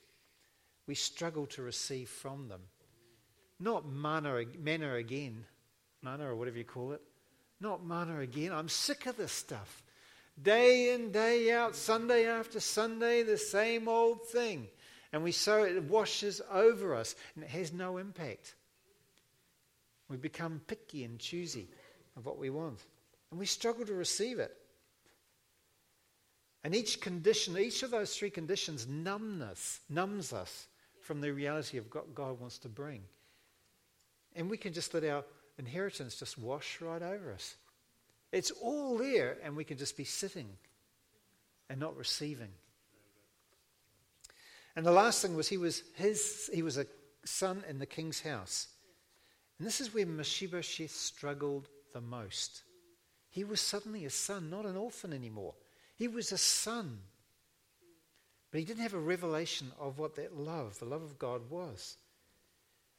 We 0.88 0.96
struggle 0.96 1.46
to 1.48 1.62
receive 1.62 2.10
from 2.10 2.48
them. 2.48 2.62
Not 3.60 3.88
manna, 3.88 4.44
manna 4.60 4.96
again, 4.96 5.46
manna 6.06 6.30
or 6.30 6.36
whatever 6.36 6.58
you 6.58 6.64
call 6.64 6.94
it. 6.94 7.02
Not 7.60 7.86
manna 7.86 8.20
again. 8.20 8.54
I'm 8.54 8.70
sick 8.70 9.08
of 9.08 9.18
this 9.18 9.32
stuff. 9.32 9.84
Day 10.42 10.94
in, 10.94 11.12
day 11.12 11.52
out, 11.52 11.76
Sunday 11.76 12.28
after 12.28 12.60
Sunday, 12.60 13.24
the 13.24 13.38
same 13.38 13.88
old 13.88 14.26
thing. 14.28 14.68
And 15.12 15.24
we 15.24 15.32
so 15.32 15.64
it 15.64 15.84
washes 15.84 16.42
over 16.52 16.96
us 16.96 17.16
and 17.36 17.44
it 17.44 17.50
has 17.50 17.74
no 17.74 17.98
impact. 17.98 18.56
We 20.10 20.18
become 20.18 20.62
picky 20.68 21.04
and 21.04 21.20
choosy 21.20 21.68
of 22.16 22.26
what 22.26 22.38
we 22.38 22.50
want. 22.50 22.80
And 23.32 23.40
we 23.40 23.46
struggle 23.46 23.86
to 23.86 23.94
receive 23.94 24.40
it. 24.40 24.56
And 26.64 26.76
each 26.76 27.00
condition, 27.00 27.58
each 27.58 27.84
of 27.84 27.92
those 27.92 28.16
three 28.16 28.30
conditions, 28.30 28.88
numbness, 28.88 29.80
numbs 29.90 30.34
us 30.34 30.68
from 31.02 31.22
the 31.22 31.32
reality 31.32 31.78
of 31.78 31.86
what 31.94 32.14
God 32.14 32.40
wants 32.40 32.58
to 32.60 32.70
bring. 32.70 33.04
And 34.36 34.50
we 34.50 34.58
can 34.58 34.74
just 34.74 34.94
let 34.94 35.04
our 35.06 35.24
inheritance 35.58 36.16
just 36.16 36.38
wash 36.38 36.82
right 36.82 37.02
over 37.02 37.34
us. 37.34 37.56
It's 38.32 38.52
all 38.52 38.98
there, 38.98 39.38
and 39.44 39.56
we 39.56 39.64
can 39.64 39.78
just 39.78 39.96
be 39.96 40.04
sitting 40.04 40.50
and 41.70 41.80
not 41.80 41.96
receiving. 41.96 42.52
And 44.76 44.86
the 44.86 44.92
last 44.92 45.22
thing 45.22 45.36
was 45.36 45.48
he 45.48 45.58
was 45.58 45.84
his 45.96 46.50
he 46.54 46.62
was 46.62 46.78
a 46.78 46.86
son 47.24 47.64
in 47.70 47.80
the 47.80 47.86
king's 47.86 48.22
house. 48.22 48.68
And 49.58 49.66
this 49.66 49.80
is 49.80 49.94
where 49.94 50.06
Mephibosheth 50.06 50.92
struggled 50.92 51.70
the 51.94 52.02
most. 52.02 52.64
He 53.30 53.44
was 53.44 53.62
suddenly 53.62 54.06
a 54.06 54.10
son, 54.10 54.50
not 54.50 54.66
an 54.66 54.76
orphan 54.76 55.14
anymore. 55.14 55.54
He 55.96 56.08
was 56.08 56.32
a 56.32 56.38
son. 56.38 57.00
But 58.52 58.60
he 58.60 58.66
didn't 58.66 58.84
have 58.84 58.94
a 58.94 59.00
revelation 59.00 59.72
of 59.80 59.98
what 59.98 60.16
that 60.16 60.38
love, 60.38 60.80
the 60.80 60.86
love 60.86 61.04
of 61.04 61.18
God, 61.18 61.50
was. 61.50 61.98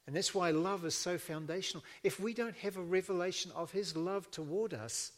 And 0.07 0.15
that's 0.15 0.33
why 0.33 0.51
love 0.51 0.85
is 0.85 0.95
so 0.95 1.17
foundational. 1.17 1.83
If 2.01 2.19
we 2.19 2.33
don't 2.33 2.55
have 2.57 2.77
a 2.77 2.81
revelation 2.81 3.51
of 3.53 3.71
his 3.71 3.95
love 3.95 4.31
toward 4.31 4.73
us, 4.73 5.11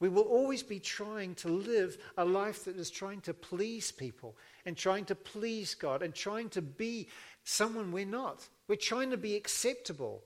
we 0.00 0.08
will 0.08 0.22
always 0.22 0.62
be 0.62 0.80
trying 0.80 1.34
to 1.36 1.48
live 1.48 1.98
a 2.16 2.24
life 2.24 2.64
that 2.64 2.76
is 2.76 2.90
trying 2.90 3.20
to 3.22 3.34
please 3.34 3.92
people 3.92 4.34
and 4.64 4.76
trying 4.76 5.04
to 5.06 5.14
please 5.14 5.74
God 5.74 6.02
and 6.02 6.14
trying 6.14 6.48
to 6.50 6.62
be 6.62 7.08
someone 7.44 7.92
we're 7.92 8.06
not. 8.06 8.48
We're 8.66 8.76
trying 8.76 9.10
to 9.10 9.18
be 9.18 9.36
acceptable. 9.36 10.22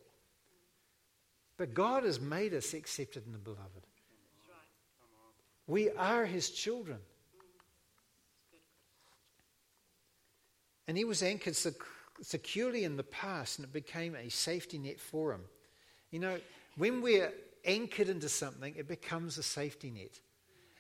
But 1.57 1.75
God 1.75 2.05
has 2.05 2.21
made 2.21 2.55
us 2.55 2.73
accepted 2.75 3.27
in 3.27 3.33
the 3.33 3.39
beloved. 3.39 3.87
We 5.67 5.91
are 5.91 6.25
his 6.25 6.51
children. 6.51 6.99
And 10.87 10.97
he 10.97 11.05
was 11.05 11.23
anchored 11.23 11.57
sec- 11.57 11.75
securely 12.23 12.85
in 12.85 12.97
the 12.97 13.05
past, 13.05 13.59
and 13.59 13.65
it 13.65 13.73
became 13.73 14.15
a 14.15 14.29
safety 14.29 14.79
net 14.79 15.01
for 15.01 15.33
him. 15.33 15.43
You 16.11 16.21
know, 16.21 16.39
when 16.77 17.03
we're 17.03 17.33
anchored 17.65 18.09
into 18.09 18.29
something, 18.29 18.75
it 18.77 18.89
becomes 18.89 19.39
a 19.39 19.43
safety 19.43 19.91
net. 19.91 20.21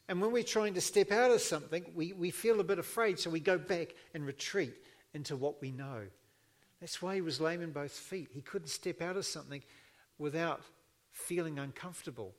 And 0.08 0.20
when 0.22 0.32
we're 0.32 0.42
trying 0.42 0.74
to 0.74 0.80
step 0.80 1.12
out 1.12 1.30
of 1.30 1.40
something, 1.40 1.84
we, 1.94 2.12
we 2.14 2.30
feel 2.30 2.60
a 2.60 2.64
bit 2.64 2.78
afraid, 2.78 3.18
so 3.18 3.28
we 3.28 3.40
go 3.40 3.58
back 3.58 3.94
and 4.14 4.24
retreat 4.26 4.74
into 5.12 5.36
what 5.36 5.60
we 5.60 5.70
know. 5.70 6.02
That's 6.80 7.02
why 7.02 7.16
he 7.16 7.20
was 7.20 7.40
lame 7.40 7.60
in 7.60 7.72
both 7.72 7.92
feet. 7.92 8.28
He 8.32 8.40
couldn't 8.40 8.68
step 8.68 9.02
out 9.02 9.16
of 9.16 9.26
something 9.26 9.62
without 10.18 10.62
feeling 11.12 11.58
uncomfortable. 11.58 12.32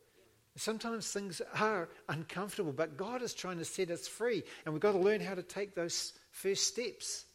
Sometimes 0.56 1.12
things 1.12 1.42
are 1.60 1.90
uncomfortable, 2.10 2.74
but 2.74 2.98
God 2.98 3.22
is 3.22 3.34
trying 3.34 3.60
to 3.60 3.66
set 3.66 3.92
us 3.92 4.08
free, 4.08 4.44
and 4.66 4.74
we've 4.74 4.82
got 4.82 4.94
to 4.94 4.98
learn 4.98 5.22
how 5.22 5.36
to 5.36 5.44
take 5.44 5.76
those 5.76 6.14
first 6.32 6.68
steps. 6.68 7.26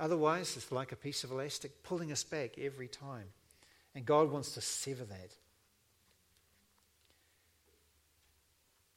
Otherwise, 0.00 0.56
it's 0.56 0.72
like 0.72 0.92
a 0.92 0.96
piece 0.96 1.24
of 1.24 1.30
elastic 1.30 1.82
pulling 1.82 2.10
us 2.10 2.24
back 2.24 2.58
every 2.58 2.88
time. 2.88 3.26
And 3.94 4.06
God 4.06 4.30
wants 4.30 4.54
to 4.54 4.60
sever 4.60 5.04
that. 5.04 5.36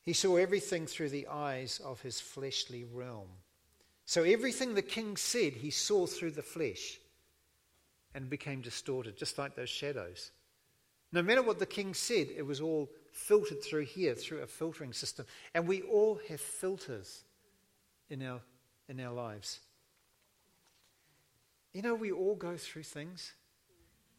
He 0.04 0.14
saw 0.14 0.38
everything 0.38 0.86
through 0.86 1.10
the 1.10 1.28
eyes 1.28 1.82
of 1.84 2.02
his 2.02 2.22
fleshly 2.22 2.84
realm. 2.84 3.28
So 4.06 4.24
everything 4.24 4.74
the 4.74 4.84
king 4.84 5.18
said, 5.18 5.54
he 5.54 5.72
saw 5.72 6.06
through 6.06 6.32
the 6.32 6.44
flesh 6.44 7.00
and 8.14 8.30
became 8.30 8.62
distorted, 8.62 9.18
just 9.18 9.38
like 9.38 9.56
those 9.56 9.70
shadows. 9.70 10.32
No 11.12 11.24
matter 11.24 11.42
what 11.42 11.60
the 11.60 11.66
king 11.66 11.94
said, 11.94 12.28
it 12.36 12.46
was 12.46 12.62
all 12.62 12.90
filtered 13.12 13.64
through 13.64 13.86
here, 13.86 14.14
through 14.14 14.42
a 14.42 14.48
filtering 14.48 14.94
system. 14.94 15.26
And 15.54 15.68
we 15.68 15.82
all 15.82 16.20
have 16.30 16.40
filters 16.40 17.24
in 18.10 18.22
our, 18.22 18.42
in 18.88 19.00
our 19.00 19.14
lives. 19.14 19.60
You 21.76 21.82
know, 21.82 21.94
we 21.94 22.14
all 22.14 22.36
go 22.36 22.56
through 22.56 22.84
things. 22.84 23.34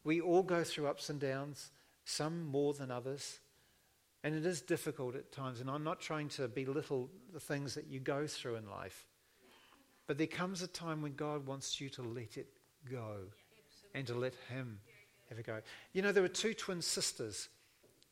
We 0.05 0.21
all 0.21 0.43
go 0.43 0.63
through 0.63 0.89
ups 0.89 1.09
and 1.09 1.19
downs, 1.19 1.71
some 2.05 2.45
more 2.45 2.75
than 2.75 2.91
others. 2.91 3.39
And 4.23 4.35
it 4.35 4.45
is 4.45 4.61
difficult 4.61 5.17
at 5.17 5.33
times. 5.33 5.63
And 5.63 5.71
I'm 5.71 5.83
not 5.83 5.99
trying 5.99 6.29
to 6.31 6.49
belittle 6.49 7.09
the 7.33 7.41
things 7.41 7.75
that 7.75 7.87
you 7.87 7.99
go 7.99 8.27
through 8.27 8.57
in 8.57 8.69
life. 8.69 9.07
But 10.07 10.19
there 10.19 10.27
comes 10.27 10.61
a 10.61 10.67
time 10.67 11.01
when 11.01 11.15
God 11.15 11.47
wants 11.47 11.81
you 11.81 11.89
to 11.91 12.03
let 12.03 12.37
it 12.37 12.49
go 12.91 13.21
and 13.95 14.07
to 14.07 14.15
let 14.15 14.35
Him 14.51 14.79
have 15.31 15.39
a 15.39 15.43
go. 15.43 15.63
You 15.95 16.03
know, 16.03 16.13
there 16.13 16.23
were 16.23 16.29
two 16.29 16.53
twin 16.53 16.83
sisters 16.83 17.49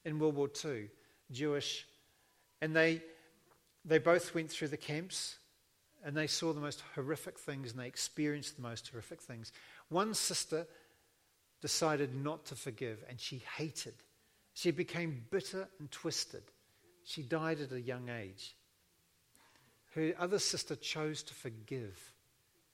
in 0.07 0.19
World 0.19 0.37
War 0.37 0.49
II, 0.65 0.89
Jewish, 1.31 1.87
and 2.63 2.75
they, 2.75 3.03
they 3.85 3.99
both 3.99 4.35
went 4.35 4.51
through 4.51 4.69
the 4.69 4.79
camps 4.79 5.37
and 6.05 6.15
they 6.15 6.27
saw 6.27 6.53
the 6.53 6.61
most 6.61 6.83
horrific 6.95 7.39
things 7.39 7.71
and 7.71 7.81
they 7.81 7.87
experienced 7.87 8.57
the 8.57 8.63
most 8.63 8.89
horrific 8.89 9.23
things. 9.23 9.53
One 9.89 10.13
sister 10.13 10.67
decided 11.63 12.15
not 12.15 12.45
to 12.47 12.55
forgive 12.55 13.03
and 13.09 13.19
she 13.19 13.43
hated. 13.57 13.95
She 14.53 14.71
became 14.71 15.25
bitter 15.31 15.67
and 15.81 15.91
twisted. 15.91 16.43
She 17.05 17.23
died 17.23 17.61
at 17.61 17.73
a 17.73 17.81
young 17.81 18.11
age. 18.11 18.55
Her 19.95 20.13
other 20.19 20.39
sister 20.39 20.77
chose 20.77 21.23
to 21.23 21.35
forgive 21.35 22.13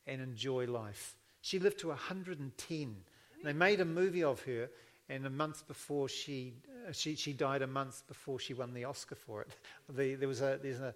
and 0.06 0.20
enjoy 0.20 0.66
life. 0.66 1.14
She 1.40 1.58
lived 1.58 1.78
to 1.80 1.88
110. 1.88 2.96
They 3.44 3.52
made 3.52 3.80
a 3.80 3.84
movie 3.84 4.24
of 4.24 4.42
her, 4.42 4.68
and 5.08 5.26
a 5.26 5.30
month 5.30 5.66
before 5.66 6.08
she, 6.08 6.54
uh, 6.88 6.92
she, 6.92 7.16
she 7.16 7.32
died, 7.32 7.62
a 7.62 7.66
month 7.66 8.06
before 8.06 8.38
she 8.38 8.54
won 8.54 8.74
the 8.74 8.84
Oscar 8.84 9.14
for 9.14 9.42
it. 9.42 9.48
The, 9.94 10.14
there 10.14 10.28
was 10.28 10.40
a, 10.40 10.58
there's 10.62 10.80
a, 10.80 10.94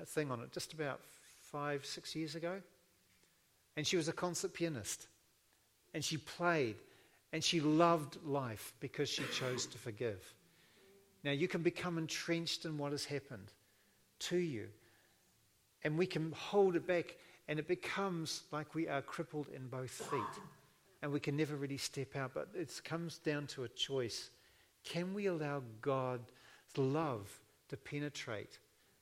a 0.00 0.04
thing 0.04 0.30
on 0.30 0.40
it 0.40 0.52
just 0.52 0.72
about 0.72 1.00
five, 1.56 1.86
six 1.86 2.14
years 2.14 2.34
ago. 2.34 2.60
And 3.76 3.86
she 3.86 3.96
was 3.96 4.08
a 4.08 4.12
concert 4.12 4.52
pianist. 4.52 5.06
And 5.94 6.04
she 6.04 6.18
played. 6.18 6.76
And 7.32 7.42
she 7.42 7.60
loved 7.60 8.18
life 8.24 8.74
because 8.78 9.08
she 9.08 9.22
chose 9.32 9.64
to 9.66 9.78
forgive. 9.78 10.22
Now, 11.24 11.32
you 11.32 11.48
can 11.48 11.62
become 11.62 11.96
entrenched 11.98 12.66
in 12.66 12.76
what 12.76 12.92
has 12.92 13.04
happened 13.06 13.48
to 14.20 14.36
you. 14.36 14.68
And 15.82 15.96
we 15.96 16.06
can 16.06 16.32
hold 16.32 16.76
it 16.76 16.86
back, 16.86 17.16
and 17.48 17.58
it 17.58 17.66
becomes 17.66 18.42
like 18.52 18.74
we 18.74 18.86
are 18.88 19.02
crippled 19.02 19.48
in 19.54 19.66
both 19.68 19.90
feet. 19.90 20.34
And 21.02 21.10
we 21.10 21.20
can 21.20 21.36
never 21.36 21.56
really 21.56 21.78
step 21.78 22.16
out. 22.16 22.32
But 22.34 22.48
it 22.54 22.80
comes 22.84 23.18
down 23.18 23.46
to 23.48 23.64
a 23.64 23.68
choice. 23.68 24.30
Can 24.84 25.14
we 25.14 25.26
allow 25.26 25.62
God's 25.80 26.30
love 26.76 27.28
to 27.70 27.76
penetrate 27.76 28.58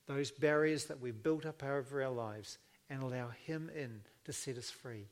those 0.07 0.31
barriers 0.31 0.87
that 0.87 1.01
we've 1.01 1.23
built 1.23 1.47
up 1.47 1.63
over 1.63 2.03
our 2.03 2.11
lives 2.11 2.59
and 2.91 3.03
allow 3.03 3.29
Him 3.47 3.71
in 3.75 4.01
to 4.25 4.33
set 4.33 4.59
us 4.59 4.71
free? 4.71 5.07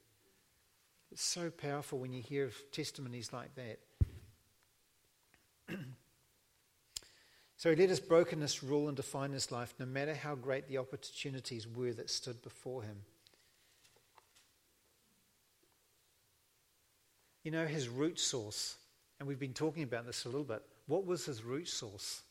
It's 1.12 1.22
so 1.22 1.50
powerful 1.50 1.98
when 1.98 2.12
you 2.12 2.22
hear 2.22 2.46
of 2.46 2.54
testimonies 2.72 3.32
like 3.34 3.54
that. 3.54 3.78
so 7.58 7.70
he 7.70 7.76
let 7.76 7.90
his 7.90 8.00
brokenness 8.00 8.62
rule 8.62 8.88
and 8.88 8.96
define 8.96 9.32
his 9.32 9.52
life, 9.52 9.74
no 9.78 9.84
matter 9.84 10.14
how 10.14 10.34
great 10.34 10.68
the 10.68 10.78
opportunities 10.78 11.68
were 11.68 11.92
that 11.92 12.08
stood 12.08 12.42
before 12.42 12.82
him. 12.82 12.96
You 17.42 17.50
know, 17.50 17.66
his 17.66 17.88
root 17.88 18.18
source, 18.18 18.76
and 19.18 19.28
we've 19.28 19.38
been 19.38 19.52
talking 19.52 19.82
about 19.82 20.06
this 20.06 20.24
a 20.24 20.28
little 20.28 20.44
bit. 20.44 20.62
What 20.86 21.04
was 21.04 21.26
his 21.26 21.42
root 21.42 21.68
source? 21.68 22.22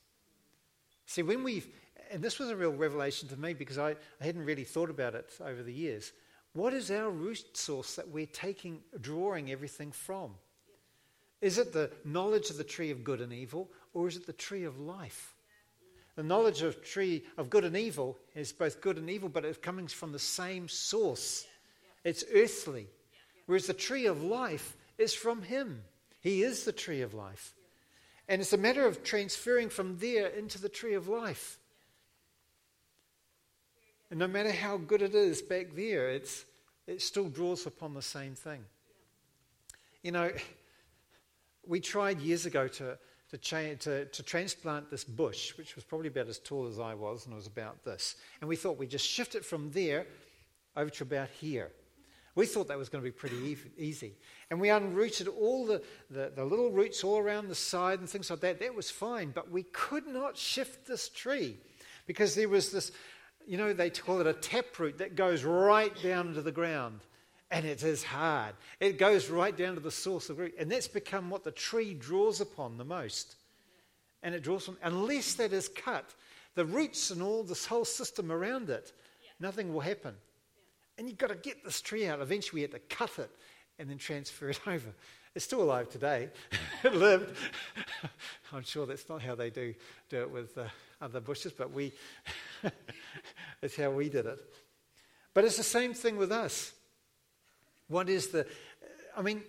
See, 1.05 1.21
when 1.21 1.43
we've, 1.43 1.67
and 2.11 2.21
this 2.21 2.39
was 2.39 2.49
a 2.49 2.55
real 2.55 2.71
revelation 2.71 3.27
to 3.29 3.37
me 3.37 3.53
because 3.53 3.77
I, 3.77 3.91
I 4.19 4.25
hadn't 4.25 4.45
really 4.45 4.63
thought 4.63 4.89
about 4.89 5.15
it 5.15 5.31
over 5.43 5.63
the 5.63 5.73
years. 5.73 6.11
What 6.53 6.73
is 6.73 6.91
our 6.91 7.09
root 7.09 7.57
source 7.57 7.95
that 7.95 8.09
we're 8.09 8.25
taking, 8.25 8.81
drawing 8.99 9.51
everything 9.51 9.91
from? 9.91 10.31
Is 11.39 11.57
it 11.57 11.73
the 11.73 11.89
knowledge 12.03 12.49
of 12.49 12.57
the 12.57 12.63
tree 12.63 12.91
of 12.91 13.03
good 13.03 13.21
and 13.21 13.31
evil, 13.31 13.69
or 13.93 14.07
is 14.07 14.17
it 14.17 14.27
the 14.27 14.33
tree 14.33 14.65
of 14.65 14.79
life? 14.79 15.33
The 16.15 16.23
knowledge 16.23 16.61
of 16.61 16.83
tree 16.83 17.23
of 17.37 17.49
good 17.49 17.63
and 17.63 17.77
evil 17.77 18.17
is 18.35 18.51
both 18.51 18.81
good 18.81 18.97
and 18.97 19.09
evil, 19.09 19.29
but 19.29 19.45
it's 19.45 19.57
coming 19.57 19.87
from 19.87 20.11
the 20.11 20.19
same 20.19 20.67
source. 20.67 21.47
It's 22.03 22.25
earthly. 22.33 22.87
Whereas 23.45 23.67
the 23.67 23.73
tree 23.73 24.05
of 24.05 24.21
life 24.21 24.75
is 24.97 25.13
from 25.13 25.41
Him. 25.41 25.83
He 26.19 26.43
is 26.43 26.63
the 26.63 26.73
tree 26.73 27.01
of 27.01 27.13
life. 27.13 27.53
And 28.27 28.41
it's 28.41 28.53
a 28.53 28.57
matter 28.57 28.85
of 28.85 29.03
transferring 29.03 29.69
from 29.69 29.97
there 29.97 30.27
into 30.27 30.61
the 30.61 30.69
tree 30.69 30.93
of 30.93 31.07
life. 31.07 31.57
And 34.11 34.19
no 34.19 34.27
matter 34.27 34.51
how 34.51 34.75
good 34.75 35.01
it 35.01 35.15
is 35.15 35.41
back 35.41 35.73
there, 35.73 36.09
it's, 36.09 36.43
it 36.85 37.01
still 37.01 37.29
draws 37.29 37.65
upon 37.65 37.93
the 37.93 38.01
same 38.01 38.35
thing. 38.35 38.59
You 40.03 40.11
know, 40.11 40.31
we 41.65 41.79
tried 41.79 42.19
years 42.19 42.45
ago 42.45 42.67
to, 42.67 42.97
to, 43.29 43.37
cha- 43.37 43.75
to, 43.79 44.05
to 44.05 44.23
transplant 44.23 44.91
this 44.91 45.05
bush, 45.05 45.57
which 45.57 45.75
was 45.75 45.85
probably 45.85 46.09
about 46.09 46.27
as 46.27 46.39
tall 46.39 46.67
as 46.67 46.77
I 46.77 46.93
was, 46.93 47.25
and 47.25 47.31
it 47.31 47.37
was 47.37 47.47
about 47.47 47.85
this. 47.85 48.17
And 48.41 48.49
we 48.49 48.57
thought 48.57 48.77
we'd 48.77 48.89
just 48.89 49.07
shift 49.07 49.33
it 49.35 49.45
from 49.45 49.71
there 49.71 50.05
over 50.75 50.89
to 50.89 51.03
about 51.03 51.29
here. 51.29 51.71
We 52.35 52.45
thought 52.45 52.67
that 52.67 52.77
was 52.77 52.89
going 52.89 53.03
to 53.03 53.09
be 53.09 53.13
pretty 53.13 53.57
easy. 53.77 54.13
And 54.49 54.59
we 54.59 54.69
unrooted 54.69 55.29
all 55.39 55.65
the, 55.65 55.81
the, 56.09 56.33
the, 56.35 56.43
little 56.43 56.71
roots 56.71 57.03
all 57.03 57.17
around 57.17 57.47
the 57.47 57.55
side 57.55 57.99
and 57.99 58.09
things 58.09 58.29
like 58.29 58.41
that. 58.41 58.59
That 58.59 58.75
was 58.75 58.89
fine. 58.89 59.31
But 59.31 59.51
we 59.51 59.63
could 59.63 60.07
not 60.07 60.37
shift 60.37 60.85
this 60.85 61.07
tree 61.09 61.57
because 62.07 62.35
there 62.35 62.49
was 62.49 62.71
this 62.71 62.91
you 63.51 63.57
know, 63.57 63.73
they 63.73 63.89
call 63.89 64.21
it 64.21 64.27
a 64.27 64.31
taproot 64.31 64.99
that 64.99 65.17
goes 65.17 65.43
right 65.43 65.91
down 66.01 66.29
into 66.29 66.41
the 66.41 66.53
ground. 66.53 67.01
And 67.51 67.65
it 67.65 67.83
is 67.83 68.01
hard. 68.01 68.55
It 68.79 68.97
goes 68.97 69.29
right 69.29 69.55
down 69.55 69.75
to 69.75 69.81
the 69.81 69.91
source 69.91 70.29
of 70.29 70.39
root. 70.39 70.53
And 70.57 70.71
that's 70.71 70.87
become 70.87 71.29
what 71.29 71.43
the 71.43 71.51
tree 71.51 71.93
draws 71.93 72.39
upon 72.39 72.77
the 72.77 72.85
most. 72.85 73.35
And 74.23 74.33
it 74.33 74.41
draws 74.41 74.63
from, 74.63 74.77
unless 74.81 75.33
that 75.33 75.51
is 75.51 75.67
cut, 75.67 76.15
the 76.55 76.63
roots 76.63 77.11
and 77.11 77.21
all 77.21 77.43
this 77.43 77.65
whole 77.65 77.83
system 77.83 78.31
around 78.31 78.69
it, 78.69 78.93
nothing 79.37 79.73
will 79.73 79.81
happen. 79.81 80.15
And 80.97 81.09
you've 81.09 81.17
got 81.17 81.27
to 81.27 81.35
get 81.35 81.61
this 81.65 81.81
tree 81.81 82.07
out. 82.07 82.21
Eventually, 82.21 82.59
we 82.59 82.61
had 82.61 82.71
to 82.71 82.79
cut 82.79 83.19
it 83.19 83.31
and 83.79 83.89
then 83.89 83.97
transfer 83.97 84.47
it 84.47 84.61
over. 84.65 84.93
It's 85.35 85.43
still 85.43 85.61
alive 85.61 85.89
today. 85.89 86.29
it 86.85 86.95
lived. 86.95 87.35
I'm 88.53 88.63
sure 88.63 88.85
that's 88.85 89.09
not 89.09 89.21
how 89.21 89.35
they 89.35 89.49
do, 89.49 89.73
do 90.07 90.21
it 90.21 90.31
with 90.31 90.57
uh, 90.57 90.67
other 91.01 91.19
bushes, 91.19 91.51
but 91.51 91.71
we. 91.71 91.93
That's 93.61 93.75
how 93.75 93.91
we 93.91 94.09
did 94.09 94.25
it. 94.25 94.39
But 95.33 95.45
it's 95.45 95.57
the 95.57 95.63
same 95.63 95.93
thing 95.93 96.17
with 96.17 96.31
us. 96.31 96.73
What 97.87 98.09
is 98.09 98.27
the. 98.29 98.45
I 99.15 99.21
mean, 99.21 99.43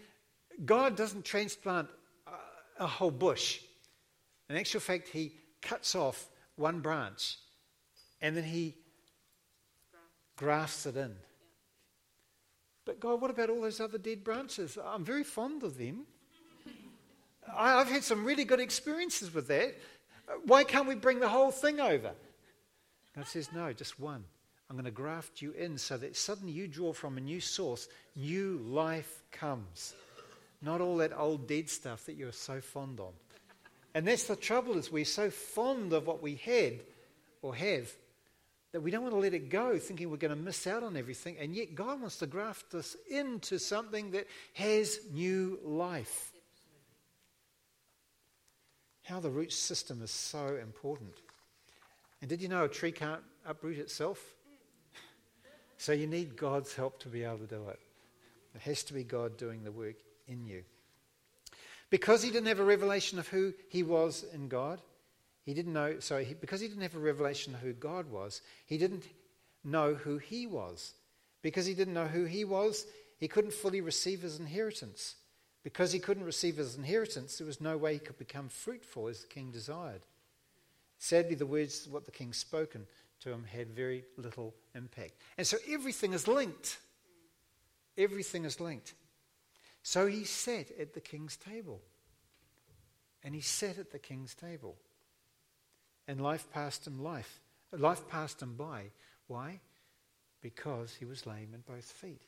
God 0.65 0.97
doesn't 0.97 1.25
transplant 1.25 1.89
a, 2.27 2.85
a 2.85 2.87
whole 2.87 3.11
bush. 3.11 3.61
In 4.49 4.57
actual 4.57 4.81
fact, 4.81 5.09
He 5.09 5.33
cuts 5.61 5.95
off 5.95 6.29
one 6.57 6.81
branch 6.81 7.39
and 8.21 8.37
then 8.37 8.45
He 8.45 8.75
grafts 10.37 10.87
it 10.87 10.97
in. 10.97 11.15
But 12.85 12.99
God, 12.99 13.21
what 13.21 13.31
about 13.31 13.51
all 13.51 13.61
those 13.61 13.81
other 13.81 13.99
dead 13.99 14.25
branches? 14.25 14.77
I'm 14.85 15.05
very 15.05 15.23
fond 15.23 15.63
of 15.63 15.79
them. 15.79 16.05
I've 17.57 17.89
had 17.89 18.03
some 18.03 18.25
really 18.25 18.45
good 18.45 18.61
experiences 18.61 19.33
with 19.33 19.47
that. 19.49 19.77
Why 20.47 20.65
can't 20.65 20.89
we 20.89 20.95
bring 20.95 21.21
the 21.21 21.29
whole 21.29 21.51
thing 21.51 21.81
over? 21.81 22.13
God 23.15 23.27
says, 23.27 23.51
No, 23.53 23.73
just 23.73 24.01
one. 24.01 24.25
I'm 24.69 24.77
going 24.77 24.87
to 24.87 24.91
graft 24.91 25.43
you 25.43 25.53
in 25.53 25.77
so 25.77 25.99
that 25.99 26.17
suddenly 26.17 26.53
you 26.53 26.67
draw 26.67 26.95
from 26.95 27.19
a 27.19 27.21
new 27.21 27.41
source, 27.41 27.89
new 28.17 28.59
life 28.65 29.23
comes. 29.31 29.95
Not 30.63 30.81
all 30.81 30.97
that 30.99 31.13
old 31.15 31.47
dead 31.47 31.69
stuff 31.69 32.07
that 32.07 32.15
you're 32.15 32.33
so 32.33 32.61
fond 32.63 32.99
of. 32.99 33.13
And 33.95 34.09
that's 34.09 34.25
the 34.25 34.37
trouble 34.37 34.79
is 34.79 34.91
we're 34.91 35.05
so 35.05 35.29
fond 35.29 35.93
of 35.93 36.07
what 36.07 36.23
we 36.23 36.37
had 36.37 36.81
or 37.43 37.55
have 37.55 37.93
that 38.73 38.81
we 38.81 38.91
don't 38.91 39.03
want 39.03 39.15
to 39.15 39.21
let 39.21 39.35
it 39.35 39.51
go 39.51 39.79
thinking 39.79 40.11
we're 40.11 40.17
going 40.17 40.35
to 40.35 40.43
miss 40.43 40.67
out 40.67 40.83
on 40.83 40.97
everything. 40.97 41.37
And 41.39 41.55
yet 41.55 41.75
God 41.75 42.01
wants 42.01 42.17
to 42.19 42.27
graft 42.27 42.75
us 42.75 42.97
into 43.11 43.59
something 43.59 44.13
that 44.13 44.27
has 44.55 44.99
new 45.13 45.59
life. 45.63 46.32
How 49.03 49.21
the 49.21 49.31
root 49.31 49.53
system 49.53 50.03
is 50.03 50.11
so 50.11 50.57
important. 50.57 51.15
And 52.21 52.29
did 52.29 52.41
you 52.41 52.49
know 52.49 52.65
a 52.65 52.69
tree 52.69 52.93
can't 52.93 53.23
uproot 53.45 53.79
itself? 53.79 54.23
So 55.77 55.93
you 55.93 56.07
need 56.07 56.37
God's 56.37 56.75
help 56.75 57.01
to 57.01 57.09
be 57.09 57.25
able 57.25 57.39
to 57.39 57.47
do 57.47 57.69
it. 57.69 57.81
It 58.55 58.61
has 58.63 58.85
to 58.85 58.95
be 58.95 59.03
God 59.03 59.37
doing 59.37 59.65
the 59.65 59.73
work 59.73 59.97
in 60.29 60.45
you. 60.45 60.63
Because 61.91 62.23
he 62.23 62.31
didn't 62.31 62.47
have 62.47 62.61
a 62.61 62.65
revelation 62.65 63.19
of 63.19 63.29
who 63.29 63.53
he 63.69 63.83
was 63.83 64.25
in 64.33 64.49
God, 64.49 64.81
he 65.45 65.55
didn't 65.55 65.73
know, 65.73 65.99
sorry, 65.99 66.37
because 66.41 66.61
he 66.61 66.69
didn't 66.69 66.83
have 66.83 66.95
a 66.95 67.01
revelation 67.01 67.55
of 67.55 67.61
who 67.61 67.73
God 67.73 68.11
was, 68.11 68.43
he 68.67 68.79
didn't 68.79 69.05
know 69.65 69.95
who 69.95 70.19
he 70.19 70.47
was. 70.47 70.95
Because 71.43 71.67
he 71.67 71.75
didn't 71.75 71.95
know 71.95 72.07
who 72.07 72.25
he 72.25 72.45
was, 72.45 72.87
he 73.19 73.27
couldn't 73.27 73.53
fully 73.53 73.81
receive 73.81 74.23
his 74.23 74.39
inheritance. 74.39 75.17
Because 75.63 75.93
he 75.93 75.99
couldn't 75.99 76.25
receive 76.25 76.57
his 76.57 76.77
inheritance, 76.77 77.39
there 77.39 77.47
was 77.47 77.61
no 77.61 77.77
way 77.77 77.95
he 77.95 77.99
could 78.01 78.19
become 78.19 78.49
fruitful 78.49 79.09
as 79.09 79.21
the 79.21 79.29
king 79.29 79.51
desired. 79.51 80.03
Sadly, 80.99 81.35
the 81.35 81.47
words, 81.47 81.89
what 81.89 82.05
the 82.05 82.11
king 82.11 82.33
spoken 82.33 82.87
to 83.21 83.31
him, 83.31 83.45
had 83.45 83.69
very 83.69 84.05
little 84.17 84.55
impact. 84.75 85.13
And 85.39 85.47
so 85.47 85.57
everything 85.69 86.13
is 86.13 86.27
linked. 86.27 86.79
Everything 87.97 88.45
is 88.45 88.61
linked. 88.61 88.95
So 89.83 90.07
he 90.07 90.25
sat 90.25 90.67
at 90.79 90.95
the 90.95 91.01
king's 91.01 91.37
table. 91.37 91.81
And 93.25 93.35
he 93.35 93.41
sat 93.41 93.79
at 93.79 93.93
the 93.93 93.99
king's 93.99 94.35
table. 94.35 94.77
And 96.09 96.21
life 96.21 96.49
passed 96.53 96.87
him 96.87 97.03
life. 97.03 97.41
Life 97.73 98.09
passed 98.09 98.43
him 98.43 98.55
by. 98.55 98.87
Why? 99.29 99.61
Because 100.41 100.95
he 100.95 101.05
was 101.05 101.27
lame 101.27 101.51
in 101.55 101.63
both 101.67 101.85
feet. 101.85 102.23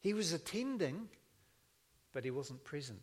He 0.00 0.14
was 0.14 0.32
attending, 0.32 1.08
but 2.14 2.24
he 2.24 2.30
wasn't 2.30 2.64
present. 2.64 3.02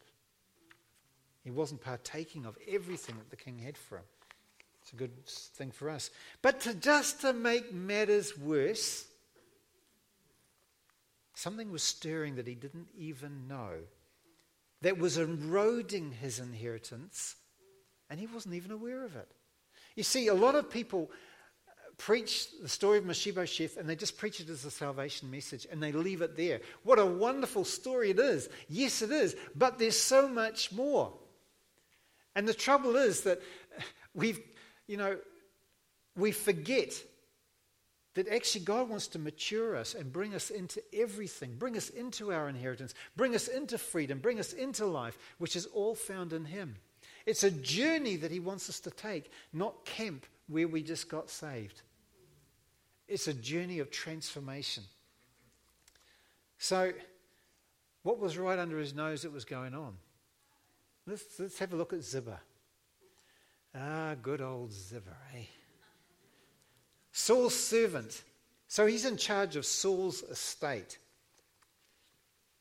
He 1.43 1.51
wasn't 1.51 1.82
partaking 1.82 2.45
of 2.45 2.57
everything 2.68 3.16
that 3.18 3.30
the 3.30 3.36
king 3.36 3.59
had 3.59 3.78
for 3.78 3.97
him. 3.97 4.05
It's 4.82 4.93
a 4.93 4.95
good 4.95 5.26
thing 5.26 5.70
for 5.70 5.89
us. 5.89 6.09
But 6.41 6.62
to 6.62 6.74
just 6.74 7.22
to 7.22 7.34
make 7.34 7.72
matters 7.74 8.36
worse, 8.38 9.05
something 11.36 11.72
was 11.72 11.84
stirring 11.84 12.36
that 12.36 12.47
he 12.47 12.55
didn't 12.55 12.88
even 12.97 13.47
know 13.47 13.74
that 14.82 14.97
was 14.97 15.18
eroding 15.18 16.12
his 16.12 16.39
inheritance, 16.39 17.36
and 18.09 18.20
he 18.20 18.26
wasn't 18.26 18.55
even 18.55 18.72
aware 18.72 19.03
of 19.03 19.16
it. 19.16 19.30
You 19.95 20.03
see, 20.03 20.28
a 20.28 20.34
lot 20.34 20.55
of 20.55 20.72
people 20.72 21.12
preach 22.02 22.47
the 22.60 22.68
story 22.68 22.97
of 22.97 23.06
Mephibosheth 23.06 23.78
and 23.78 23.88
they 23.88 23.95
just 23.95 24.18
preach 24.18 24.39
it 24.39 24.49
as 24.49 24.66
a 24.66 24.72
salvation 24.72 25.30
message 25.30 25.68
and 25.72 25.82
they 25.82 25.91
leave 25.91 26.24
it 26.24 26.36
there. 26.36 26.60
What 26.84 26.97
a 26.97 27.06
wonderful 27.06 27.64
story 27.64 28.10
it 28.10 28.20
is. 28.20 28.49
Yes, 28.68 29.04
it 29.04 29.12
is, 29.12 29.36
but 29.56 29.78
there's 29.78 29.99
so 29.99 30.28
much 30.28 30.72
more. 30.72 31.14
And 32.36 32.47
the 32.47 32.56
trouble 32.56 32.95
is 32.95 33.22
that 33.22 33.39
we've, 34.16 34.39
you 34.88 34.97
know, 34.97 35.18
we 36.18 36.32
forget 36.32 36.91
that 38.16 38.28
actually 38.30 38.66
God 38.66 38.89
wants 38.89 39.08
to 39.10 39.20
mature 39.20 39.76
us 39.76 39.93
and 39.93 40.12
bring 40.12 40.34
us 40.34 40.49
into 40.49 40.82
everything, 40.91 41.56
bring 41.60 41.78
us 41.78 41.89
into 41.89 42.34
our 42.34 42.49
inheritance, 42.49 42.95
bring 43.16 43.36
us 43.36 43.47
into 43.47 43.78
freedom, 43.78 44.18
bring 44.18 44.39
us 44.39 44.54
into 44.54 44.88
life, 44.88 45.20
which 45.38 45.56
is 45.56 45.68
all 45.68 45.93
found 45.93 46.34
in 46.34 46.45
Him. 46.45 46.78
It's 47.28 47.43
a 47.43 47.52
journey 47.52 48.16
that 48.16 48.32
He 48.32 48.39
wants 48.39 48.70
us 48.70 48.80
to 48.82 48.89
take, 48.89 49.32
not 49.54 49.86
camp 49.86 50.26
where 50.47 50.68
we 50.68 50.82
just 50.82 51.08
got 51.08 51.30
saved. 51.30 51.84
It's 53.12 53.28
a 53.28 53.34
journey 53.34 53.80
of 53.80 53.91
transformation. 53.91 54.84
So, 56.57 56.93
what 58.03 58.20
was 58.20 58.38
right 58.38 58.57
under 58.57 58.80
his 58.80 58.95
nose 58.95 59.24
that 59.24 59.34
was 59.34 59.43
going 59.43 59.74
on? 59.74 59.97
Let's, 61.05 61.26
let's 61.38 61.59
have 61.59 61.74
a 61.74 61.76
look 61.76 61.91
at 61.91 62.03
Ziba. 62.03 62.39
Ah, 63.76 64.16
good 64.22 64.39
old 64.39 64.72
Ziba, 64.72 65.12
eh? 65.36 65.43
Saul's 67.12 67.53
servant. 67.53 68.22
So 68.70 68.86
he's 68.86 69.03
in 69.03 69.18
charge 69.18 69.57
of 69.57 69.66
Saul's 69.66 70.24
estate. 70.24 70.97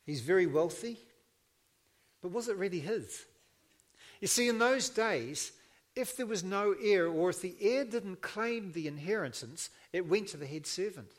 He's 0.05 0.19
very 0.19 0.47
wealthy, 0.47 0.97
but 2.21 2.33
was 2.33 2.49
it 2.49 2.57
really 2.57 2.81
his? 2.81 3.23
You 4.19 4.27
see, 4.27 4.49
in 4.49 4.59
those 4.59 4.89
days, 4.89 5.53
if 6.01 6.17
there 6.17 6.25
was 6.25 6.43
no 6.43 6.75
heir, 6.81 7.07
or 7.07 7.29
if 7.29 7.41
the 7.41 7.55
heir 7.61 7.85
didn't 7.85 8.21
claim 8.21 8.71
the 8.71 8.87
inheritance, 8.87 9.69
it 9.93 10.07
went 10.07 10.27
to 10.29 10.37
the 10.37 10.45
head 10.45 10.67
servant. 10.67 11.11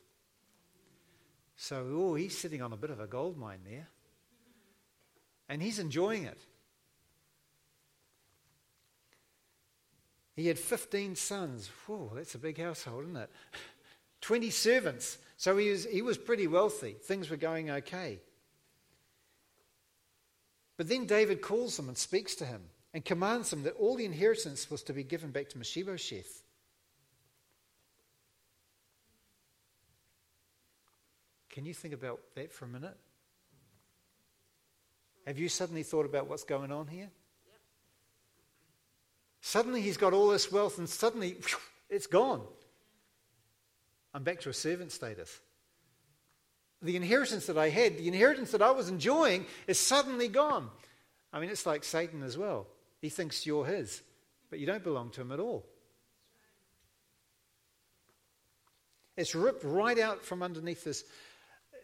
So, 1.57 1.87
oh, 1.93 2.15
he's 2.15 2.37
sitting 2.37 2.61
on 2.61 2.73
a 2.73 2.77
bit 2.77 2.91
of 2.91 3.01
a 3.01 3.07
gold 3.07 3.39
mine 3.39 3.61
there. 3.65 3.89
And 5.49 5.63
he's 5.63 5.79
enjoying 5.79 6.25
it. 6.25 6.39
He 10.35 10.47
had 10.47 10.59
15 10.59 11.15
sons. 11.15 11.71
Whoa, 11.87 12.11
that's 12.15 12.35
a 12.35 12.39
big 12.39 12.59
household, 12.59 13.05
isn't 13.05 13.17
it? 13.17 13.31
20 14.23 14.51
servants. 14.51 15.19
So 15.37 15.57
he 15.57 15.71
was, 15.71 15.85
he 15.85 16.03
was 16.03 16.19
pretty 16.19 16.47
wealthy. 16.47 16.93
Things 16.93 17.31
were 17.31 17.37
going 17.37 17.71
okay. 17.71 18.21
But 20.77 20.89
then 20.89 21.07
David 21.07 21.43
calls 21.43 21.79
him 21.79 21.89
and 21.89 21.97
speaks 21.97 22.35
to 22.37 22.47
him 22.47 22.63
and 22.95 23.05
commands 23.05 23.53
him 23.53 23.63
that 23.63 23.77
all 23.77 23.97
the 23.97 24.05
inheritance 24.05 24.71
was 24.71 24.83
to 24.83 24.93
be 24.93 25.03
given 25.03 25.31
back 25.31 25.49
to 25.51 25.59
Mephibosheth. 25.59 26.43
Can 31.51 31.65
you 31.65 31.75
think 31.75 31.95
about 31.95 32.21
that 32.35 32.53
for 32.53 32.65
a 32.65 32.69
minute? 32.69 32.97
Have 35.27 35.39
you 35.39 35.49
suddenly 35.49 35.83
thought 35.83 36.07
about 36.07 36.29
what's 36.29 36.45
going 36.45 36.73
on 36.73 36.87
here? 36.87 37.11
Suddenly 39.41 39.81
he's 39.81 39.97
got 39.97 40.13
all 40.13 40.29
this 40.29 40.51
wealth 40.51 40.79
and 40.79 40.89
suddenly 40.89 41.33
whew, 41.33 41.59
it's 41.91 42.07
gone. 42.07 42.43
I'm 44.15 44.23
back 44.23 44.41
to 44.41 44.51
a 44.51 44.55
servant 44.55 44.93
status. 44.93 45.41
The 46.81 46.97
inheritance 46.97 47.47
that 47.47 47.59
I 47.59 47.69
had, 47.69 47.99
the 47.99 48.09
inheritance 48.09 48.51
that 48.53 48.63
I 48.63 48.71
was 48.71 48.89
enjoying, 48.89 49.47
is 49.67 49.79
suddenly 49.79 50.29
gone. 50.29 50.69
I 51.33 51.41
mean, 51.41 51.51
it's 51.51 51.67
like 51.67 51.85
Satan 51.85 52.23
as 52.23 52.37
well. 52.37 52.67
He 53.03 53.11
thinks 53.11 53.45
you're 53.45 53.67
his, 53.67 54.01
but 54.49 54.59
you 54.59 54.67
don't 54.67 54.83
belong 54.83 55.11
to 55.11 55.21
him 55.21 55.31
at 55.31 55.41
all. 55.41 55.67
It's 59.19 59.35
ripped 59.35 59.65
right 59.65 59.99
out 59.99 60.25
from 60.25 60.43
underneath 60.43 60.85
his, 60.85 61.05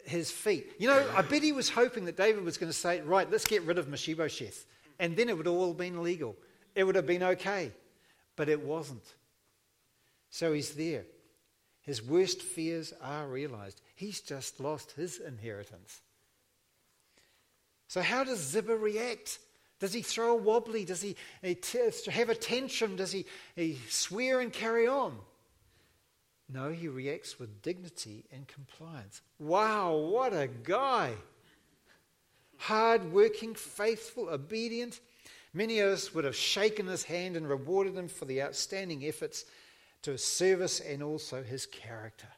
his 0.06 0.30
feet. 0.30 0.72
You 0.78 0.88
know, 0.88 1.06
I 1.14 1.20
bet 1.20 1.42
he 1.42 1.52
was 1.52 1.68
hoping 1.68 2.06
that 2.06 2.16
David 2.16 2.42
was 2.42 2.56
going 2.56 2.72
to 2.72 2.78
say, 2.78 3.02
right, 3.02 3.30
let's 3.30 3.46
get 3.46 3.62
rid 3.64 3.76
of 3.76 3.88
Mephibosheth. 3.88 4.64
And 4.98 5.14
then 5.14 5.28
it 5.28 5.36
would 5.36 5.46
all 5.46 5.68
have 5.68 5.76
been 5.76 6.02
legal 6.02 6.34
it 6.78 6.84
would 6.84 6.94
have 6.94 7.06
been 7.06 7.24
okay. 7.24 7.72
But 8.36 8.48
it 8.48 8.62
wasn't. 8.62 9.02
So 10.30 10.52
he's 10.52 10.74
there. 10.74 11.04
His 11.82 12.00
worst 12.00 12.40
fears 12.40 12.92
are 13.02 13.26
realized. 13.26 13.80
He's 13.96 14.20
just 14.20 14.60
lost 14.60 14.92
his 14.92 15.18
inheritance. 15.18 16.00
So, 17.88 18.00
how 18.00 18.22
does 18.22 18.38
Ziba 18.38 18.76
react? 18.76 19.40
Does 19.80 19.92
he 19.92 20.02
throw 20.02 20.32
a 20.32 20.36
wobbly? 20.36 20.84
Does 20.84 21.02
he, 21.02 21.16
eh, 21.42 21.54
t- 21.60 22.10
have 22.10 22.28
a 22.28 22.34
tantrum? 22.34 22.96
Does 22.96 23.12
he, 23.12 23.26
he 23.54 23.78
swear 23.88 24.40
and 24.40 24.52
carry 24.52 24.86
on? 24.88 25.18
No, 26.48 26.70
he 26.70 26.88
reacts 26.88 27.38
with 27.38 27.62
dignity 27.62 28.24
and 28.32 28.48
compliance. 28.48 29.20
Wow, 29.38 29.96
what 29.96 30.32
a 30.32 30.48
guy! 30.48 31.12
Hard 32.56 33.12
working, 33.12 33.54
faithful, 33.54 34.28
obedient. 34.30 35.00
Many 35.52 35.78
of 35.80 35.90
us 35.90 36.14
would 36.14 36.24
have 36.24 36.34
shaken 36.34 36.86
his 36.86 37.04
hand 37.04 37.36
and 37.36 37.48
rewarded 37.48 37.96
him 37.96 38.08
for 38.08 38.24
the 38.24 38.42
outstanding 38.42 39.04
efforts 39.04 39.44
to 40.02 40.12
his 40.12 40.24
service 40.24 40.80
and 40.80 41.02
also 41.02 41.42
his 41.42 41.66
character. 41.66 42.28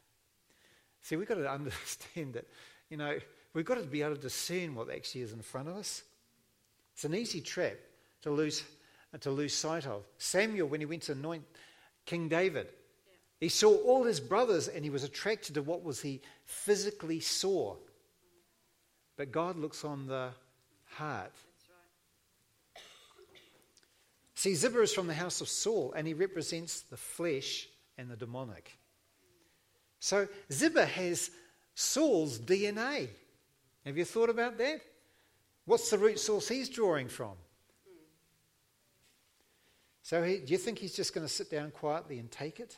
See, 1.03 1.16
we've 1.16 1.28
got 1.28 1.34
to 1.34 1.51
understand 1.51 2.34
that, 2.34 2.47
you 2.91 2.97
know, 2.97 3.18
we've 3.55 3.64
got 3.64 3.76
to 3.76 3.84
be 3.84 4.03
able 4.03 4.16
to 4.16 4.20
discern 4.20 4.74
what 4.74 4.91
actually 4.91 5.22
is 5.22 5.32
in 5.32 5.41
front 5.41 5.68
of 5.68 5.76
us. 5.76 6.03
It's 7.01 7.07
an 7.07 7.14
easy 7.14 7.40
trap 7.40 7.78
to 8.20 8.30
lose, 8.30 8.62
to 9.20 9.30
lose 9.30 9.55
sight 9.55 9.86
of. 9.86 10.05
Samuel, 10.18 10.68
when 10.68 10.80
he 10.82 10.84
went 10.84 11.05
to 11.05 11.12
anoint 11.12 11.44
King 12.05 12.28
David, 12.28 12.66
he 13.38 13.48
saw 13.48 13.74
all 13.74 14.05
his 14.05 14.20
brothers 14.20 14.68
and 14.68 14.84
he 14.84 14.90
was 14.90 15.03
attracted 15.03 15.55
to 15.55 15.62
what 15.62 15.82
was 15.82 16.03
he 16.03 16.20
physically 16.44 17.18
saw. 17.18 17.76
But 19.16 19.32
God 19.32 19.57
looks 19.57 19.82
on 19.82 20.09
the 20.09 20.28
heart. 20.90 21.32
See, 24.34 24.55
Ziba 24.55 24.82
is 24.82 24.92
from 24.92 25.07
the 25.07 25.14
house 25.14 25.40
of 25.40 25.48
Saul, 25.48 25.94
and 25.96 26.07
he 26.07 26.12
represents 26.12 26.82
the 26.82 26.98
flesh 26.98 27.66
and 27.96 28.11
the 28.11 28.16
demonic. 28.16 28.76
So 30.01 30.28
Ziba 30.53 30.84
has 30.84 31.30
Saul's 31.74 32.38
DNA. 32.38 33.09
Have 33.86 33.96
you 33.96 34.05
thought 34.05 34.28
about 34.28 34.59
that? 34.59 34.82
What's 35.71 35.89
the 35.89 35.99
root 35.99 36.18
source 36.18 36.49
he's 36.49 36.68
drawing 36.68 37.07
from? 37.07 37.35
So, 40.03 40.21
he, 40.25 40.39
do 40.39 40.51
you 40.51 40.59
think 40.59 40.81
he's 40.81 40.97
just 40.97 41.14
going 41.14 41.25
to 41.25 41.33
sit 41.33 41.49
down 41.49 41.71
quietly 41.71 42.18
and 42.18 42.29
take 42.29 42.59
it? 42.59 42.77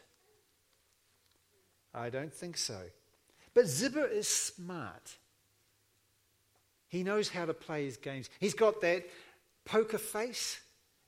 I 1.95 2.11
don't 2.11 2.34
think 2.34 2.59
so. 2.59 2.78
But 3.55 3.66
Ziba 3.66 4.12
is 4.12 4.28
smart. 4.28 5.16
He 6.88 7.03
knows 7.03 7.30
how 7.30 7.47
to 7.47 7.55
play 7.55 7.86
his 7.86 7.97
games. 7.97 8.28
He's 8.38 8.53
got 8.53 8.82
that 8.82 9.05
poker 9.64 9.97
face. 9.97 10.61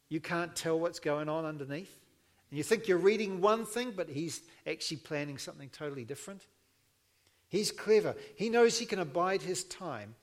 You 0.09 0.21
can't 0.21 0.57
tell 0.57 0.81
what's 0.81 1.01
going 1.01 1.29
on 1.29 1.45
underneath. 1.45 2.01
And 2.51 2.57
you 2.57 2.65
think 2.65 2.89
you're 2.89 2.97
reading 2.97 3.43
one 3.43 3.67
thing, 3.67 3.93
but 3.95 4.09
he's 4.09 4.41
actually 4.67 4.97
planning 4.97 5.37
something 5.37 5.69
totally 5.69 6.07
different. 6.07 6.47
He's 7.51 7.71
clever. 7.71 8.17
He 8.37 8.49
knows 8.49 8.79
he 8.79 8.87
can 8.87 9.01
abide 9.01 9.43
his 9.43 9.65
time. 9.65 10.15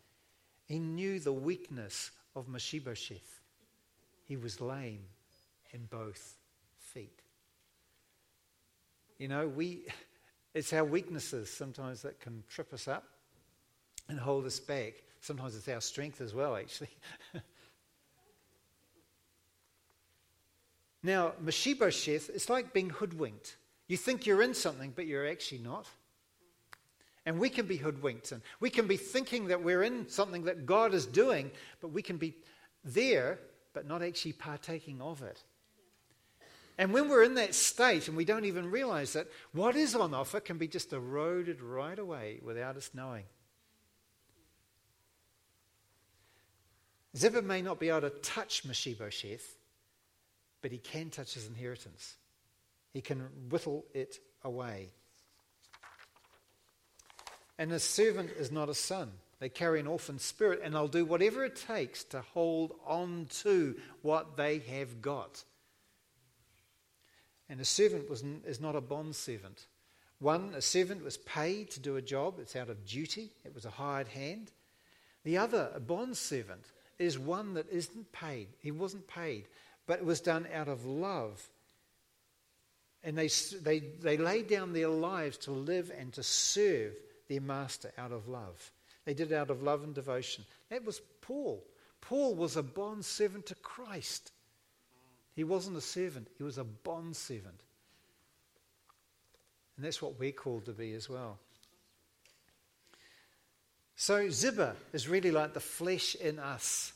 He 0.72 0.80
knew 0.80 1.20
the 1.20 1.34
weakness 1.34 2.12
of 2.34 2.48
Mephibosheth. 2.48 3.42
He 4.24 4.38
was 4.38 4.62
lame 4.62 5.04
in 5.74 5.84
both 5.90 6.38
feet. 6.80 7.20
You 9.18 9.28
know, 9.28 9.50
we, 9.50 9.88
it's 10.54 10.72
our 10.72 10.86
weaknesses 10.86 11.50
sometimes 11.50 12.04
that 12.04 12.22
can 12.22 12.46
trip 12.48 12.72
us 12.72 12.88
up 12.88 13.04
and 14.08 14.18
hold 14.18 14.46
us 14.46 14.62
back. 14.62 14.94
Sometimes 15.20 15.58
it's 15.58 15.68
our 15.68 15.82
strength 15.82 16.22
as 16.22 16.34
well, 16.34 16.56
actually. 16.56 16.90
Now, 21.04 21.34
Mephibosheth, 21.42 22.30
it's 22.30 22.48
like 22.48 22.74
being 22.74 22.92
hoodwinked. 22.92 23.58
You 23.88 23.98
think 23.98 24.28
you're 24.28 24.44
in 24.44 24.54
something, 24.54 24.94
but 24.96 25.08
you're 25.08 25.28
actually 25.28 25.58
not. 25.58 25.88
And 27.26 27.40
we 27.40 27.50
can 27.50 27.68
be 27.68 27.78
hoodwinked 27.78 28.32
and 28.32 28.42
we 28.60 28.70
can 28.70 28.88
be 28.88 28.98
thinking 28.98 29.48
that 29.48 29.64
we're 29.64 29.84
in 29.84 30.10
something 30.10 30.46
that 30.46 30.66
God 30.66 30.94
is 30.94 31.06
doing, 31.06 31.52
but 31.80 31.90
we 31.90 32.02
can 32.02 32.18
be 32.18 32.36
there, 32.84 33.40
but 33.74 33.88
not 33.88 34.02
actually 34.02 34.34
partaking 34.34 35.02
of 35.02 35.22
it. 35.22 35.44
And 36.78 36.94
when 36.94 37.10
we're 37.10 37.24
in 37.24 37.36
that 37.36 37.54
state 37.54 38.08
and 38.08 38.18
we 38.18 38.26
don't 38.26 38.46
even 38.46 38.72
realize 38.72 39.14
that, 39.14 39.28
what 39.52 39.76
is 39.76 39.94
on 39.96 40.16
offer 40.16 40.40
can 40.40 40.58
be 40.58 40.68
just 40.68 40.94
eroded 40.94 41.62
right 41.62 42.00
away 42.00 42.40
without 42.44 42.76
us 42.76 42.90
knowing. 42.94 43.26
Ziba 47.16 47.42
may 47.42 47.62
not 47.62 47.80
be 47.80 47.90
able 47.90 48.02
to 48.02 48.10
touch 48.10 48.66
Mephibosheth, 48.66 49.58
but 50.62 50.72
he 50.72 50.78
can 50.78 51.10
touch 51.10 51.34
his 51.34 51.46
inheritance. 51.46 52.16
He 52.94 53.02
can 53.02 53.20
whittle 53.50 53.86
it 53.94 54.20
away. 54.44 54.90
And 57.62 57.72
a 57.72 57.80
servant 57.80 58.32
is 58.40 58.52
not 58.52 58.70
a 58.70 58.74
son. 58.74 59.12
They 59.40 59.48
carry 59.48 59.80
an 59.80 59.86
orphan 59.86 60.18
spirit 60.18 60.62
and 60.64 60.74
they'll 60.74 60.88
do 60.88 61.06
whatever 61.06 61.46
it 61.46 61.56
takes 61.56 62.04
to 62.06 62.22
hold 62.34 62.74
on 62.88 63.28
to 63.42 63.76
what 64.02 64.36
they 64.36 64.58
have 64.58 65.00
got. 65.00 65.44
And 67.48 67.62
a 67.62 67.66
servant 67.66 68.10
was, 68.10 68.24
is 68.48 68.60
not 68.60 68.76
a 68.76 68.82
bond 68.82 69.16
servant. 69.16 69.68
One, 70.18 70.54
a 70.56 70.62
servant 70.62 71.04
was 71.04 71.18
paid 71.18 71.70
to 71.72 71.80
do 71.80 71.98
a 71.98 72.02
job, 72.02 72.40
it's 72.40 72.56
out 72.56 72.72
of 72.72 72.84
duty, 72.84 73.30
it 73.46 73.54
was 73.54 73.66
a 73.66 73.70
hired 73.70 74.08
hand. 74.08 74.52
The 75.24 75.38
other, 75.38 75.70
a 75.76 75.80
bond 75.80 76.18
servant, 76.18 76.66
is 76.98 77.20
one 77.20 77.54
that 77.54 77.70
isn't 77.70 78.12
paid. 78.12 78.48
He 78.64 78.72
wasn't 78.72 79.08
paid, 79.08 79.46
but 79.86 80.00
it 80.00 80.06
was 80.06 80.20
done 80.20 80.48
out 80.52 80.68
of 80.68 80.88
love. 80.88 81.48
And 83.04 83.16
they, 83.16 83.28
they, 83.62 83.82
they 84.02 84.18
laid 84.18 84.48
down 84.48 84.74
their 84.74 84.90
lives 84.90 85.38
to 85.40 85.52
live 85.52 85.92
and 85.96 86.12
to 86.14 86.24
serve 86.24 86.96
their 87.32 87.42
master 87.42 87.94
out 87.98 88.12
of 88.12 88.28
love. 88.28 88.72
They 89.06 89.14
did 89.14 89.32
it 89.32 89.36
out 89.36 89.50
of 89.50 89.64
love 89.64 89.84
and 89.84 89.96
devotion. 89.96 90.44
That 90.70 90.84
was 90.84 91.02
Paul. 91.22 91.64
Paul 92.02 92.36
was 92.36 92.58
a 92.58 92.64
bond 92.64 93.06
servant 93.06 93.46
to 93.46 93.56
Christ. 93.56 94.34
He 95.34 95.46
wasn't 95.46 95.78
a 95.78 95.82
servant, 95.82 96.28
he 96.38 96.44
was 96.44 96.58
a 96.58 96.66
bond 96.66 97.16
servant. 97.16 97.62
And 99.78 99.86
that's 99.86 100.02
what 100.02 100.20
we're 100.20 100.34
called 100.34 100.66
to 100.66 100.74
be 100.74 100.92
as 100.92 101.10
well. 101.10 101.40
So, 103.96 104.30
Ziba 104.30 104.76
is 104.92 105.08
really 105.08 105.32
like 105.32 105.54
the 105.54 105.60
flesh 105.62 106.16
in 106.16 106.38
us. 106.38 106.92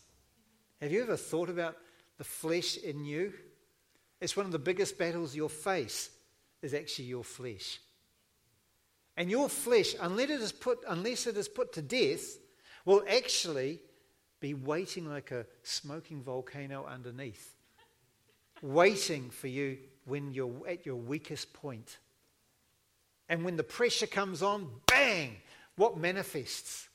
Have 0.81 0.91
you 0.91 1.01
ever 1.01 1.15
thought 1.15 1.49
about 1.49 1.77
the 2.17 2.23
flesh 2.25 2.75
in 2.77 3.05
you? 3.05 3.31
It's 4.19 4.35
one 4.35 4.45
of 4.45 4.51
the 4.51 4.59
biggest 4.59 4.97
battles 4.97 5.33
you'll 5.33 5.47
face, 5.47 6.09
is 6.61 6.73
actually 6.73 7.05
your 7.05 7.23
flesh. 7.23 7.79
And 9.17 9.31
your 9.31 9.49
flesh, 9.49 9.95
unless 10.01 10.29
it 10.29 10.41
is 10.41 10.51
put, 10.51 10.79
unless 10.87 11.27
it 11.27 11.37
is 11.37 11.47
put 11.47 11.73
to 11.73 11.81
death, 11.81 12.37
will 12.83 13.03
actually 13.09 13.79
be 14.39 14.53
waiting 14.53 15.07
like 15.09 15.31
a 15.31 15.45
smoking 15.63 16.21
volcano 16.21 16.85
underneath, 16.85 17.55
waiting 18.61 19.29
for 19.29 19.47
you 19.47 19.77
when 20.05 20.33
you're 20.33 20.67
at 20.67 20.85
your 20.85 20.97
weakest 20.97 21.53
point. 21.53 21.97
And 23.29 23.43
when 23.43 23.55
the 23.55 23.63
pressure 23.63 24.07
comes 24.07 24.43
on, 24.43 24.69
bang, 24.85 25.37
what 25.77 25.97
manifests? 25.97 26.89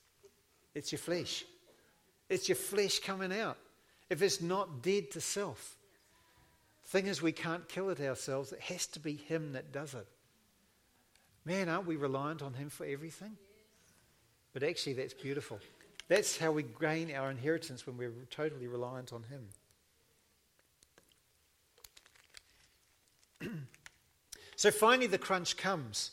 It's 0.75 0.93
your 0.93 1.01
flesh. 1.01 1.45
It's 2.29 2.49
your 2.49 2.57
flesh 2.57 3.01
coming 3.01 3.33
out. 3.33 3.59
If 4.09 4.23
it's 4.23 4.41
not 4.41 4.83
dead 4.83 5.11
to 5.13 5.21
self. 5.21 5.77
Thing 6.85 7.07
is, 7.07 7.23
we 7.23 7.33
can't 7.33 7.69
kill 7.69 7.91
it 7.91 8.01
ourselves. 8.01 8.53
It 8.53 8.61
has 8.61 8.87
to 8.89 9.01
be 9.01 9.15
Him 9.15 9.53
that 9.53 9.73
does 9.73 9.95
it. 9.95 10.07
Man, 11.45 11.69
aren't 11.69 11.87
we 11.87 11.97
reliant 11.97 12.43
on 12.43 12.55
Him 12.55 12.69
for 12.71 12.85
everything? 12.85 13.37
But 14.53 14.63
actually, 14.63 14.95
that's 14.95 15.15
beautiful. 15.15 15.61
That's 16.09 16.37
how 16.37 16.53
we 16.53 16.65
gain 16.65 17.15
our 17.15 17.31
inheritance 17.31 17.87
when 17.87 17.97
we're 17.97 18.13
totally 18.31 18.67
reliant 18.67 19.13
on 19.13 19.25
Him. 23.41 23.49
so 24.57 24.71
finally, 24.71 25.07
the 25.07 25.19
crunch 25.19 25.57
comes. 25.57 26.11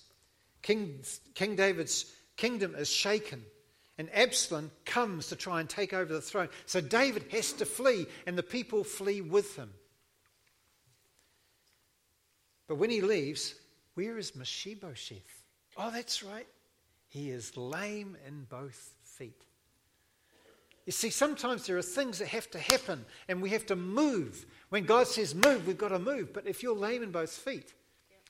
King, 0.62 1.00
King 1.34 1.56
David's 1.56 2.14
kingdom 2.36 2.76
is 2.76 2.90
shaken, 2.90 3.44
and 3.98 4.10
Absalom 4.14 4.72
comes 4.86 5.28
to 5.28 5.36
try 5.36 5.60
and 5.60 5.70
take 5.70 5.94
over 5.94 6.14
the 6.14 6.22
throne. 6.22 6.50
So 6.66 6.80
David 6.80 7.26
has 7.32 7.54
to 7.54 7.66
flee, 7.66 8.06
and 8.26 8.38
the 8.38 8.44
people 8.44 8.84
flee 8.84 9.22
with 9.22 9.56
him. 9.56 9.72
But 12.68 12.76
when 12.76 12.90
he 12.90 13.02
leaves, 13.02 13.56
where 13.98 14.20
is 14.20 14.36
Mephibosheth? 14.36 15.44
Oh, 15.76 15.90
that's 15.90 16.22
right. 16.22 16.46
He 17.08 17.32
is 17.32 17.58
lame 17.58 18.16
in 18.28 18.46
both 18.48 18.94
feet. 19.04 19.42
You 20.86 20.92
see, 20.92 21.10
sometimes 21.10 21.66
there 21.66 21.80
are 21.80 21.82
things 21.82 22.20
that 22.20 22.28
have 22.28 22.48
to 22.52 22.60
happen 22.60 23.04
and 23.28 23.42
we 23.42 23.50
have 23.50 23.66
to 23.66 23.76
move. 23.76 24.46
When 24.70 24.86
God 24.86 25.08
says 25.08 25.34
move, 25.34 25.66
we've 25.66 25.80
got 25.80 25.90
to 25.90 25.98
move. 25.98 26.32
But 26.32 26.46
if 26.46 26.62
you're 26.62 26.76
lame 26.76 27.02
in 27.02 27.10
both 27.10 27.32
feet, 27.32 27.74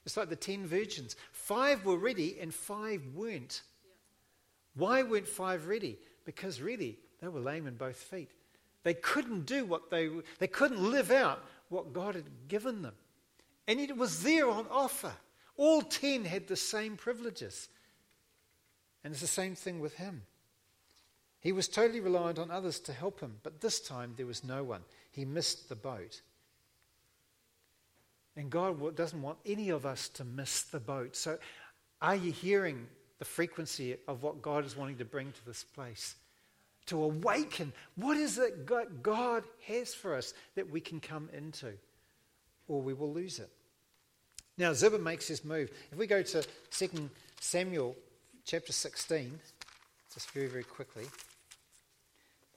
it's 0.05 0.15
like 0.15 0.29
the 0.29 0.37
ten 0.37 0.65
virgins. 0.65 1.17
Five 1.33 1.83
were 1.83 1.97
ready 1.97 2.37
and 2.39 2.53
five 2.53 3.01
weren't. 3.13 3.63
Why 4.73 5.03
weren't 5.03 5.27
five 5.27 5.67
ready? 5.67 5.99
Because 6.23 6.61
really, 6.61 6.97
they 7.19 7.27
were 7.27 7.41
lame 7.41 7.67
in 7.67 7.75
both 7.75 7.97
feet. 7.97 8.31
They 8.83 8.93
couldn't 8.93 9.45
do 9.45 9.65
what 9.65 9.89
they, 9.91 10.09
they 10.39 10.47
couldn't 10.47 10.79
live 10.79 11.11
out 11.11 11.43
what 11.67 11.91
God 11.91 12.15
had 12.15 12.47
given 12.47 12.83
them. 12.83 12.95
And 13.67 13.81
it 13.81 13.97
was 13.97 14.23
there 14.23 14.49
on 14.49 14.65
offer. 14.71 15.11
All 15.57 15.81
ten 15.81 16.23
had 16.23 16.47
the 16.47 16.55
same 16.55 16.95
privileges. 16.95 17.67
And 19.03 19.11
it's 19.11 19.21
the 19.21 19.27
same 19.27 19.55
thing 19.55 19.79
with 19.79 19.95
him. 19.95 20.23
He 21.39 21.51
was 21.51 21.67
totally 21.67 21.99
reliant 21.99 22.39
on 22.39 22.51
others 22.51 22.79
to 22.81 22.93
help 22.93 23.19
him, 23.19 23.37
but 23.43 23.61
this 23.61 23.79
time 23.79 24.13
there 24.17 24.25
was 24.25 24.43
no 24.43 24.63
one. 24.63 24.81
He 25.11 25.23
missed 25.25 25.69
the 25.69 25.75
boat. 25.75 26.21
And 28.35 28.49
God 28.49 28.95
doesn't 28.95 29.21
want 29.21 29.37
any 29.45 29.69
of 29.69 29.85
us 29.85 30.09
to 30.09 30.23
miss 30.23 30.63
the 30.63 30.79
boat. 30.79 31.15
So, 31.15 31.37
are 32.01 32.15
you 32.15 32.31
hearing 32.31 32.87
the 33.17 33.25
frequency 33.25 33.97
of 34.07 34.21
what 34.21 34.41
God 34.41 34.65
is 34.65 34.77
wanting 34.77 34.97
to 34.97 35.05
bring 35.05 35.31
to 35.31 35.45
this 35.45 35.63
place? 35.63 36.15
To 36.87 37.03
awaken 37.03 37.73
what 37.95 38.17
is 38.17 38.37
it 38.37 38.65
God 38.65 39.43
has 39.67 39.93
for 39.93 40.15
us 40.15 40.33
that 40.55 40.69
we 40.69 40.81
can 40.81 40.99
come 40.99 41.29
into, 41.33 41.73
or 42.67 42.81
we 42.81 42.93
will 42.93 43.11
lose 43.11 43.39
it. 43.39 43.49
Now, 44.57 44.73
Ziba 44.73 44.97
makes 44.97 45.27
his 45.27 45.45
move. 45.45 45.69
If 45.91 45.97
we 45.99 46.07
go 46.07 46.23
to 46.23 46.43
2 46.71 47.09
Samuel 47.39 47.95
chapter 48.43 48.73
16, 48.73 49.39
just 50.11 50.31
very, 50.31 50.47
very 50.47 50.63
quickly, 50.63 51.05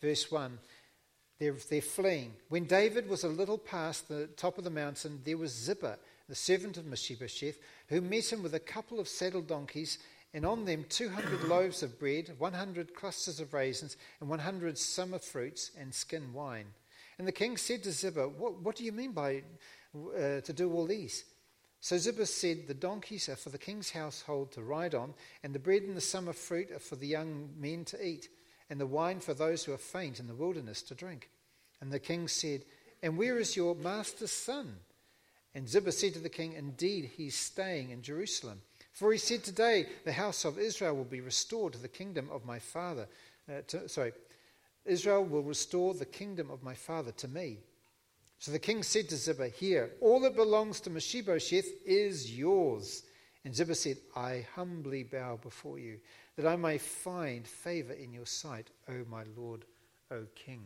verse 0.00 0.30
1, 0.30 0.58
they're, 1.38 1.56
they're 1.68 1.82
fleeing. 1.82 2.32
When 2.48 2.64
David 2.64 3.06
was 3.06 3.24
a 3.24 3.28
little 3.28 3.58
past 3.58 4.08
the 4.08 4.28
top 4.28 4.56
of 4.56 4.64
the 4.64 4.70
mountain, 4.70 5.20
there 5.24 5.36
was 5.36 5.52
Ziba, 5.52 5.98
the 6.26 6.34
servant 6.34 6.78
of 6.78 6.86
Mephibosheth, 6.86 7.58
who 7.88 8.00
met 8.00 8.32
him 8.32 8.42
with 8.42 8.54
a 8.54 8.60
couple 8.60 8.98
of 8.98 9.06
saddle 9.06 9.42
donkeys, 9.42 9.98
and 10.32 10.46
on 10.46 10.64
them 10.64 10.86
200 10.88 11.44
loaves 11.44 11.82
of 11.82 11.98
bread, 11.98 12.32
100 12.38 12.94
clusters 12.94 13.40
of 13.40 13.52
raisins, 13.52 13.98
and 14.20 14.30
100 14.30 14.78
summer 14.78 15.18
fruits, 15.18 15.70
and 15.78 15.94
skin 15.94 16.32
wine. 16.32 16.66
And 17.18 17.28
the 17.28 17.32
king 17.32 17.58
said 17.58 17.82
to 17.82 17.92
Ziba, 17.92 18.26
What, 18.28 18.60
what 18.62 18.76
do 18.76 18.84
you 18.84 18.92
mean 18.92 19.12
by 19.12 19.42
uh, 19.94 20.40
to 20.40 20.52
do 20.54 20.72
all 20.72 20.86
these? 20.86 21.24
So 21.80 21.96
Ziba 21.96 22.26
said, 22.26 22.66
The 22.66 22.74
donkeys 22.74 23.28
are 23.28 23.36
for 23.36 23.48
the 23.48 23.58
king's 23.58 23.90
household 23.90 24.52
to 24.52 24.62
ride 24.62 24.94
on, 24.94 25.14
and 25.42 25.54
the 25.54 25.58
bread 25.58 25.82
and 25.82 25.96
the 25.96 26.02
summer 26.02 26.34
fruit 26.34 26.70
are 26.70 26.78
for 26.78 26.96
the 26.96 27.06
young 27.06 27.50
men 27.58 27.84
to 27.86 28.06
eat, 28.06 28.28
and 28.68 28.78
the 28.78 28.86
wine 28.86 29.20
for 29.20 29.34
those 29.34 29.64
who 29.64 29.72
are 29.72 29.78
faint 29.78 30.20
in 30.20 30.26
the 30.26 30.34
wilderness 30.34 30.82
to 30.82 30.94
drink. 30.94 31.30
And 31.80 31.90
the 31.90 31.98
king 31.98 32.28
said, 32.28 32.64
And 33.02 33.16
where 33.16 33.38
is 33.38 33.56
your 33.56 33.74
master's 33.74 34.30
son? 34.30 34.76
And 35.54 35.68
Ziba 35.68 35.90
said 35.90 36.12
to 36.14 36.20
the 36.20 36.28
king, 36.28 36.52
Indeed, 36.52 37.10
he 37.16 37.28
is 37.28 37.34
staying 37.34 37.90
in 37.90 38.02
Jerusalem. 38.02 38.60
For 38.92 39.10
he 39.12 39.18
said, 39.18 39.42
Today 39.42 39.86
the 40.04 40.12
house 40.12 40.44
of 40.44 40.58
Israel 40.58 40.94
will 40.94 41.04
be 41.04 41.20
restored 41.22 41.72
to 41.72 41.78
the 41.78 41.88
kingdom 41.88 42.28
of 42.30 42.44
my 42.44 42.58
father. 42.58 43.08
Uh, 43.48 43.62
to, 43.68 43.88
sorry, 43.88 44.12
Israel 44.84 45.24
will 45.24 45.42
restore 45.42 45.94
the 45.94 46.04
kingdom 46.04 46.50
of 46.50 46.62
my 46.62 46.74
father 46.74 47.12
to 47.12 47.28
me. 47.28 47.58
So 48.40 48.52
the 48.52 48.58
king 48.58 48.82
said 48.82 49.10
to 49.10 49.16
Ziba, 49.16 49.48
Here, 49.48 49.90
all 50.00 50.18
that 50.20 50.34
belongs 50.34 50.80
to 50.80 50.90
Mephibosheth 50.90 51.68
is 51.84 52.36
yours. 52.36 53.02
And 53.44 53.54
Ziba 53.54 53.74
said, 53.74 53.98
I 54.16 54.46
humbly 54.54 55.02
bow 55.02 55.38
before 55.42 55.78
you, 55.78 55.98
that 56.36 56.46
I 56.46 56.56
may 56.56 56.78
find 56.78 57.46
favor 57.46 57.92
in 57.92 58.14
your 58.14 58.24
sight, 58.24 58.70
O 58.88 59.04
my 59.10 59.24
lord, 59.36 59.66
O 60.10 60.24
king. 60.34 60.64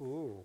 Ooh. 0.00 0.44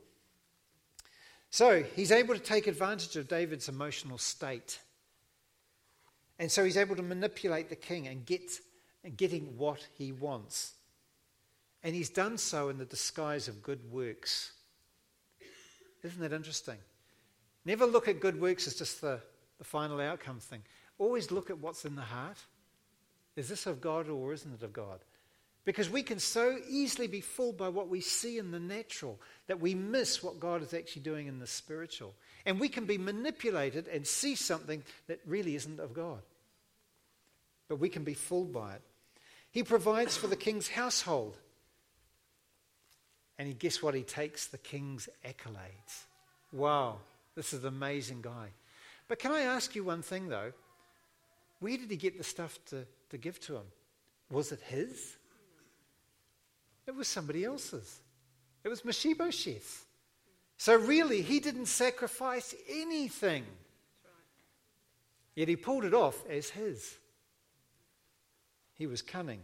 So 1.49 1.83
he's 1.95 2.11
able 2.11 2.35
to 2.35 2.41
take 2.41 2.67
advantage 2.67 3.15
of 3.15 3.29
David's 3.29 3.69
emotional 3.69 4.17
state. 4.17 4.79
And 6.37 6.51
so 6.51 6.65
he's 6.65 6.77
able 6.77 6.97
to 6.97 7.01
manipulate 7.01 7.69
the 7.69 7.75
king 7.77 8.07
and 8.07 8.25
get 8.25 8.51
and 9.05 9.15
getting 9.15 9.57
what 9.57 9.87
he 9.97 10.11
wants. 10.11 10.73
And 11.83 11.95
he's 11.95 12.09
done 12.09 12.37
so 12.37 12.67
in 12.67 12.77
the 12.77 12.85
disguise 12.85 13.47
of 13.47 13.63
good 13.63 13.89
works. 13.89 14.51
Isn't 16.03 16.21
that 16.21 16.33
interesting? 16.33 16.77
Never 17.65 17.85
look 17.85 18.07
at 18.07 18.19
good 18.19 18.39
works 18.39 18.67
as 18.67 18.75
just 18.75 19.01
the, 19.01 19.19
the 19.57 19.63
final 19.63 19.99
outcome 19.99 20.39
thing. 20.39 20.61
Always 20.97 21.31
look 21.31 21.49
at 21.49 21.59
what's 21.59 21.85
in 21.85 21.95
the 21.95 22.01
heart. 22.01 22.37
Is 23.35 23.47
this 23.47 23.65
of 23.65 23.81
God 23.81 24.09
or 24.09 24.33
isn't 24.33 24.53
it 24.53 24.63
of 24.63 24.73
God? 24.73 24.99
Because 25.65 25.89
we 25.89 26.03
can 26.03 26.19
so 26.19 26.57
easily 26.69 27.07
be 27.07 27.21
fooled 27.21 27.57
by 27.57 27.69
what 27.69 27.89
we 27.89 28.01
see 28.01 28.37
in 28.37 28.51
the 28.51 28.59
natural 28.59 29.19
that 29.47 29.59
we 29.59 29.75
miss 29.75 30.23
what 30.23 30.39
God 30.39 30.63
is 30.63 30.73
actually 30.73 31.03
doing 31.03 31.27
in 31.27 31.39
the 31.39 31.47
spiritual. 31.47 32.15
And 32.45 32.59
we 32.59 32.69
can 32.69 32.85
be 32.85 32.97
manipulated 32.97 33.87
and 33.87 34.07
see 34.07 34.35
something 34.35 34.83
that 35.07 35.19
really 35.25 35.55
isn't 35.55 35.79
of 35.79 35.93
God. 35.93 36.21
But 37.67 37.79
we 37.79 37.89
can 37.89 38.03
be 38.03 38.13
fooled 38.13 38.51
by 38.51 38.75
it. 38.75 38.81
He 39.51 39.63
provides 39.63 40.17
for 40.17 40.27
the 40.27 40.35
king's 40.35 40.69
household. 40.69 41.37
And 43.39 43.47
he, 43.47 43.53
guess 43.53 43.81
what? 43.81 43.95
He 43.95 44.03
takes 44.03 44.47
the 44.47 44.57
king's 44.57 45.07
accolades. 45.25 46.05
Wow, 46.51 46.97
this 47.35 47.53
is 47.53 47.63
an 47.63 47.69
amazing 47.69 48.21
guy. 48.21 48.49
But 49.07 49.17
can 49.17 49.31
I 49.31 49.41
ask 49.41 49.75
you 49.75 49.83
one 49.85 50.01
thing, 50.01 50.27
though? 50.27 50.51
Where 51.61 51.77
did 51.77 51.89
he 51.89 51.95
get 51.95 52.17
the 52.17 52.23
stuff 52.23 52.59
to, 52.67 52.85
to 53.09 53.17
give 53.17 53.39
to 53.41 53.55
him? 53.55 53.65
Was 54.29 54.51
it 54.51 54.59
his? 54.67 55.15
It 56.85 56.95
was 56.95 57.07
somebody 57.07 57.45
else's. 57.45 58.01
It 58.63 58.69
was 58.69 58.83
Mephibosheth. 58.83 59.85
So 60.57 60.75
really, 60.75 61.21
he 61.21 61.39
didn't 61.39 61.67
sacrifice 61.67 62.53
anything. 62.69 63.45
Yet 65.33 65.47
he 65.47 65.55
pulled 65.55 65.85
it 65.85 65.93
off 65.93 66.21
as 66.29 66.49
his. 66.49 66.97
He 68.73 68.85
was 68.85 69.01
cunning. 69.01 69.41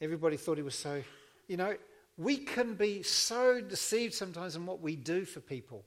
Everybody 0.00 0.36
thought 0.36 0.58
he 0.58 0.62
was 0.62 0.74
so, 0.74 1.02
you 1.48 1.56
know, 1.56 1.76
we 2.18 2.38
can 2.38 2.74
be 2.74 3.02
so 3.02 3.60
deceived 3.60 4.14
sometimes 4.14 4.56
in 4.56 4.66
what 4.66 4.80
we 4.80 4.96
do 4.96 5.24
for 5.24 5.40
people. 5.40 5.84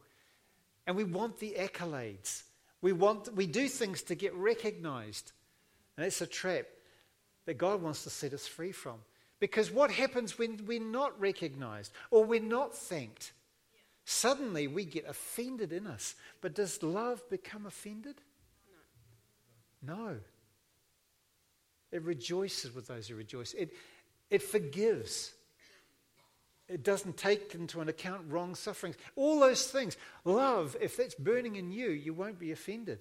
And 0.88 0.96
we 0.96 1.04
want 1.04 1.40
the 1.40 1.56
accolades. 1.60 2.44
We, 2.82 2.94
want, 2.94 3.34
we 3.36 3.46
do 3.46 3.68
things 3.68 4.02
to 4.04 4.16
get 4.16 4.34
recognized. 4.36 5.32
And 5.98 6.06
it's 6.06 6.22
a 6.22 6.28
trap 6.28 6.66
that 7.46 7.58
God 7.58 7.82
wants 7.82 8.04
to 8.04 8.10
set 8.10 8.34
us 8.34 8.48
free 8.48 8.72
from. 8.72 9.00
Because 9.40 9.72
what 9.72 9.92
happens 9.92 10.38
when 10.38 10.66
we're 10.66 10.80
not 10.80 11.20
recognized 11.20 11.92
or 12.12 12.26
we're 12.26 12.42
not 12.42 12.76
thanked? 12.76 13.34
Suddenly 14.06 14.68
we 14.68 14.86
get 14.86 15.08
offended 15.08 15.72
in 15.72 15.88
us. 15.88 16.16
But 16.42 16.56
does 16.56 16.82
love 16.84 17.28
become 17.30 17.66
offended? 17.66 18.16
No. 19.82 19.94
no. 19.94 20.18
It 21.92 22.04
rejoices 22.04 22.74
with 22.74 22.88
those 22.88 23.08
who 23.08 23.16
rejoice. 23.16 23.54
It, 23.54 23.72
it 24.30 24.42
forgives. 24.42 25.34
It 26.68 26.84
doesn't 26.84 27.18
take 27.18 27.56
into 27.56 27.82
an 27.82 27.90
account 27.90 28.22
wrong 28.28 28.54
sufferings. 28.54 28.96
All 29.16 29.40
those 29.40 29.68
things. 29.68 29.98
Love, 30.24 30.78
if 30.80 30.98
that's 30.98 31.16
burning 31.16 31.56
in 31.56 31.72
you, 31.72 31.90
you 31.90 32.14
won't 32.14 32.38
be 32.38 32.52
offended. 32.52 33.00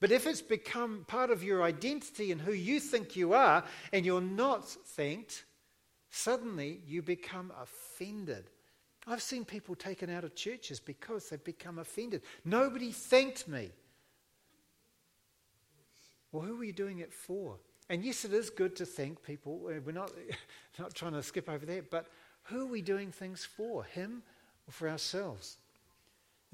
But 0.00 0.12
if 0.12 0.26
it's 0.26 0.42
become 0.42 1.04
part 1.08 1.30
of 1.30 1.42
your 1.42 1.62
identity 1.62 2.30
and 2.30 2.40
who 2.40 2.52
you 2.52 2.78
think 2.80 3.16
you 3.16 3.32
are, 3.32 3.64
and 3.92 4.04
you're 4.04 4.20
not 4.20 4.68
thanked, 4.68 5.44
suddenly 6.10 6.80
you 6.86 7.02
become 7.02 7.50
offended. 7.60 8.44
I've 9.06 9.22
seen 9.22 9.44
people 9.46 9.74
taken 9.74 10.10
out 10.10 10.22
of 10.24 10.34
churches 10.34 10.78
because 10.78 11.30
they've 11.30 11.42
become 11.42 11.78
offended. 11.78 12.22
Nobody 12.44 12.92
thanked 12.92 13.48
me. 13.48 13.70
Well, 16.30 16.42
who 16.42 16.56
were 16.56 16.64
you 16.64 16.74
doing 16.74 16.98
it 16.98 17.12
for? 17.12 17.56
And 17.90 18.04
yes, 18.04 18.24
it 18.24 18.32
is 18.32 18.50
good 18.50 18.76
to 18.76 18.86
thank 18.86 19.22
people. 19.22 19.62
Uh, 19.66 19.80
we're 19.84 19.92
not, 19.92 20.12
not 20.78 20.94
trying 20.94 21.12
to 21.12 21.22
skip 21.22 21.48
over 21.48 21.64
that, 21.66 21.90
but 21.90 22.06
who 22.44 22.62
are 22.62 22.70
we 22.70 22.82
doing 22.82 23.10
things 23.10 23.44
for? 23.44 23.84
Him 23.84 24.22
or 24.66 24.72
for 24.72 24.88
ourselves? 24.88 25.56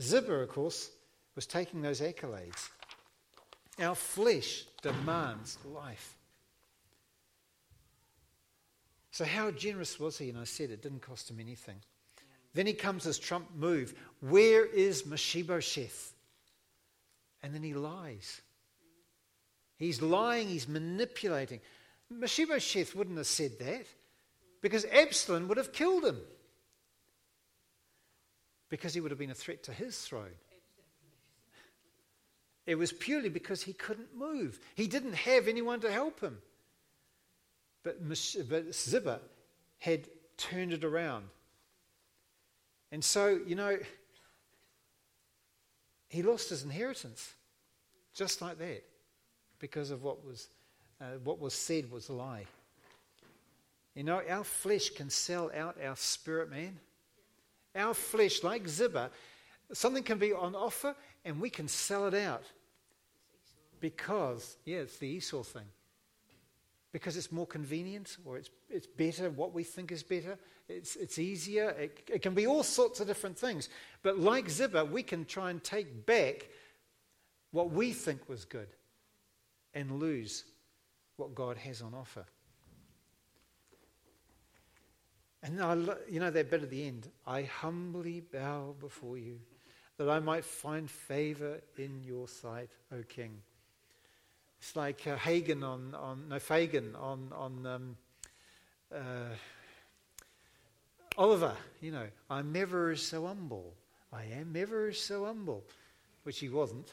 Ziba, 0.01 0.33
of 0.35 0.49
course, 0.49 0.91
was 1.35 1.47
taking 1.47 1.83
those 1.83 2.01
accolades. 2.01 2.69
Our 3.79 3.95
flesh 3.95 4.65
demands 4.83 5.59
life. 5.65 6.17
So, 9.11 9.25
how 9.25 9.51
generous 9.53 9.99
was 10.01 10.19
he? 10.19 10.29
And 10.29 10.39
I 10.39 10.45
said 10.45 10.71
it 10.71 10.83
didn't 10.83 11.03
cost 11.03 11.31
him 11.31 11.39
anything. 11.41 11.77
Then 12.53 12.67
he 12.67 12.73
comes 12.73 13.07
as 13.07 13.19
Trump 13.19 13.49
move. 13.57 13.95
Where 14.21 14.65
is 14.65 15.07
Mephibosheth? 15.07 16.13
And 17.43 17.55
then 17.55 17.63
he 17.63 17.75
lies. 17.75 18.41
He's 19.77 20.01
lying, 20.01 20.49
he's 20.49 20.69
manipulating. 20.69 21.61
Mephibosheth 22.11 22.95
wouldn't 22.95 23.17
have 23.17 23.27
said 23.27 23.59
that 23.59 23.87
because 24.63 24.85
Absalom 24.87 25.49
would 25.49 25.57
have 25.57 25.73
killed 25.73 26.05
him 26.05 26.21
because 28.69 28.95
he 28.95 29.01
would 29.01 29.11
have 29.11 29.19
been 29.19 29.31
a 29.31 29.35
threat 29.35 29.63
to 29.65 29.73
his 29.73 29.99
throne. 29.99 30.35
It 32.67 32.77
was 32.77 32.93
purely 32.93 33.29
because 33.29 33.63
he 33.63 33.73
couldn't 33.73 34.17
move. 34.17 34.59
He 34.75 34.87
didn't 34.87 35.15
have 35.15 35.49
anyone 35.49 35.81
to 35.81 35.93
help 35.93 36.21
him. 36.21 36.39
But, 37.83 38.09
but 38.09 38.75
Ziba 38.75 39.21
had 39.79 40.09
turned 40.39 40.73
it 40.73 40.83
around. 40.83 41.27
And 42.91 43.05
so, 43.05 43.39
you 43.47 43.55
know, 43.55 43.77
he 46.09 46.23
lost 46.23 46.49
his 46.49 46.63
inheritance 46.63 47.35
just 48.15 48.41
like 48.41 48.59
that 48.59 48.85
because 49.65 49.91
of 49.91 50.03
what 50.03 50.23
was, 50.27 50.49
uh, 51.01 51.17
what 51.25 51.41
was 51.41 51.55
said 51.55 51.91
was 51.91 52.11
a 52.11 52.13
lie. 52.13 52.45
You 53.95 54.05
know, 54.05 54.21
our 54.29 54.45
flesh 54.45 54.91
can 54.91 55.09
sell 55.09 55.51
out 55.57 55.79
our 55.83 55.97
spirit, 55.97 56.51
man. 56.51 56.79
Our 57.75 57.95
flesh, 57.95 58.43
like 58.43 58.69
Ziba, 58.69 59.09
something 59.73 60.03
can 60.03 60.19
be 60.19 60.35
on 60.35 60.55
offer 60.55 60.95
and 61.25 61.41
we 61.41 61.49
can 61.49 61.67
sell 61.67 62.07
it 62.07 62.13
out. 62.13 62.43
Because, 63.81 64.59
yeah, 64.67 64.81
it's 64.81 64.99
the 64.99 65.09
Esau 65.09 65.43
thing. 65.43 65.69
Because 66.93 67.17
it's 67.17 67.33
more 67.33 67.47
convenient 67.47 68.19
or 68.27 68.37
it's, 68.37 68.51
it's 68.69 68.87
better, 68.87 69.31
what 69.31 69.55
we 69.55 69.65
think 69.65 69.93
is 69.93 70.03
better. 70.03 70.37
It's, 70.69 70.95
it's 70.97 71.19
easier. 71.19 71.71
It, 71.71 72.07
it 72.13 72.21
can 72.21 72.35
be 72.35 72.47
all 72.47 72.65
sorts 72.65 73.01
of 73.01 73.07
different 73.07 73.39
things. 73.39 73.71
But 74.03 74.19
like 74.19 74.51
Ziba, 74.51 74.85
we 74.85 75.03
can 75.03 75.25
try 75.25 75.49
and 75.49 75.65
take 75.65 76.05
back 76.05 76.49
what 77.51 77.71
we 77.71 77.95
think 77.95 78.29
was 78.29 78.45
good 78.45 78.69
and 79.75 79.99
lose 79.99 80.45
what 81.17 81.35
God 81.35 81.57
has 81.59 81.83
on 81.83 81.95
offer. 81.95 82.25
And 85.43 85.63
I, 85.63 85.75
you 86.09 86.21
know 86.21 86.31
that 86.31 86.51
bit 86.51 86.63
at 86.63 86.71
the 86.71 86.87
end 86.87 87.11
I 87.27 87.43
humbly 87.43 88.21
bow 88.21 88.75
before 88.81 89.19
you 89.19 89.41
that 89.99 90.09
I 90.09 90.19
might 90.19 90.45
find 90.45 90.91
favor 90.91 91.61
in 91.77 92.03
your 92.03 92.27
sight, 92.29 92.71
O 92.93 93.03
King. 93.03 93.43
It's 94.59 94.75
like 94.75 95.07
uh, 95.07 95.17
Hagen 95.17 95.63
on, 95.63 95.95
on, 95.95 96.29
no, 96.31 96.37
Fagin 96.37 96.97
on, 96.97 97.31
on 97.37 97.67
um, 97.67 97.97
uh, 98.93 99.35
Oliver, 101.17 101.55
you 101.81 101.93
know, 101.93 102.07
I'm 102.29 102.57
ever 102.57 102.97
so 102.97 103.27
humble. 103.27 103.75
I 104.13 104.25
am 104.25 104.55
ever 104.57 104.93
so 104.93 105.27
humble, 105.27 105.65
which 106.25 106.39
he 106.39 106.49
wasn't. 106.49 106.93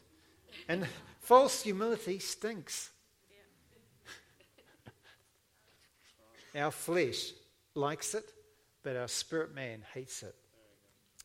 And 0.68 0.88
false 1.20 1.62
humility 1.64 2.20
stinks. 2.20 2.92
our 6.56 6.72
flesh 6.72 7.32
likes 7.76 8.16
it, 8.16 8.26
but 8.84 8.96
our 8.96 9.08
spirit 9.08 9.54
man 9.54 9.84
hates 9.94 10.24
it. 10.24 10.36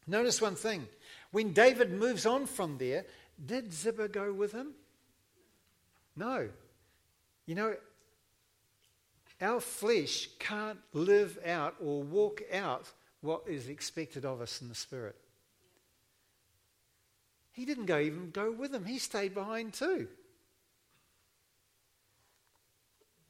Notice 0.06 0.40
one 0.40 0.54
thing. 0.54 0.86
When 1.32 1.52
David 1.52 1.92
moves 1.92 2.26
on 2.26 2.46
from 2.46 2.78
there, 2.78 3.04
did 3.44 3.72
Ziba 3.72 4.08
go 4.08 4.32
with 4.32 4.52
him? 4.52 4.72
No. 6.14 6.48
You 7.46 7.54
know, 7.54 7.74
our 9.40 9.60
flesh 9.60 10.28
can't 10.38 10.78
live 10.92 11.38
out 11.44 11.74
or 11.80 12.02
walk 12.02 12.42
out 12.52 12.90
what 13.20 13.42
is 13.46 13.68
expected 13.68 14.24
of 14.24 14.40
us 14.40 14.62
in 14.62 14.68
the 14.68 14.74
spirit. 14.74 15.16
He 17.56 17.64
didn't 17.64 17.86
go 17.86 17.98
even 17.98 18.30
go 18.32 18.52
with 18.52 18.74
him. 18.74 18.84
He 18.84 18.98
stayed 18.98 19.32
behind 19.32 19.72
too. 19.72 20.08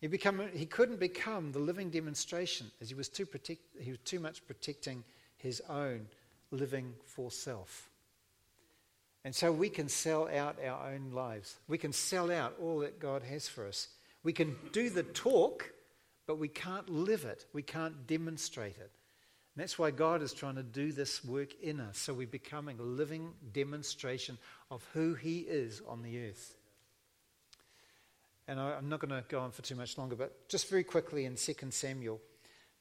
He, 0.00 0.08
become, 0.08 0.42
he 0.52 0.66
couldn't 0.66 0.98
become 0.98 1.52
the 1.52 1.60
living 1.60 1.90
demonstration 1.90 2.72
as 2.80 2.88
he 2.88 2.96
was 2.96 3.08
too, 3.08 3.24
protect, 3.24 3.60
he 3.80 3.90
was 3.90 4.00
too 4.00 4.18
much 4.18 4.44
protecting 4.44 5.04
his 5.36 5.62
own 5.68 6.08
living 6.50 6.94
for 7.04 7.30
self. 7.30 7.88
And 9.24 9.32
so 9.32 9.52
we 9.52 9.68
can 9.68 9.88
sell 9.88 10.28
out 10.28 10.56
our 10.64 10.92
own 10.92 11.12
lives. 11.12 11.54
We 11.68 11.78
can 11.78 11.92
sell 11.92 12.32
out 12.32 12.56
all 12.60 12.80
that 12.80 12.98
God 12.98 13.22
has 13.22 13.48
for 13.48 13.64
us. 13.64 13.86
We 14.24 14.32
can 14.32 14.56
do 14.72 14.90
the 14.90 15.04
talk, 15.04 15.70
but 16.26 16.38
we 16.38 16.48
can't 16.48 16.88
live 16.88 17.24
it. 17.24 17.46
We 17.52 17.62
can't 17.62 18.08
demonstrate 18.08 18.76
it. 18.78 18.90
And 19.56 19.62
that's 19.62 19.78
why 19.78 19.90
God 19.90 20.22
is 20.22 20.34
trying 20.34 20.56
to 20.56 20.62
do 20.62 20.92
this 20.92 21.24
work 21.24 21.54
in 21.62 21.80
us, 21.80 21.98
so 21.98 22.12
we're 22.12 22.26
becoming 22.26 22.78
a 22.78 22.82
living 22.82 23.32
demonstration 23.52 24.36
of 24.70 24.86
who 24.92 25.14
He 25.14 25.38
is 25.38 25.80
on 25.88 26.02
the 26.02 26.28
earth. 26.28 26.54
And 28.46 28.60
I, 28.60 28.76
am 28.76 28.88
not 28.88 29.00
going 29.00 29.10
to 29.10 29.24
go 29.28 29.40
on 29.40 29.50
for 29.50 29.62
too 29.62 29.74
much 29.74 29.98
longer, 29.98 30.14
but 30.14 30.48
just 30.48 30.68
very 30.68 30.84
quickly 30.84 31.24
in 31.24 31.36
2 31.36 31.54
Samuel, 31.70 32.20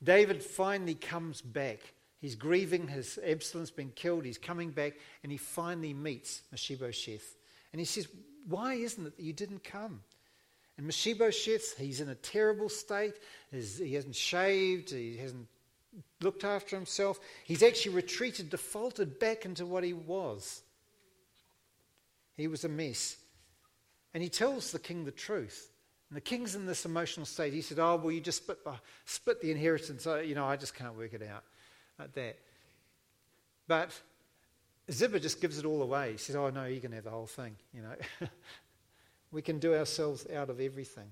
David 0.04 0.44
finally 0.44 0.96
comes 0.96 1.42
back 1.42 1.80
He's 2.26 2.34
grieving, 2.34 2.88
his 2.88 3.20
Absalom's 3.24 3.70
been 3.70 3.92
killed, 3.92 4.26
he's 4.26 4.40
coming 4.40 4.72
back, 4.72 4.94
and 5.22 5.32
he 5.32 5.38
finally 5.38 5.94
meets 5.94 6.42
Mephibosheth. 6.52 7.36
And 7.72 7.80
he 7.80 7.86
says, 7.86 8.08
Why 8.48 8.74
isn't 8.74 9.06
it 9.06 9.16
that 9.18 9.24
you 9.24 9.32
didn't 9.32 9.64
come? 9.64 10.02
And 10.76 10.88
Mephibosheth, 10.88 11.78
he's 11.78 12.02
in 12.02 12.10
a 12.10 12.16
terrible 12.16 12.68
state. 12.68 13.14
he 13.52 13.94
hasn't 13.94 14.16
shaved, 14.16 14.90
he 14.90 15.18
hasn't 15.18 15.48
looked 16.22 16.44
after 16.44 16.76
himself. 16.76 17.20
He's 17.44 17.64
actually 17.64 17.96
retreated, 17.96 18.50
defaulted 18.50 19.20
back 19.20 19.46
into 19.46 19.66
what 19.66 19.84
he 19.84 19.94
was. 19.94 20.62
He 22.36 22.48
was 22.48 22.64
a 22.64 22.70
mess. 22.70 23.18
And 24.14 24.22
he 24.24 24.30
tells 24.30 24.72
the 24.72 24.80
king 24.80 25.06
the 25.06 25.12
truth. 25.12 25.70
And 26.10 26.18
the 26.18 26.22
king's 26.22 26.56
in 26.56 26.66
this 26.66 26.86
emotional 26.86 27.26
state. 27.26 27.54
He 27.54 27.62
said, 27.62 27.80
Oh, 27.80 27.96
well, 27.96 28.12
you 28.12 28.22
just 28.22 28.44
split 28.44 28.64
the, 28.64 28.74
split 29.06 29.42
the 29.42 29.52
inheritance. 29.52 30.06
you 30.26 30.36
know, 30.36 30.46
I 30.46 30.56
just 30.56 30.76
can't 30.76 30.96
work 30.96 31.14
it 31.14 31.24
out 31.24 31.44
like 31.98 32.14
that. 32.14 32.38
But 33.68 34.00
Ziba 34.92 35.20
just 35.20 35.42
gives 35.42 35.58
it 35.58 35.66
all 35.66 35.82
away. 35.82 36.14
He 36.14 36.18
says, 36.18 36.36
Oh, 36.36 36.50
no, 36.50 36.66
you 36.66 36.80
can 36.80 36.92
have 36.92 37.06
the 37.06 37.10
whole 37.10 37.28
thing. 37.28 37.56
You 37.74 37.82
know, 37.82 37.96
we 39.32 39.42
can 39.42 39.60
do 39.60 39.74
ourselves 39.74 40.28
out 40.34 40.50
of 40.50 40.60
everything. 40.62 41.12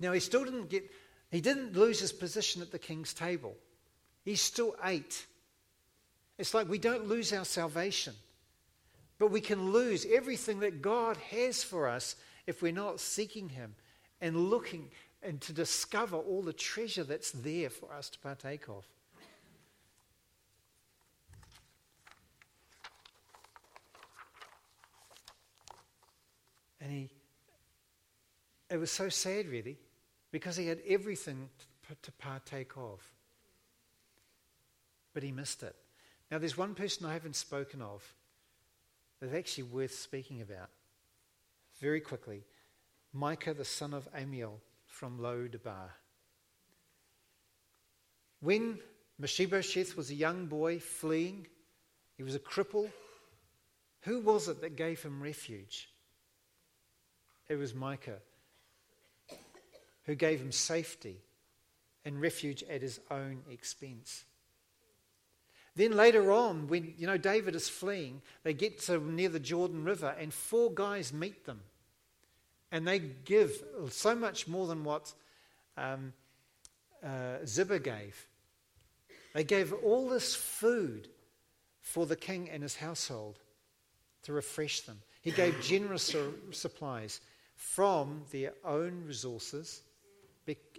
Now, 0.00 0.12
he 0.12 0.20
still 0.20 0.44
didn't 0.44 0.70
get, 0.70 0.88
he 1.30 1.40
didn't 1.40 1.76
lose 1.76 1.98
his 2.00 2.12
position 2.12 2.62
at 2.62 2.70
the 2.70 2.78
king's 2.78 3.12
table. 3.12 3.56
He 4.28 4.36
still 4.36 4.76
ate. 4.84 5.24
It's 6.36 6.52
like 6.52 6.68
we 6.68 6.76
don't 6.76 7.08
lose 7.08 7.32
our 7.32 7.46
salvation, 7.46 8.12
but 9.18 9.30
we 9.30 9.40
can 9.40 9.72
lose 9.72 10.04
everything 10.04 10.60
that 10.60 10.82
God 10.82 11.16
has 11.30 11.64
for 11.64 11.88
us 11.88 12.14
if 12.46 12.60
we're 12.60 12.70
not 12.70 13.00
seeking 13.00 13.48
Him 13.48 13.74
and 14.20 14.36
looking 14.50 14.90
and 15.22 15.40
to 15.40 15.54
discover 15.54 16.18
all 16.18 16.42
the 16.42 16.52
treasure 16.52 17.04
that's 17.04 17.30
there 17.30 17.70
for 17.70 17.90
us 17.90 18.10
to 18.10 18.18
partake 18.18 18.68
of. 18.68 18.86
And 26.82 26.92
he, 26.92 27.08
it 28.68 28.76
was 28.76 28.90
so 28.90 29.08
sad, 29.08 29.48
really, 29.48 29.78
because 30.30 30.54
he 30.58 30.66
had 30.66 30.80
everything 30.86 31.48
to 32.02 32.12
partake 32.12 32.72
of. 32.76 33.00
But 35.14 35.22
he 35.22 35.32
missed 35.32 35.62
it. 35.62 35.74
Now, 36.30 36.38
there's 36.38 36.56
one 36.56 36.74
person 36.74 37.06
I 37.06 37.14
haven't 37.14 37.36
spoken 37.36 37.80
of 37.80 38.02
that's 39.20 39.34
actually 39.34 39.64
worth 39.64 39.94
speaking 39.94 40.40
about. 40.42 40.68
Very 41.80 42.00
quickly 42.00 42.44
Micah, 43.12 43.54
the 43.54 43.64
son 43.64 43.94
of 43.94 44.08
Ammiel 44.12 44.60
from 44.86 45.20
Lo-debar. 45.20 45.90
When 48.40 48.78
Mephibosheth 49.18 49.96
was 49.96 50.10
a 50.10 50.14
young 50.14 50.46
boy 50.46 50.78
fleeing, 50.78 51.46
he 52.16 52.22
was 52.22 52.34
a 52.34 52.40
cripple. 52.40 52.90
Who 54.02 54.20
was 54.20 54.48
it 54.48 54.60
that 54.60 54.76
gave 54.76 55.02
him 55.02 55.22
refuge? 55.22 55.88
It 57.48 57.56
was 57.56 57.74
Micah, 57.74 58.18
who 60.04 60.14
gave 60.14 60.40
him 60.40 60.52
safety 60.52 61.16
and 62.04 62.20
refuge 62.20 62.62
at 62.64 62.82
his 62.82 63.00
own 63.10 63.42
expense. 63.50 64.24
Then 65.78 65.92
later 65.92 66.32
on, 66.32 66.66
when 66.66 66.92
you 66.98 67.06
know 67.06 67.16
David 67.16 67.54
is 67.54 67.68
fleeing, 67.68 68.20
they 68.42 68.52
get 68.52 68.80
to 68.86 68.98
near 68.98 69.28
the 69.28 69.38
Jordan 69.38 69.84
River, 69.84 70.12
and 70.18 70.34
four 70.34 70.72
guys 70.74 71.12
meet 71.12 71.46
them, 71.46 71.60
and 72.72 72.86
they 72.86 72.98
give 72.98 73.52
so 73.88 74.16
much 74.16 74.48
more 74.48 74.66
than 74.66 74.82
what 74.82 75.12
um, 75.76 76.12
uh, 77.00 77.36
Ziba 77.46 77.78
gave. 77.78 78.26
They 79.34 79.44
gave 79.44 79.72
all 79.72 80.08
this 80.08 80.34
food 80.34 81.06
for 81.80 82.06
the 82.06 82.16
king 82.16 82.50
and 82.50 82.64
his 82.64 82.74
household 82.74 83.38
to 84.24 84.32
refresh 84.32 84.80
them. 84.80 84.98
He 85.22 85.30
gave 85.30 85.60
generous 85.62 86.12
supplies 86.50 87.20
from 87.54 88.24
their 88.32 88.52
own 88.64 89.04
resources, 89.06 89.82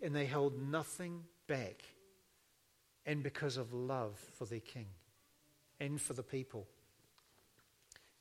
and 0.04 0.14
they 0.14 0.26
held 0.26 0.62
nothing 0.70 1.24
back. 1.48 1.84
And 3.10 3.24
because 3.24 3.58
of 3.58 3.74
love 3.74 4.20
for 4.38 4.46
their 4.46 4.60
king 4.60 4.86
and 5.80 6.00
for 6.00 6.14
the 6.14 6.22
people. 6.22 6.68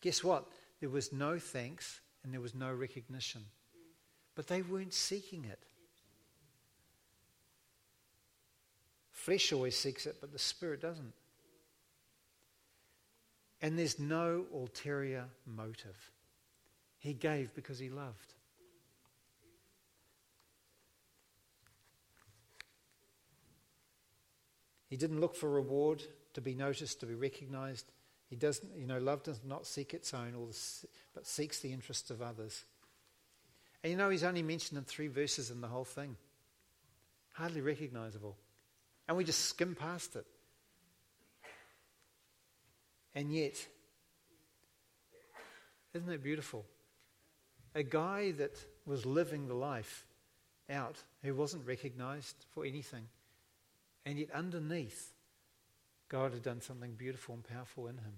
Guess 0.00 0.24
what? 0.24 0.46
There 0.80 0.88
was 0.88 1.12
no 1.12 1.38
thanks 1.38 2.00
and 2.24 2.32
there 2.32 2.40
was 2.40 2.54
no 2.54 2.72
recognition. 2.72 3.42
But 4.34 4.46
they 4.46 4.62
weren't 4.62 4.94
seeking 4.94 5.44
it. 5.44 5.58
Flesh 9.12 9.52
always 9.52 9.76
seeks 9.76 10.06
it, 10.06 10.16
but 10.22 10.32
the 10.32 10.38
spirit 10.38 10.80
doesn't. 10.80 11.12
And 13.60 13.78
there's 13.78 13.98
no 13.98 14.46
ulterior 14.54 15.26
motive. 15.44 16.10
He 16.98 17.12
gave 17.12 17.54
because 17.54 17.78
he 17.78 17.90
loved. 17.90 18.32
He 24.88 24.96
didn't 24.96 25.20
look 25.20 25.34
for 25.34 25.48
reward, 25.48 26.02
to 26.34 26.40
be 26.40 26.54
noticed, 26.54 27.00
to 27.00 27.06
be 27.06 27.14
recognized. 27.14 27.90
He 28.28 28.36
doesn't, 28.36 28.76
you 28.76 28.86
know, 28.86 28.98
love 28.98 29.22
does 29.22 29.40
not 29.44 29.66
seek 29.66 29.94
its 29.94 30.12
own, 30.14 30.34
or 30.34 30.48
but 31.14 31.26
seeks 31.26 31.60
the 31.60 31.72
interests 31.72 32.10
of 32.10 32.22
others. 32.22 32.64
And 33.82 33.90
you 33.90 33.96
know, 33.96 34.10
he's 34.10 34.24
only 34.24 34.42
mentioned 34.42 34.78
in 34.78 34.84
three 34.84 35.08
verses 35.08 35.50
in 35.50 35.60
the 35.60 35.68
whole 35.68 35.84
thing. 35.84 36.16
Hardly 37.32 37.60
recognizable. 37.60 38.36
And 39.06 39.16
we 39.16 39.24
just 39.24 39.46
skim 39.46 39.74
past 39.74 40.16
it. 40.16 40.26
And 43.14 43.32
yet, 43.32 43.54
isn't 45.94 46.10
it 46.10 46.22
beautiful? 46.22 46.64
A 47.74 47.82
guy 47.82 48.32
that 48.32 48.58
was 48.86 49.06
living 49.06 49.48
the 49.48 49.54
life 49.54 50.04
out, 50.70 50.96
who 51.22 51.34
wasn't 51.34 51.66
recognized 51.66 52.36
for 52.50 52.64
anything, 52.64 53.04
and 54.08 54.18
yet, 54.18 54.30
underneath, 54.32 55.12
God 56.08 56.32
had 56.32 56.42
done 56.42 56.62
something 56.62 56.94
beautiful 56.94 57.34
and 57.34 57.44
powerful 57.44 57.88
in 57.88 57.98
him. 57.98 58.14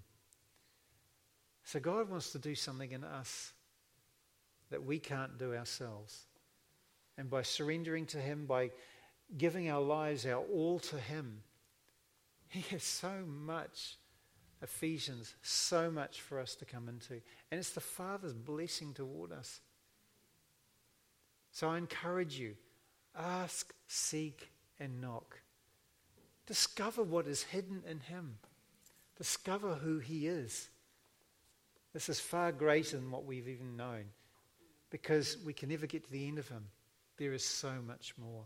So, 1.65 1.81
God 1.81 2.09
wants 2.09 2.31
to 2.31 2.39
do 2.39 2.55
something 2.55 2.93
in 2.93 3.03
us 3.03 3.51
that 4.69 4.85
we 4.85 4.99
can't 4.99 5.37
do 5.37 5.53
ourselves. 5.53 6.27
And 7.17 7.29
by 7.29 7.41
surrendering 7.41 8.05
to 8.07 8.19
Him, 8.19 8.45
by 8.45 8.71
giving 9.37 9.69
our 9.69 9.81
lives, 9.81 10.25
our 10.25 10.41
all 10.41 10.79
to 10.79 10.97
Him, 10.97 11.43
He 12.47 12.61
has 12.71 12.83
so 12.83 13.25
much, 13.27 13.97
Ephesians, 14.61 15.35
so 15.41 15.91
much 15.91 16.21
for 16.21 16.39
us 16.39 16.55
to 16.55 16.65
come 16.65 16.87
into. 16.87 17.15
And 17.51 17.59
it's 17.59 17.71
the 17.71 17.81
Father's 17.81 18.33
blessing 18.33 18.93
toward 18.93 19.33
us. 19.33 19.59
So 21.51 21.67
I 21.67 21.77
encourage 21.77 22.39
you 22.39 22.55
ask, 23.13 23.73
seek, 23.87 24.53
and 24.79 25.01
knock. 25.01 25.41
Discover 26.51 27.03
what 27.03 27.27
is 27.27 27.43
hidden 27.43 27.81
in 27.89 28.01
Him. 28.01 28.35
Discover 29.17 29.75
who 29.75 29.99
He 29.99 30.27
is. 30.27 30.67
This 31.93 32.09
is 32.09 32.19
far 32.19 32.51
greater 32.51 32.97
than 32.97 33.09
what 33.09 33.23
we've 33.23 33.47
even 33.47 33.77
known 33.77 34.03
because 34.89 35.37
we 35.45 35.53
can 35.53 35.69
never 35.69 35.87
get 35.87 36.03
to 36.03 36.11
the 36.11 36.27
end 36.27 36.39
of 36.39 36.49
Him. 36.49 36.65
There 37.15 37.31
is 37.31 37.45
so 37.45 37.71
much 37.87 38.15
more. 38.17 38.43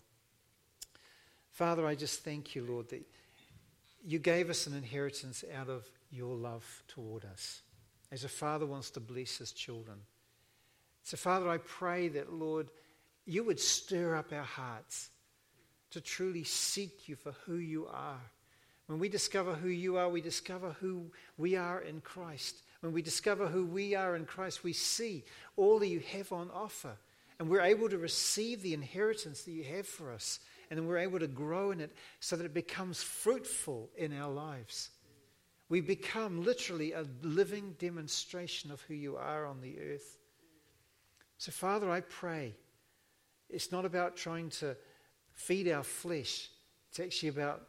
Father, 1.50 1.88
I 1.88 1.96
just 1.96 2.24
thank 2.24 2.54
you, 2.54 2.64
Lord, 2.64 2.90
that 2.90 3.04
you 4.06 4.20
gave 4.20 4.52
us 4.52 4.68
an 4.68 4.76
inheritance 4.76 5.44
out 5.58 5.70
of 5.70 5.90
your 6.12 6.36
love 6.36 6.84
toward 6.88 7.26
us, 7.26 7.64
as 8.12 8.24
a 8.24 8.30
father 8.30 8.68
wants 8.68 8.92
to 8.92 9.00
bless 9.00 9.40
his 9.40 9.52
children. 9.52 9.98
So, 11.02 11.18
Father, 11.18 11.50
I 11.50 11.58
pray 11.58 12.10
that, 12.10 12.32
Lord, 12.32 12.70
you 13.26 13.44
would 13.44 13.60
stir 13.60 14.16
up 14.16 14.32
our 14.32 14.44
hearts 14.44 15.10
to 15.96 16.02
truly 16.02 16.44
seek 16.44 17.08
you 17.08 17.16
for 17.16 17.32
who 17.46 17.56
you 17.56 17.88
are. 17.88 18.20
When 18.88 19.00
we 19.00 19.08
discover 19.08 19.54
who 19.54 19.70
you 19.70 19.96
are, 19.96 20.10
we 20.10 20.20
discover 20.20 20.76
who 20.82 21.06
we 21.38 21.56
are 21.56 21.80
in 21.80 22.02
Christ. 22.02 22.64
When 22.82 22.92
we 22.92 23.02
discover 23.02 23.48
who 23.48 23.66
we 23.66 23.96
are 23.96 24.18
in 24.18 24.26
Christ, 24.26 24.62
we 24.62 24.74
see 24.74 25.24
all 25.56 25.80
that 25.80 25.88
you 25.88 26.02
have 26.12 26.34
on 26.34 26.52
offer. 26.54 26.98
And 27.40 27.50
we're 27.50 27.62
able 27.62 27.88
to 27.88 27.98
receive 27.98 28.62
the 28.62 28.74
inheritance 28.74 29.44
that 29.44 29.54
you 29.54 29.64
have 29.64 29.88
for 29.88 30.12
us. 30.12 30.42
And 30.70 30.86
we're 30.86 30.98
able 30.98 31.20
to 31.20 31.28
grow 31.28 31.72
in 31.72 31.80
it 31.80 31.94
so 32.20 32.36
that 32.36 32.46
it 32.46 32.54
becomes 32.54 33.02
fruitful 33.02 33.90
in 33.96 34.12
our 34.20 34.30
lives. 34.30 34.90
We 35.70 35.80
become 35.80 36.44
literally 36.44 36.92
a 36.92 37.06
living 37.22 37.78
demonstration 37.80 38.70
of 38.70 38.82
who 38.82 38.96
you 38.96 39.16
are 39.16 39.46
on 39.46 39.62
the 39.62 39.80
earth. 39.80 40.18
So, 41.38 41.54
Father, 41.54 41.90
I 41.90 42.02
pray 42.02 42.54
it's 43.50 43.72
not 43.72 43.86
about 43.86 44.18
trying 44.18 44.50
to 44.50 44.76
feed 45.36 45.70
our 45.70 45.84
flesh. 45.84 46.50
It's 46.90 47.00
actually 47.00 47.30
about 47.30 47.68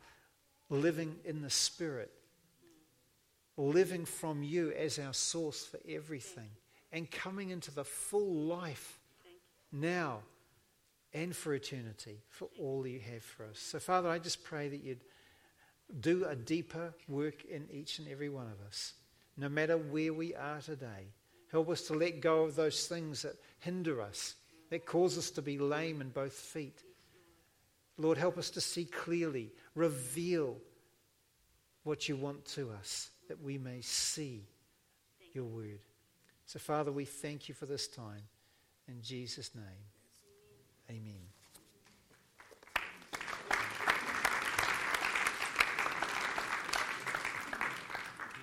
living 0.70 1.16
in 1.24 1.42
the 1.42 1.50
Spirit, 1.50 2.10
living 3.56 4.04
from 4.04 4.42
you 4.42 4.72
as 4.72 4.98
our 4.98 5.12
source 5.12 5.64
for 5.64 5.78
everything, 5.88 6.48
and 6.92 7.10
coming 7.10 7.50
into 7.50 7.70
the 7.70 7.84
full 7.84 8.32
life 8.32 8.98
now 9.72 10.20
and 11.12 11.34
for 11.34 11.54
eternity 11.54 12.18
for 12.28 12.48
all 12.58 12.86
you 12.86 13.00
have 13.00 13.22
for 13.22 13.44
us. 13.46 13.58
So, 13.58 13.78
Father, 13.78 14.08
I 14.08 14.18
just 14.18 14.44
pray 14.44 14.68
that 14.68 14.82
you'd 14.82 15.04
do 16.00 16.24
a 16.24 16.34
deeper 16.34 16.92
work 17.08 17.44
in 17.44 17.68
each 17.70 17.98
and 17.98 18.08
every 18.08 18.28
one 18.28 18.46
of 18.46 18.66
us, 18.66 18.94
no 19.36 19.48
matter 19.48 19.76
where 19.76 20.12
we 20.12 20.34
are 20.34 20.60
today. 20.60 21.12
Help 21.52 21.68
us 21.68 21.82
to 21.82 21.94
let 21.94 22.20
go 22.20 22.42
of 22.42 22.56
those 22.56 22.86
things 22.86 23.22
that 23.22 23.36
hinder 23.60 24.02
us 24.02 24.34
that 24.70 24.86
cause 24.86 25.16
us 25.16 25.30
to 25.30 25.42
be 25.42 25.58
lame 25.58 26.00
in 26.00 26.08
both 26.08 26.32
feet. 26.32 26.82
Lord, 27.98 28.18
help 28.18 28.36
us 28.38 28.50
to 28.50 28.60
see 28.60 28.84
clearly. 28.84 29.52
Reveal 29.74 30.56
what 31.84 32.08
you 32.08 32.16
want 32.16 32.44
to 32.46 32.70
us, 32.70 33.10
that 33.28 33.42
we 33.42 33.58
may 33.58 33.80
see 33.80 34.44
your 35.32 35.44
word. 35.44 35.80
So, 36.46 36.58
Father, 36.58 36.92
we 36.92 37.04
thank 37.04 37.48
you 37.48 37.54
for 37.54 37.66
this 37.66 37.88
time. 37.88 38.22
In 38.88 39.02
Jesus' 39.02 39.54
name, 39.54 39.64
amen. 40.90 41.25